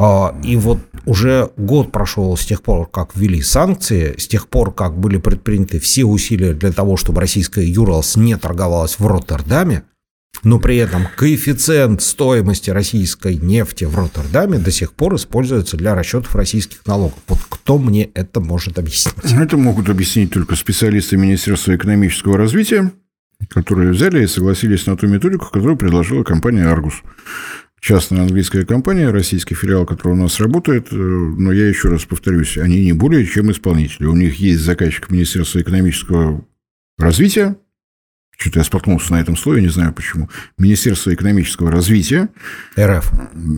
а, 0.02 0.34
и 0.42 0.56
вот 0.56 0.78
уже 1.04 1.50
год 1.58 1.92
прошел 1.92 2.34
с 2.34 2.46
тех 2.46 2.62
пор, 2.62 2.88
как 2.88 3.14
ввели 3.14 3.42
санкции, 3.42 4.14
с 4.16 4.26
тех 4.26 4.48
пор, 4.48 4.72
как 4.72 4.98
были 4.98 5.18
предприняты 5.18 5.78
все 5.78 6.04
усилия 6.04 6.54
для 6.54 6.72
того, 6.72 6.96
чтобы 6.96 7.20
российская 7.20 7.66
Юралс 7.66 8.16
не 8.16 8.36
торговалась 8.38 8.98
в 8.98 9.06
Роттердаме, 9.06 9.82
но 10.42 10.58
при 10.58 10.76
этом 10.76 11.06
коэффициент 11.16 12.02
стоимости 12.02 12.70
российской 12.70 13.36
нефти 13.36 13.84
в 13.84 13.96
Роттердаме 13.96 14.58
до 14.58 14.70
сих 14.70 14.92
пор 14.92 15.16
используется 15.16 15.76
для 15.76 15.94
расчетов 15.94 16.34
российских 16.34 16.86
налогов. 16.86 17.18
Вот 17.28 17.40
кто 17.48 17.78
мне 17.78 18.10
это 18.14 18.40
может 18.40 18.78
объяснить? 18.78 19.16
Это 19.24 19.56
могут 19.56 19.88
объяснить 19.88 20.32
только 20.32 20.56
специалисты 20.56 21.16
Министерства 21.16 21.76
экономического 21.76 22.36
развития, 22.36 22.92
которые 23.48 23.92
взяли 23.92 24.22
и 24.22 24.26
согласились 24.26 24.86
на 24.86 24.96
ту 24.96 25.06
методику, 25.06 25.50
которую 25.50 25.76
предложила 25.76 26.24
компания 26.24 26.66
«Аргус» 26.66 27.02
частная 27.80 28.22
английская 28.22 28.64
компания, 28.64 29.10
российский 29.10 29.54
филиал, 29.54 29.86
который 29.86 30.12
у 30.12 30.16
нас 30.16 30.38
работает, 30.38 30.88
э, 30.92 30.96
но 30.96 31.50
я 31.50 31.66
еще 31.66 31.88
раз 31.88 32.04
повторюсь, 32.04 32.58
они 32.58 32.84
не 32.84 32.92
более 32.92 33.26
чем 33.26 33.50
исполнители. 33.50 34.04
У 34.04 34.14
них 34.14 34.36
есть 34.36 34.60
заказчик 34.60 35.10
Министерства 35.10 35.60
экономического 35.60 36.44
развития, 36.98 37.56
что-то 38.40 38.60
я 38.60 38.64
споткнулся 38.64 39.12
на 39.12 39.20
этом 39.20 39.36
слове, 39.36 39.60
не 39.60 39.68
знаю 39.68 39.92
почему. 39.92 40.30
Министерство 40.56 41.12
экономического 41.12 41.70
развития 41.70 42.30
РФ. 42.78 43.12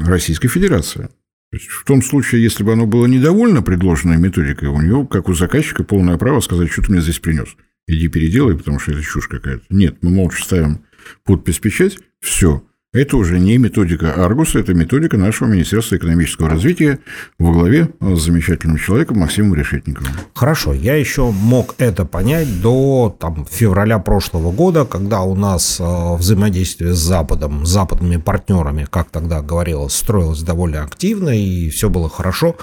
Российской 0.05 0.49
Федерации. 0.49 1.03
То 1.03 1.57
есть, 1.57 1.69
в 1.69 1.85
том 1.85 2.03
случае, 2.03 2.43
если 2.43 2.65
бы 2.65 2.73
оно 2.73 2.87
было 2.87 3.07
недовольно 3.07 3.63
предложенной 3.63 4.17
методикой, 4.17 4.71
у 4.71 4.81
него, 4.81 5.07
как 5.07 5.29
у 5.29 5.35
заказчика, 5.35 5.85
полное 5.85 6.17
право 6.17 6.41
сказать, 6.41 6.73
что 6.73 6.83
ты 6.83 6.91
мне 6.91 7.01
здесь 7.01 7.21
принес. 7.21 7.51
Иди 7.87 8.09
переделай, 8.09 8.57
потому 8.57 8.81
что 8.81 8.91
это 8.91 9.03
чушь 9.03 9.29
какая-то. 9.29 9.63
Нет, 9.71 9.99
мы 10.03 10.11
молча 10.11 10.43
ставим 10.43 10.85
подпись, 11.25 11.61
печать, 11.61 11.99
все. 12.21 12.65
Это 12.95 13.17
уже 13.17 13.39
не 13.39 13.57
методика 13.57 14.13
Аргуса, 14.13 14.59
это 14.59 14.75
методика 14.75 15.17
нашего 15.17 15.49
Министерства 15.49 15.97
экономического 15.97 16.51
развития 16.51 16.99
во 17.39 17.51
главе 17.51 17.89
с 18.03 18.21
замечательным 18.21 18.77
человеком 18.77 19.21
Максимом 19.21 19.55
Решетниковым. 19.55 20.13
Хорошо, 20.35 20.75
я 20.75 20.95
еще 20.97 21.31
мог 21.31 21.75
это 21.79 22.05
понять 22.05 22.61
до 22.61 23.17
там, 23.19 23.47
февраля 23.51 23.99
прошлого 23.99 24.53
года, 24.53 24.85
когда 24.85 25.23
у 25.23 25.35
нас 25.35 25.81
э, 25.81 26.17
взаимодействие 26.19 26.93
с 26.93 26.99
Западом, 26.99 27.65
с 27.65 27.71
западными 27.71 28.19
партнерами, 28.19 28.87
как 28.91 29.09
тогда 29.09 29.41
говорилось, 29.41 29.95
строилось 29.95 30.43
довольно 30.43 30.83
активно, 30.83 31.31
и 31.31 31.71
все 31.71 31.89
было 31.89 32.11
хорошо. 32.11 32.57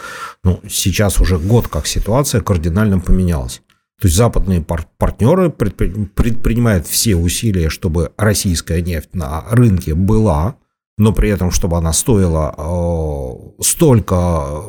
Ну, 0.43 0.59
сейчас 0.69 1.19
уже 1.19 1.39
год, 1.39 1.69
как 1.69 1.87
ситуация 1.87 2.41
кардинально 2.41 2.99
поменялась. 2.99 3.63
То 3.99 4.07
есть 4.07 4.15
западные 4.15 4.61
партнеры 4.61 5.49
предпринимают 5.49 6.87
все 6.87 7.15
усилия, 7.15 7.69
чтобы 7.69 8.11
российская 8.17 8.81
нефть 8.81 9.13
на 9.13 9.43
рынке 9.49 9.93
была, 9.93 10.55
но 10.97 11.13
при 11.13 11.29
этом, 11.29 11.49
чтобы 11.51 11.77
она 11.77 11.93
стоила 11.93 12.53
э, 12.57 13.63
столько, 13.63 14.63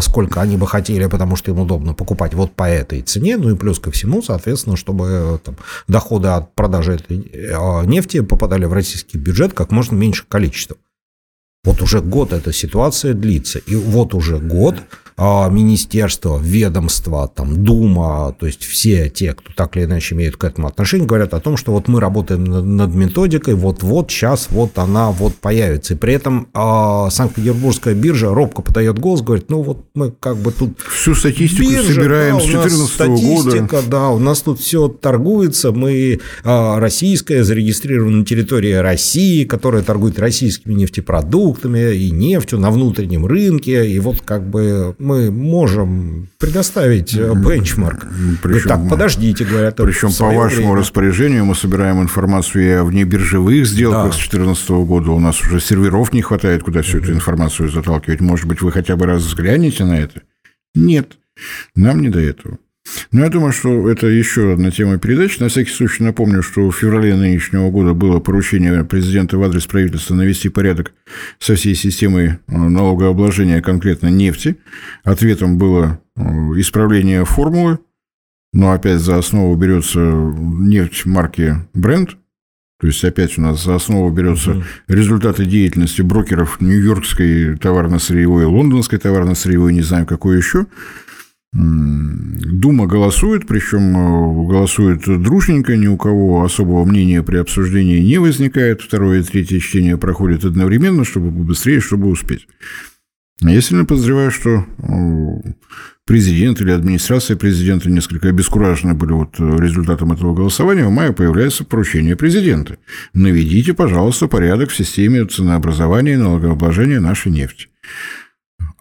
сколько 0.00 0.40
они 0.40 0.56
бы 0.58 0.66
хотели, 0.66 1.06
потому 1.06 1.36
что 1.36 1.50
им 1.50 1.60
удобно 1.60 1.94
покупать 1.94 2.34
вот 2.34 2.52
по 2.52 2.64
этой 2.64 3.00
цене, 3.00 3.38
ну 3.38 3.50
и 3.50 3.56
плюс 3.56 3.78
ко 3.78 3.90
всему, 3.90 4.22
соответственно, 4.22 4.76
чтобы 4.76 5.06
э, 5.08 5.38
там, 5.42 5.56
доходы 5.88 6.28
от 6.28 6.54
продажи 6.54 6.94
этой 6.94 7.18
э, 7.20 7.84
нефти 7.86 8.20
попадали 8.20 8.66
в 8.66 8.72
российский 8.72 9.16
бюджет 9.16 9.54
как 9.54 9.70
можно 9.70 9.96
меньше 9.96 10.24
количества. 10.28 10.76
Вот 11.64 11.80
уже 11.80 12.00
год 12.00 12.32
эта 12.32 12.52
ситуация 12.52 13.14
длится. 13.14 13.58
И 13.58 13.74
вот 13.74 14.14
уже 14.14 14.38
год 14.38 14.76
министерства, 15.50 16.38
ведомства, 16.40 17.28
там, 17.28 17.64
Дума, 17.64 18.34
то 18.38 18.46
есть 18.46 18.64
все 18.64 19.08
те, 19.08 19.34
кто 19.34 19.52
так 19.54 19.76
или 19.76 19.84
иначе 19.84 20.14
имеют 20.14 20.36
к 20.36 20.44
этому 20.44 20.66
отношение, 20.66 21.06
говорят 21.06 21.34
о 21.34 21.40
том, 21.40 21.56
что 21.56 21.72
вот 21.72 21.88
мы 21.88 22.00
работаем 22.00 22.44
над 22.76 22.94
методикой, 22.94 23.54
вот-вот, 23.54 24.10
сейчас 24.10 24.48
вот 24.50 24.78
она 24.78 25.10
вот 25.10 25.34
появится. 25.36 25.94
И 25.94 25.96
при 25.96 26.14
этом 26.14 26.48
э, 26.52 27.10
Санкт-Петербургская 27.10 27.94
биржа 27.94 28.34
робко 28.34 28.62
подает 28.62 28.98
голос, 28.98 29.22
говорит, 29.22 29.50
ну 29.50 29.62
вот 29.62 29.84
мы 29.94 30.10
как 30.10 30.36
бы 30.36 30.50
тут... 30.50 30.80
Всю 30.80 31.14
статистику 31.14 31.70
биржа, 31.70 31.94
собираем 31.94 32.38
да, 32.38 32.42
с 32.42 32.46
2014 32.46 33.68
года. 33.68 33.82
да, 33.88 34.08
у 34.08 34.18
нас 34.18 34.40
тут 34.40 34.60
все 34.60 34.88
торгуется, 34.88 35.72
мы 35.72 36.20
э, 36.44 36.78
российская, 36.78 37.44
зарегистрирована 37.44 38.18
на 38.18 38.24
территории 38.24 38.72
России, 38.72 39.44
которая 39.44 39.82
торгует 39.82 40.18
российскими 40.18 40.74
нефтепродуктами 40.74 41.94
и 41.94 42.10
нефтью 42.10 42.58
на 42.58 42.70
внутреннем 42.70 43.26
рынке, 43.26 43.88
и 43.88 43.98
вот 43.98 44.20
как 44.22 44.48
бы 44.48 44.94
мы 44.98 45.11
можем 45.30 46.28
предоставить 46.38 47.14
э, 47.14 47.32
бенчмарк. 47.34 48.06
Причем, 48.42 48.68
так, 48.68 48.88
подождите, 48.88 49.44
говорят. 49.44 49.76
Причем 49.76 50.12
по 50.12 50.26
вашему 50.26 50.68
время. 50.68 50.80
распоряжению 50.80 51.44
мы 51.44 51.54
собираем 51.54 52.02
информацию 52.02 52.64
и 52.64 52.70
о 52.70 52.84
внебиржевых 52.84 53.66
сделках 53.66 54.06
да. 54.06 54.12
с 54.12 54.16
2014 54.16 54.70
года. 54.70 55.10
У 55.10 55.20
нас 55.20 55.40
уже 55.42 55.60
серверов 55.60 56.12
не 56.12 56.22
хватает, 56.22 56.62
куда 56.62 56.82
всю 56.82 56.98
эту 56.98 57.12
информацию 57.12 57.70
заталкивать. 57.70 58.20
Может 58.20 58.46
быть, 58.46 58.62
вы 58.62 58.72
хотя 58.72 58.96
бы 58.96 59.06
раз 59.06 59.22
взглянете 59.22 59.84
на 59.84 59.98
это? 59.98 60.22
Нет, 60.74 61.18
нам 61.74 62.00
не 62.00 62.08
до 62.08 62.20
этого. 62.20 62.58
Но 63.12 63.24
я 63.24 63.30
думаю, 63.30 63.52
что 63.52 63.88
это 63.90 64.06
еще 64.06 64.54
одна 64.54 64.70
тема 64.70 64.98
передачи. 64.98 65.40
На 65.40 65.48
всякий 65.48 65.70
случай 65.70 66.02
напомню, 66.02 66.42
что 66.42 66.68
в 66.68 66.76
феврале 66.76 67.14
нынешнего 67.14 67.70
года 67.70 67.94
было 67.94 68.20
поручение 68.20 68.84
президента 68.84 69.38
в 69.38 69.42
адрес 69.42 69.66
правительства 69.66 70.14
навести 70.14 70.48
порядок 70.48 70.92
со 71.38 71.54
всей 71.54 71.74
системой 71.74 72.26
э, 72.26 72.36
налогообложения 72.48 73.60
конкретно 73.60 74.08
нефти. 74.08 74.56
Ответом 75.04 75.58
было 75.58 76.00
э, 76.16 76.22
исправление 76.56 77.24
формулы, 77.24 77.78
но 78.52 78.72
опять 78.72 79.00
за 79.00 79.16
основу 79.16 79.54
берется 79.56 80.00
нефть 80.00 81.06
марки 81.06 81.56
Brent, 81.74 82.16
то 82.82 82.88
есть 82.88 83.04
опять 83.04 83.38
у 83.38 83.42
нас 83.42 83.62
за 83.62 83.76
основу 83.76 84.10
берется 84.10 84.50
угу. 84.50 84.64
результаты 84.88 85.44
деятельности 85.44 86.02
брокеров 86.02 86.60
Нью-Йоркской 86.60 87.56
товарно-сырьевой, 87.56 88.44
Лондонской 88.44 88.98
товарно-сырьевой, 88.98 89.72
не 89.72 89.82
знаю 89.82 90.04
какой 90.04 90.36
еще. 90.36 90.66
Дума 91.54 92.86
голосует, 92.86 93.46
причем 93.46 93.94
э, 93.94 94.48
голосует 94.48 95.02
дружненько, 95.04 95.76
ни 95.76 95.86
у 95.86 95.98
кого 95.98 96.44
особого 96.44 96.86
мнения 96.86 97.22
при 97.22 97.36
обсуждении 97.36 97.98
не 97.98 98.18
возникает. 98.18 98.80
Второе 98.80 99.20
и 99.20 99.22
третье 99.22 99.58
чтение 99.58 99.98
проходит 99.98 100.46
одновременно, 100.46 101.04
чтобы 101.04 101.30
быстрее, 101.30 101.80
чтобы 101.80 102.08
успеть. 102.08 102.48
Я 103.42 103.60
сильно 103.60 103.84
подозреваю, 103.84 104.30
что 104.30 104.64
э, 104.78 105.52
президент 106.06 106.62
или 106.62 106.70
администрация 106.70 107.36
президента 107.36 107.90
несколько 107.90 108.30
обескуражены 108.30 108.94
были 108.94 109.12
вот 109.12 109.38
результатом 109.38 110.12
этого 110.12 110.34
голосования. 110.34 110.86
В 110.86 110.90
мае 110.90 111.12
появляется 111.12 111.64
поручение 111.64 112.16
президента. 112.16 112.78
Наведите, 113.12 113.74
пожалуйста, 113.74 114.26
порядок 114.26 114.70
в 114.70 114.76
системе 114.76 115.26
ценообразования 115.26 116.14
и 116.14 116.16
налогообложения 116.16 116.98
нашей 116.98 117.30
нефти. 117.30 117.66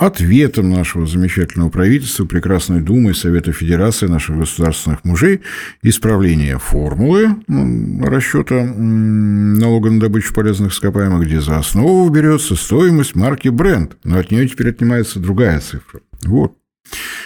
Ответом 0.02 0.72
нашего 0.72 1.06
замечательного 1.06 1.70
правительства, 1.70 2.26
Прекрасной 2.26 2.82
Думы 2.82 3.14
Совета 3.14 3.52
Федерации 3.52 4.08
наших 4.08 4.36
государственных 4.36 5.04
мужей 5.04 5.42
исправление 5.84 6.58
формулы 6.58 7.36
расчета 7.48 8.64
налога 8.66 9.92
на 9.92 10.00
добычу 10.00 10.34
полезных 10.34 10.74
ископаемых, 10.74 11.28
где 11.28 11.40
за 11.40 11.60
основу 11.60 12.10
берется 12.10 12.56
стоимость 12.56 13.14
марки 13.14 13.50
бренд, 13.50 13.96
но 14.04 14.18
от 14.18 14.32
нее 14.32 14.50
теперь 14.50 14.70
отнимается 14.70 15.20
другая 15.20 15.60
цифра. 15.60 16.00
Вот. 16.24 16.58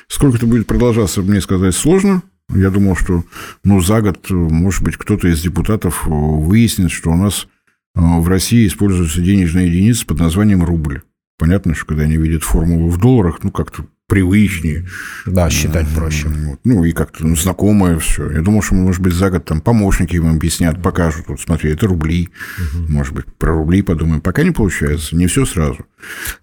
Сколько 0.10 0.36
это 0.36 0.46
будет 0.46 0.68
продолжаться, 0.68 1.22
мне 1.22 1.40
сказать 1.40 1.76
сложно. 1.76 2.24
Я 2.54 2.72
думал, 2.72 2.98
что 2.98 3.24
ну, 3.64 3.80
за 3.80 4.02
год, 4.02 4.30
может 4.30 4.84
быть, 4.84 4.98
кто-то 4.98 5.30
из 5.30 5.42
депутатов 5.42 6.06
выяснит, 6.06 6.92
что 6.92 7.12
у 7.12 7.16
нас 7.16 7.48
э, 7.96 8.02
в 8.02 8.28
России 8.28 8.68
используются 8.68 9.22
денежные 9.22 9.68
единицы 9.68 10.06
под 10.06 10.20
названием 10.20 10.62
рубль. 10.62 11.04
Понятно, 11.38 11.76
что 11.76 11.86
когда 11.86 12.04
они 12.04 12.18
видят 12.18 12.44
формулу 12.44 12.90
в 12.90 12.98
долларах, 12.98 13.40
ну, 13.44 13.52
как-то 13.52 13.86
привычнее. 14.08 14.88
Да, 15.26 15.50
считать 15.50 15.88
проще. 15.90 16.28
Вот. 16.28 16.60
Ну, 16.64 16.84
и 16.84 16.92
как-то 16.92 17.26
ну, 17.26 17.36
знакомое 17.36 17.98
все. 18.00 18.30
Я 18.32 18.42
думал, 18.42 18.62
что, 18.62 18.76
может 18.76 19.02
быть, 19.02 19.14
за 19.14 19.32
год 19.32 19.46
там 19.46 19.62
помощники 19.62 20.16
им 20.16 20.30
объяснят, 20.30 20.82
покажут. 20.82 21.26
Вот 21.28 21.42
смотри, 21.42 21.72
это 21.72 21.88
рубли. 21.88 22.30
Угу. 22.58 22.92
Может 22.92 23.14
быть, 23.14 23.26
про 23.26 23.54
рубли 23.54 23.82
подумаем. 23.82 24.22
Пока 24.22 24.44
не 24.44 24.52
получается, 24.52 25.16
не 25.16 25.28
все 25.28 25.46
сразу. 25.46 25.86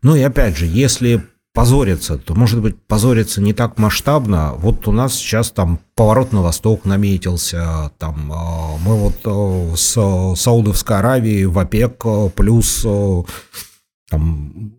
Ну, 0.03 0.16
и 0.16 0.22
опять 0.22 0.57
же, 0.57 0.66
если 0.66 1.22
позориться, 1.55 2.18
то, 2.18 2.34
может 2.34 2.61
быть, 2.61 2.76
позориться 2.82 3.40
не 3.40 3.53
так 3.53 3.78
масштабно. 3.78 4.55
Вот 4.57 4.88
у 4.88 4.93
нас 4.93 5.14
сейчас 5.14 5.51
там 5.53 5.78
поворот 5.95 6.32
на 6.32 6.43
восток 6.43 6.84
наметился, 6.84 7.93
там 7.99 8.32
а, 8.32 8.78
мы 8.78 8.97
вот 8.97 9.20
э, 9.24 9.76
с 9.76 10.40
Саудовской 10.40 10.99
Аравией 10.99 11.45
в 11.45 11.59
ОПЕК 11.59 12.03
э, 12.07 12.30
плюс 12.34 12.86
там 14.09 14.72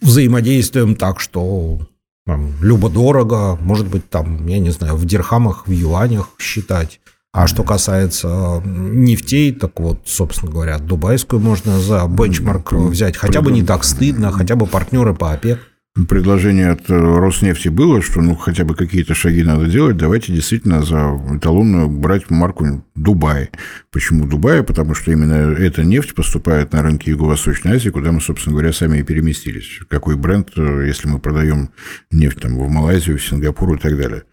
взаимодействуем 0.00 0.94
так, 0.94 1.20
что 1.20 1.80
там, 2.26 2.52
любо-дорого, 2.60 3.56
может 3.60 3.86
быть, 3.86 4.08
там, 4.10 4.46
я 4.46 4.58
не 4.58 4.70
знаю, 4.70 4.96
в 4.96 5.04
дирхамах, 5.04 5.66
в 5.66 5.70
юанях 5.70 6.30
считать. 6.38 7.00
А 7.32 7.46
что 7.46 7.62
касается 7.62 8.62
нефтей, 8.64 9.52
так 9.52 9.78
вот, 9.78 10.00
собственно 10.06 10.50
говоря, 10.50 10.78
дубайскую 10.78 11.38
можно 11.38 11.78
за 11.78 12.06
бенчмарк 12.08 12.72
взять. 12.72 13.16
Хотя 13.16 13.42
бы 13.42 13.52
не 13.52 13.62
так 13.62 13.84
стыдно, 13.84 14.32
хотя 14.32 14.56
бы 14.56 14.66
партнеры 14.66 15.14
по 15.14 15.32
ОПЕК 15.32 15.60
предложение 16.04 16.68
от 16.68 16.90
э, 16.90 16.94
Роснефти 16.94 17.68
было, 17.68 18.02
что 18.02 18.20
ну 18.20 18.34
хотя 18.34 18.64
бы 18.64 18.74
какие-то 18.74 19.14
шаги 19.14 19.42
надо 19.42 19.66
делать, 19.66 19.96
давайте 19.96 20.32
действительно 20.32 20.82
за 20.82 21.18
эталонную 21.34 21.88
брать 21.88 22.28
марку 22.28 22.84
Дубай. 22.94 23.50
Почему 23.90 24.26
Дубай? 24.26 24.62
Потому 24.62 24.94
что 24.94 25.10
именно 25.10 25.54
эта 25.54 25.84
нефть 25.84 26.14
поступает 26.14 26.72
на 26.72 26.82
рынки 26.82 27.08
Юго-Восточной 27.08 27.76
Азии, 27.76 27.88
куда 27.88 28.12
мы, 28.12 28.20
собственно 28.20 28.52
говоря, 28.54 28.72
сами 28.72 28.98
и 28.98 29.02
переместились. 29.02 29.80
Какой 29.88 30.16
бренд, 30.16 30.50
э, 30.56 30.84
если 30.86 31.08
мы 31.08 31.18
продаем 31.18 31.70
нефть 32.10 32.40
там, 32.40 32.58
в 32.58 32.68
Малайзию, 32.68 33.18
в 33.18 33.24
Сингапур 33.24 33.74
и 33.76 33.78
так 33.78 33.96
далее. 33.96 34.24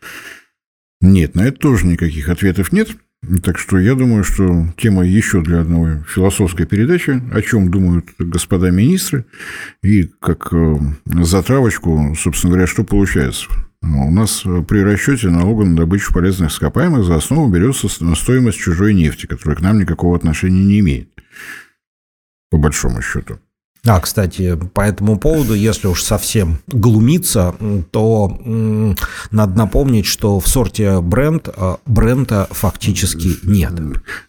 Нет, 1.00 1.36
на 1.36 1.42
это 1.42 1.60
тоже 1.60 1.86
никаких 1.86 2.28
ответов 2.30 2.72
нет. 2.74 2.90
Так 3.44 3.58
что 3.58 3.80
я 3.80 3.96
думаю, 3.96 4.24
что 4.24 4.68
тема 4.78 5.06
еще 5.06 5.42
для 5.42 5.62
одной 5.62 6.04
философской 6.04 6.66
передачи, 6.66 7.22
о 7.32 7.42
чем 7.42 7.72
думают 7.72 8.06
господа 8.20 8.70
министры, 8.70 9.26
и 9.82 10.10
как 10.20 10.50
э, 10.52 10.76
затравочку, 11.06 12.16
собственно 12.20 12.52
говоря, 12.52 12.68
что 12.68 12.84
получается. 12.84 13.48
У 13.82 14.12
нас 14.12 14.44
при 14.68 14.80
расчете 14.80 15.30
налога 15.30 15.66
на 15.66 15.76
добычу 15.76 16.14
полезных 16.14 16.52
ископаемых 16.52 17.06
за 17.06 17.16
основу 17.16 17.50
берется 17.50 17.88
стоимость 17.90 18.58
чужой 18.58 18.94
нефти, 18.94 19.26
которая 19.26 19.58
к 19.58 19.62
нам 19.62 19.80
никакого 19.80 20.16
отношения 20.16 20.64
не 20.64 20.80
имеет, 20.80 21.10
по 22.50 22.58
большому 22.58 23.02
счету. 23.02 23.40
А, 23.86 24.00
кстати, 24.00 24.58
по 24.74 24.80
этому 24.80 25.20
поводу, 25.20 25.54
если 25.54 25.88
уж 25.88 26.04
совсем 26.04 26.60
глумиться, 26.68 27.54
то 27.92 28.40
надо 29.30 29.58
напомнить, 29.58 30.06
что 30.06 30.40
в 30.40 30.48
сорте 30.48 31.02
бренд 31.02 31.50
а, 31.54 31.80
бренда 31.86 32.48
фактически 32.50 33.46
нет. 33.46 33.74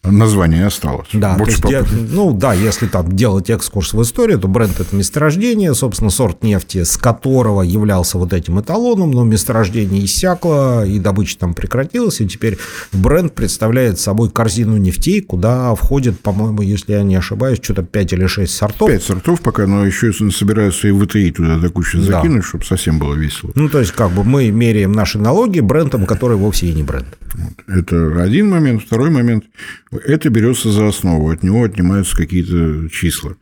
Название 0.02 0.66
осталось. 0.66 1.06
Да, 1.12 1.36
Больше 1.36 1.62
есть, 1.68 1.86
ну 2.10 2.32
да, 2.32 2.52
если 2.52 2.88
там 2.88 3.14
делать 3.14 3.48
экскурс 3.48 3.92
в 3.92 4.02
историю, 4.02 4.40
то 4.40 4.48
бренд 4.48 4.80
это 4.80 4.96
месторождение, 4.96 5.72
собственно, 5.76 6.10
сорт 6.10 6.42
нефти, 6.42 6.82
с 6.82 6.96
которого 6.96 7.62
являлся 7.62 8.18
вот 8.18 8.32
этим 8.32 8.60
эталоном, 8.60 9.12
но 9.12 9.22
месторождение 9.22 10.04
иссякло, 10.04 10.84
и 10.84 10.98
добыча 10.98 11.38
там 11.38 11.54
прекратилась, 11.54 12.20
и 12.20 12.26
теперь 12.26 12.58
бренд 12.92 13.36
представляет 13.36 14.00
собой 14.00 14.30
корзину 14.30 14.78
нефтей, 14.78 15.20
куда 15.20 15.72
входит, 15.76 16.18
по-моему, 16.18 16.62
если 16.62 16.94
я 16.94 17.04
не 17.04 17.14
ошибаюсь, 17.14 17.60
что-то 17.62 17.84
5 17.84 18.14
или 18.14 18.26
6 18.26 18.52
сортов. 18.52 18.88
5 18.90 19.02
сортов 19.04 19.43
пока, 19.44 19.66
но 19.66 19.86
еще 19.86 20.12
собираются 20.12 20.88
и 20.88 20.92
ВТИ 20.92 21.30
туда 21.30 21.58
до 21.58 21.68
кучи 21.68 21.98
да. 21.98 22.04
закинуть, 22.04 22.44
чтобы 22.44 22.64
совсем 22.64 22.98
было 22.98 23.14
весело. 23.14 23.52
Ну, 23.54 23.68
то 23.68 23.78
есть, 23.78 23.92
как 23.92 24.10
бы 24.10 24.24
мы 24.24 24.50
меряем 24.50 24.90
наши 24.92 25.18
налоги 25.18 25.60
брендом, 25.60 26.06
который 26.06 26.36
вовсе 26.36 26.66
и 26.66 26.72
не 26.72 26.82
бренд. 26.82 27.06
Вот. 27.34 27.52
Это 27.68 28.22
один 28.22 28.50
момент. 28.50 28.82
Второй 28.82 29.10
момент. 29.10 29.44
Это 29.92 30.30
берется 30.30 30.72
за 30.72 30.88
основу, 30.88 31.30
от 31.30 31.42
него 31.42 31.62
отнимаются 31.62 32.16
какие-то 32.16 32.88
числа. 32.88 33.36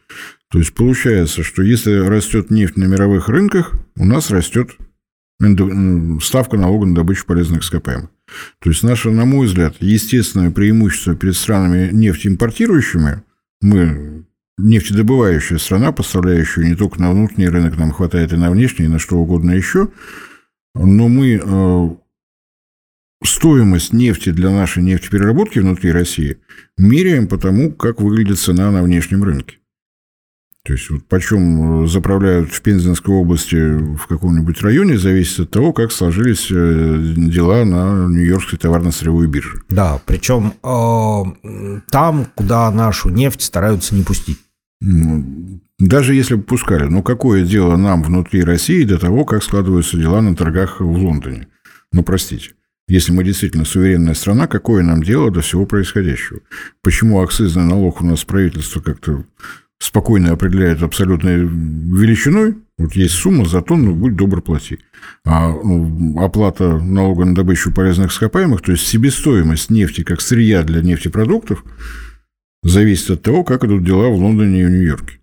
То 0.50 0.58
есть, 0.58 0.74
получается, 0.74 1.42
что 1.42 1.62
если 1.62 1.94
растет 1.94 2.50
нефть 2.50 2.76
на 2.76 2.84
мировых 2.84 3.30
рынках, 3.30 3.72
у 3.96 4.04
нас 4.04 4.30
растет 4.30 4.72
ставка 6.22 6.56
налога 6.56 6.86
на 6.86 6.94
добычу 6.94 7.24
полезных 7.24 7.62
ископаемых. 7.62 8.10
То 8.60 8.70
есть, 8.70 8.82
наше, 8.82 9.10
на 9.10 9.24
мой 9.24 9.46
взгляд, 9.46 9.76
естественное 9.80 10.50
преимущество 10.50 11.14
перед 11.14 11.36
странами 11.36 11.90
нефтеимпортирующими, 11.92 13.22
мы 13.60 14.24
нефтедобывающая 14.62 15.58
страна, 15.58 15.92
поставляющая 15.92 16.64
не 16.64 16.74
только 16.74 17.00
на 17.00 17.10
внутренний 17.10 17.48
рынок, 17.48 17.76
нам 17.76 17.90
хватает 17.90 18.32
и 18.32 18.36
на 18.36 18.50
внешний, 18.50 18.86
и 18.86 18.88
на 18.88 18.98
что 18.98 19.16
угодно 19.16 19.52
еще. 19.52 19.88
Но 20.74 21.08
мы 21.08 21.40
э, 21.42 21.88
стоимость 23.24 23.92
нефти 23.92 24.30
для 24.30 24.50
нашей 24.50 24.82
нефтепереработки 24.82 25.58
внутри 25.58 25.92
России 25.92 26.38
меряем 26.78 27.26
по 27.26 27.38
тому, 27.38 27.72
как 27.72 28.00
выглядит 28.00 28.38
цена 28.38 28.70
на 28.70 28.82
внешнем 28.82 29.22
рынке. 29.22 29.58
То 30.64 30.74
есть 30.74 30.90
вот 30.90 31.04
почем 31.08 31.88
заправляют 31.88 32.52
в 32.52 32.62
Пензенской 32.62 33.12
области 33.12 33.56
в 33.96 34.06
каком-нибудь 34.06 34.62
районе, 34.62 34.96
зависит 34.96 35.40
от 35.40 35.50
того, 35.50 35.72
как 35.72 35.90
сложились 35.90 36.52
э, 36.52 37.14
дела 37.16 37.64
на 37.64 38.06
Нью-Йоркской 38.06 38.60
товарно-сырьевой 38.60 39.26
бирже. 39.26 39.60
Да, 39.70 40.00
причем 40.06 40.54
э, 40.62 41.80
там, 41.90 42.26
куда 42.36 42.70
нашу 42.70 43.08
нефть 43.08 43.42
стараются 43.42 43.96
не 43.96 44.04
пустить. 44.04 44.38
Даже 45.78 46.14
если 46.14 46.34
бы 46.34 46.42
пускали, 46.42 46.84
ну 46.84 47.02
какое 47.02 47.44
дело 47.44 47.76
нам 47.76 48.02
внутри 48.02 48.42
России 48.42 48.84
до 48.84 48.98
того, 48.98 49.24
как 49.24 49.42
складываются 49.42 49.96
дела 49.96 50.20
на 50.22 50.34
торгах 50.34 50.80
в 50.80 50.90
Лондоне? 50.90 51.48
Ну, 51.92 52.02
простите. 52.02 52.52
Если 52.88 53.12
мы 53.12 53.22
действительно 53.22 53.64
суверенная 53.64 54.14
страна, 54.14 54.46
какое 54.46 54.82
нам 54.82 55.02
дело 55.02 55.30
до 55.30 55.40
всего 55.40 55.66
происходящего? 55.66 56.40
Почему 56.82 57.22
акцизный 57.22 57.64
налог 57.64 58.02
у 58.02 58.06
нас 58.06 58.24
правительство 58.24 58.80
как-то 58.80 59.24
спокойно 59.78 60.32
определяет 60.32 60.82
абсолютной 60.82 61.38
величиной? 61.38 62.56
Вот 62.78 62.94
есть 62.94 63.14
сумма 63.14 63.44
за 63.44 63.62
тонну, 63.62 63.94
будь 63.94 64.16
добр, 64.16 64.42
плати. 64.42 64.80
А 65.24 65.48
ну, 65.48 66.20
оплата 66.20 66.78
налога 66.78 67.24
на 67.24 67.34
добычу 67.34 67.72
полезных 67.72 68.10
ископаемых, 68.10 68.62
то 68.62 68.72
есть 68.72 68.86
себестоимость 68.86 69.70
нефти 69.70 70.02
как 70.02 70.20
сырья 70.20 70.64
для 70.64 70.82
нефтепродуктов, 70.82 71.64
зависит 72.62 73.10
от 73.10 73.22
того, 73.22 73.44
как 73.44 73.64
идут 73.64 73.84
дела 73.84 74.08
в 74.08 74.16
Лондоне 74.16 74.62
и 74.62 74.64
в 74.64 74.70
Нью-Йорке. 74.70 75.18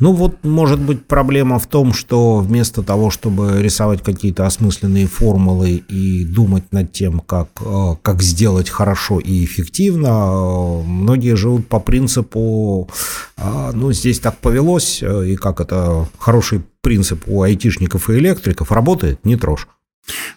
Ну 0.00 0.12
вот, 0.12 0.44
может 0.44 0.80
быть, 0.80 1.04
проблема 1.04 1.58
в 1.58 1.66
том, 1.66 1.92
что 1.92 2.38
вместо 2.38 2.82
того, 2.82 3.10
чтобы 3.10 3.60
рисовать 3.60 4.02
какие-то 4.02 4.46
осмысленные 4.46 5.06
формулы 5.06 5.82
и 5.88 6.24
думать 6.24 6.72
над 6.72 6.92
тем, 6.92 7.18
как, 7.20 7.48
э, 7.60 7.94
как 8.00 8.22
сделать 8.22 8.70
хорошо 8.70 9.18
и 9.18 9.44
эффективно, 9.44 10.06
э, 10.06 10.82
многие 10.86 11.34
живут 11.34 11.66
по 11.66 11.80
принципу, 11.80 12.88
а, 13.36 13.72
ну, 13.72 13.92
здесь 13.92 14.20
так 14.20 14.38
повелось, 14.38 15.02
э, 15.02 15.30
и 15.30 15.36
как 15.36 15.60
это 15.60 16.08
хороший 16.18 16.62
принцип 16.80 17.24
у 17.26 17.42
айтишников 17.42 18.08
и 18.08 18.14
электриков, 18.18 18.70
работает, 18.70 19.24
не 19.24 19.36
трожь. 19.36 19.66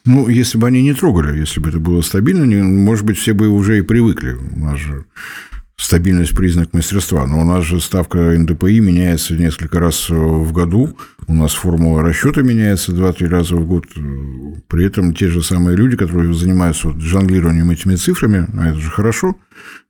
Ну, 0.05 0.27
если 0.27 0.57
бы 0.57 0.67
они 0.67 0.81
не 0.81 0.93
трогали, 0.93 1.39
если 1.39 1.59
бы 1.59 1.69
это 1.69 1.79
было 1.79 2.01
стабильно, 2.01 2.45
может 2.63 3.05
быть, 3.05 3.17
все 3.17 3.33
бы 3.33 3.47
уже 3.47 3.77
и 3.77 3.83
привыкли. 3.83 4.33
У 4.33 4.59
нас 4.59 4.79
же 4.79 5.05
стабильность 5.82 6.36
признак 6.36 6.73
мастерства. 6.73 7.25
Но 7.25 7.41
у 7.41 7.43
нас 7.43 7.65
же 7.65 7.82
ставка 7.82 8.17
НДПИ 8.38 8.79
меняется 8.79 9.36
несколько 9.36 9.79
раз 9.79 10.09
в 10.09 10.51
году. 10.53 10.95
У 11.27 11.34
нас 11.34 11.53
формула 11.53 12.03
расчета 12.03 12.41
меняется 12.41 12.91
2-3 12.91 13.27
раза 13.27 13.55
в 13.55 13.65
год. 13.65 13.86
При 14.67 14.86
этом 14.86 15.13
те 15.13 15.27
же 15.27 15.41
самые 15.41 15.75
люди, 15.75 15.97
которые 15.97 16.34
занимаются 16.34 16.89
вот 16.89 17.01
жонглированием 17.01 17.69
этими 17.71 17.95
цифрами, 17.95 18.47
а 18.53 18.69
это 18.69 18.79
же 18.79 18.89
хорошо, 18.91 19.36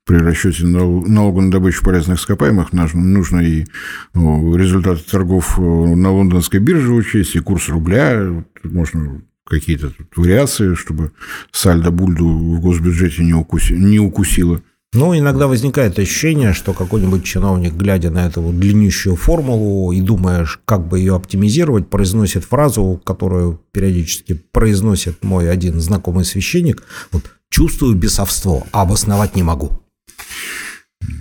при 0.05 0.15
расчете 0.17 0.65
налога 0.65 1.41
на 1.41 1.51
добычу 1.51 1.83
полезных 1.83 2.19
ископаемых 2.19 2.73
нужно 2.73 3.41
и 3.41 3.65
результаты 4.13 5.01
торгов 5.09 5.57
на 5.59 6.11
лондонской 6.11 6.59
бирже 6.59 6.91
учесть, 6.91 7.35
и 7.35 7.39
курс 7.39 7.69
рубля, 7.69 8.43
можно 8.63 9.21
какие-то 9.45 9.91
вариации, 10.15 10.75
чтобы 10.75 11.11
сальдо 11.51 11.91
бульду 11.91 12.27
в 12.27 12.61
госбюджете 12.61 13.23
не, 13.23 13.33
укуси, 13.33 13.73
не 13.73 13.99
укусило. 13.99 14.61
Ну, 14.93 15.17
иногда 15.17 15.47
возникает 15.47 15.97
ощущение, 15.99 16.51
что 16.51 16.73
какой-нибудь 16.73 17.23
чиновник, 17.23 17.73
глядя 17.73 18.09
на 18.09 18.27
эту 18.27 18.41
длиннющую 18.41 19.15
формулу 19.15 19.93
и 19.93 20.01
думая, 20.01 20.45
как 20.65 20.85
бы 20.85 20.99
ее 20.99 21.15
оптимизировать, 21.15 21.89
произносит 21.89 22.43
фразу, 22.43 23.01
которую 23.05 23.61
периодически 23.71 24.33
произносит 24.51 25.23
мой 25.23 25.49
один 25.49 25.79
знакомый 25.79 26.25
священник. 26.25 26.83
Вот 27.11 27.23
«чувствую 27.49 27.95
бесовство, 27.95 28.67
а 28.73 28.81
обосновать 28.81 29.37
не 29.37 29.43
могу». 29.43 29.81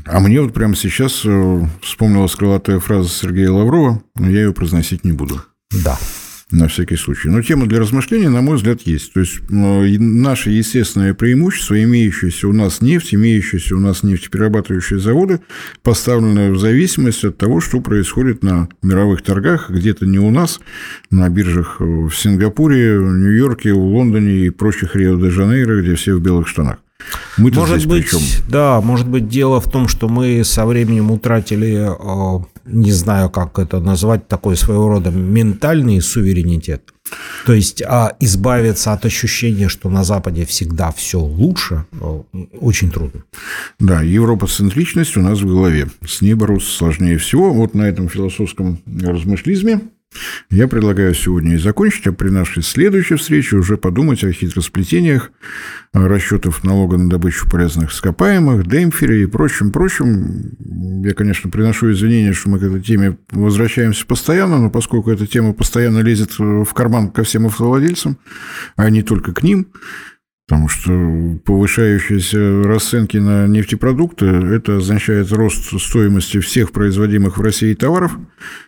А 0.04 0.18
мне 0.18 0.40
вот 0.40 0.52
прямо 0.52 0.74
сейчас 0.74 1.22
э, 1.24 1.66
вспомнилась 1.80 2.34
крылатая 2.34 2.80
фраза 2.80 3.08
Сергея 3.08 3.52
Лаврова, 3.52 4.02
но 4.16 4.28
я 4.28 4.40
ее 4.40 4.52
произносить 4.52 5.04
не 5.04 5.12
буду. 5.12 5.42
Да 5.84 5.96
на 6.50 6.68
всякий 6.68 6.96
случай. 6.96 7.28
Но 7.28 7.42
тема 7.42 7.66
для 7.66 7.80
размышления, 7.80 8.28
на 8.28 8.40
мой 8.40 8.56
взгляд, 8.56 8.82
есть. 8.82 9.12
То 9.12 9.20
есть 9.20 9.40
наше 9.48 10.50
естественное 10.50 11.14
преимущество, 11.14 11.82
имеющееся 11.82 12.48
у 12.48 12.52
нас 12.52 12.80
нефть, 12.80 13.14
имеющиеся 13.14 13.76
у 13.76 13.80
нас 13.80 14.02
нефтеперерабатывающие 14.02 14.98
заводы, 14.98 15.40
поставлены 15.82 16.52
в 16.52 16.58
зависимость 16.58 17.24
от 17.24 17.38
того, 17.38 17.60
что 17.60 17.80
происходит 17.80 18.42
на 18.42 18.68
мировых 18.82 19.22
торгах, 19.22 19.70
где-то 19.70 20.06
не 20.06 20.18
у 20.18 20.30
нас, 20.30 20.60
на 21.10 21.28
биржах 21.28 21.76
в 21.80 22.10
Сингапуре, 22.10 22.98
в 22.98 23.16
Нью-Йорке, 23.18 23.72
в 23.72 23.78
Лондоне 23.78 24.46
и 24.46 24.50
прочих 24.50 24.96
Рио-де-Жанейро, 24.96 25.82
где 25.82 25.94
все 25.94 26.14
в 26.14 26.20
белых 26.20 26.48
штанах. 26.48 26.78
Мы 27.36 27.50
может 27.50 27.86
быть, 27.86 28.10
причем? 28.10 28.20
да, 28.48 28.80
может 28.80 29.08
быть, 29.08 29.28
дело 29.28 29.60
в 29.60 29.70
том, 29.70 29.88
что 29.88 30.08
мы 30.08 30.44
со 30.44 30.66
временем 30.66 31.10
утратили, 31.10 31.88
э, 31.88 32.44
не 32.66 32.92
знаю, 32.92 33.30
как 33.30 33.58
это 33.58 33.80
назвать, 33.80 34.28
такой 34.28 34.56
своего 34.56 34.88
рода 34.88 35.10
ментальный 35.10 36.00
суверенитет. 36.00 36.82
То 37.46 37.52
есть 37.54 37.82
а 37.82 38.14
избавиться 38.20 38.92
от 38.92 39.04
ощущения, 39.04 39.68
что 39.68 39.90
на 39.90 40.04
Западе 40.04 40.44
всегда 40.44 40.92
все 40.92 41.18
лучше, 41.18 41.84
э, 41.92 42.22
очень 42.60 42.90
трудно. 42.90 43.24
Да, 43.78 44.02
европоцентричность 44.02 45.16
у 45.16 45.20
нас 45.20 45.40
в 45.40 45.46
голове. 45.46 45.88
С 46.06 46.20
ней 46.20 46.34
бороться 46.34 46.70
сложнее 46.70 47.18
всего. 47.18 47.52
Вот 47.52 47.74
на 47.74 47.82
этом 47.82 48.08
философском 48.08 48.80
размышлизме 48.86 49.80
я 50.50 50.66
предлагаю 50.66 51.14
сегодня 51.14 51.54
и 51.54 51.58
закончить, 51.58 52.06
а 52.06 52.12
при 52.12 52.28
нашей 52.28 52.62
следующей 52.62 53.14
встрече 53.14 53.56
уже 53.56 53.76
подумать 53.76 54.24
о 54.24 54.32
хитросплетениях 54.32 55.30
расчетов 55.92 56.64
налога 56.64 56.96
на 56.96 57.08
добычу 57.08 57.48
полезных 57.48 57.92
ископаемых, 57.92 58.66
демпфере 58.66 59.22
и 59.22 59.26
прочим-прочим. 59.26 61.02
Я, 61.04 61.14
конечно, 61.14 61.50
приношу 61.50 61.92
извинения, 61.92 62.32
что 62.32 62.50
мы 62.50 62.58
к 62.58 62.64
этой 62.64 62.82
теме 62.82 63.16
возвращаемся 63.30 64.04
постоянно, 64.04 64.58
но 64.58 64.70
поскольку 64.70 65.10
эта 65.10 65.26
тема 65.26 65.52
постоянно 65.52 66.00
лезет 66.00 66.38
в 66.38 66.72
карман 66.74 67.10
ко 67.10 67.22
всем 67.22 67.46
автовладельцам, 67.46 68.18
а 68.76 68.90
не 68.90 69.02
только 69.02 69.32
к 69.32 69.44
ним, 69.44 69.68
Потому 70.50 70.68
что 70.68 71.38
повышающиеся 71.44 72.64
расценки 72.64 73.18
на 73.18 73.46
нефтепродукты– 73.46 74.26
это 74.26 74.78
означает 74.78 75.30
рост 75.30 75.80
стоимости 75.80 76.40
всех 76.40 76.72
производимых 76.72 77.38
в 77.38 77.40
России 77.40 77.72
товаров. 77.74 78.18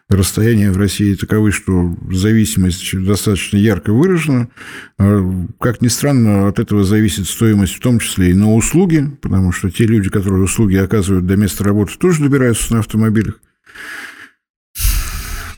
Расстояния 0.08 0.70
в 0.70 0.76
России 0.78 1.16
таковы, 1.16 1.50
что 1.50 1.96
зависимость 2.08 3.04
достаточно 3.04 3.56
ярко 3.56 3.92
выражена. 3.92 4.48
А, 4.96 5.28
как 5.58 5.82
ни 5.82 5.88
странно, 5.88 6.46
от 6.46 6.60
этого 6.60 6.84
зависит 6.84 7.26
стоимость 7.26 7.74
в 7.74 7.80
том 7.80 7.98
числе 7.98 8.30
и 8.30 8.34
на 8.34 8.54
услуги, 8.54 9.10
потому 9.20 9.50
что 9.50 9.68
те 9.68 9.84
люди, 9.84 10.08
которые 10.08 10.44
услуги 10.44 10.76
оказывают 10.76 11.26
до 11.26 11.36
места 11.36 11.64
работы, 11.64 11.94
тоже 11.98 12.22
добираются 12.22 12.74
на 12.74 12.78
автомобилях. 12.78 13.40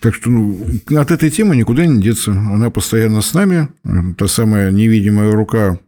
Так 0.01 0.15
что 0.15 0.31
ну, 0.31 0.59
от 0.97 1.11
этой 1.11 1.29
темы 1.29 1.55
никуда 1.55 1.85
не 1.85 2.01
деться. 2.01 2.31
Она 2.31 2.71
постоянно 2.71 3.21
с 3.21 3.35
нами. 3.35 3.69
Та 4.17 4.27
самая 4.27 4.71
невидимая 4.71 5.31
рука 5.33 5.79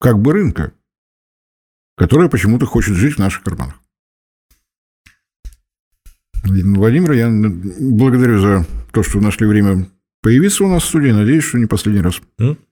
как 0.00 0.18
бы 0.18 0.32
рынка, 0.32 0.72
которая 1.96 2.28
почему-то 2.28 2.66
хочет 2.66 2.94
жить 2.94 3.16
в 3.16 3.18
наших 3.18 3.42
карманах. 3.44 3.80
Владимир, 6.42 7.12
я 7.12 7.28
благодарю 7.78 8.40
за 8.40 8.66
то, 8.92 9.02
что 9.02 9.20
нашли 9.20 9.46
время 9.46 9.86
появиться 10.22 10.64
у 10.64 10.68
нас 10.68 10.82
в 10.82 10.88
студии. 10.88 11.10
Надеюсь, 11.10 11.44
что 11.44 11.58
не 11.58 11.66
последний 11.66 12.00
раз. 12.00 12.20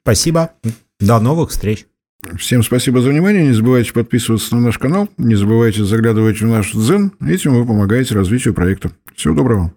Спасибо. 0.02 0.52
До 0.98 1.20
новых 1.20 1.50
встреч. 1.50 1.86
Всем 2.36 2.64
спасибо 2.64 3.00
за 3.00 3.10
внимание. 3.10 3.46
Не 3.46 3.52
забывайте 3.52 3.92
подписываться 3.92 4.56
на 4.56 4.62
наш 4.62 4.78
канал. 4.78 5.08
Не 5.18 5.36
забывайте 5.36 5.84
заглядывать 5.84 6.40
в 6.40 6.46
наш 6.46 6.72
Дзен. 6.72 7.12
Этим 7.20 7.54
вы 7.54 7.64
помогаете 7.64 8.14
развитию 8.14 8.54
проекта. 8.54 8.90
Всего 9.14 9.34
доброго. 9.34 9.72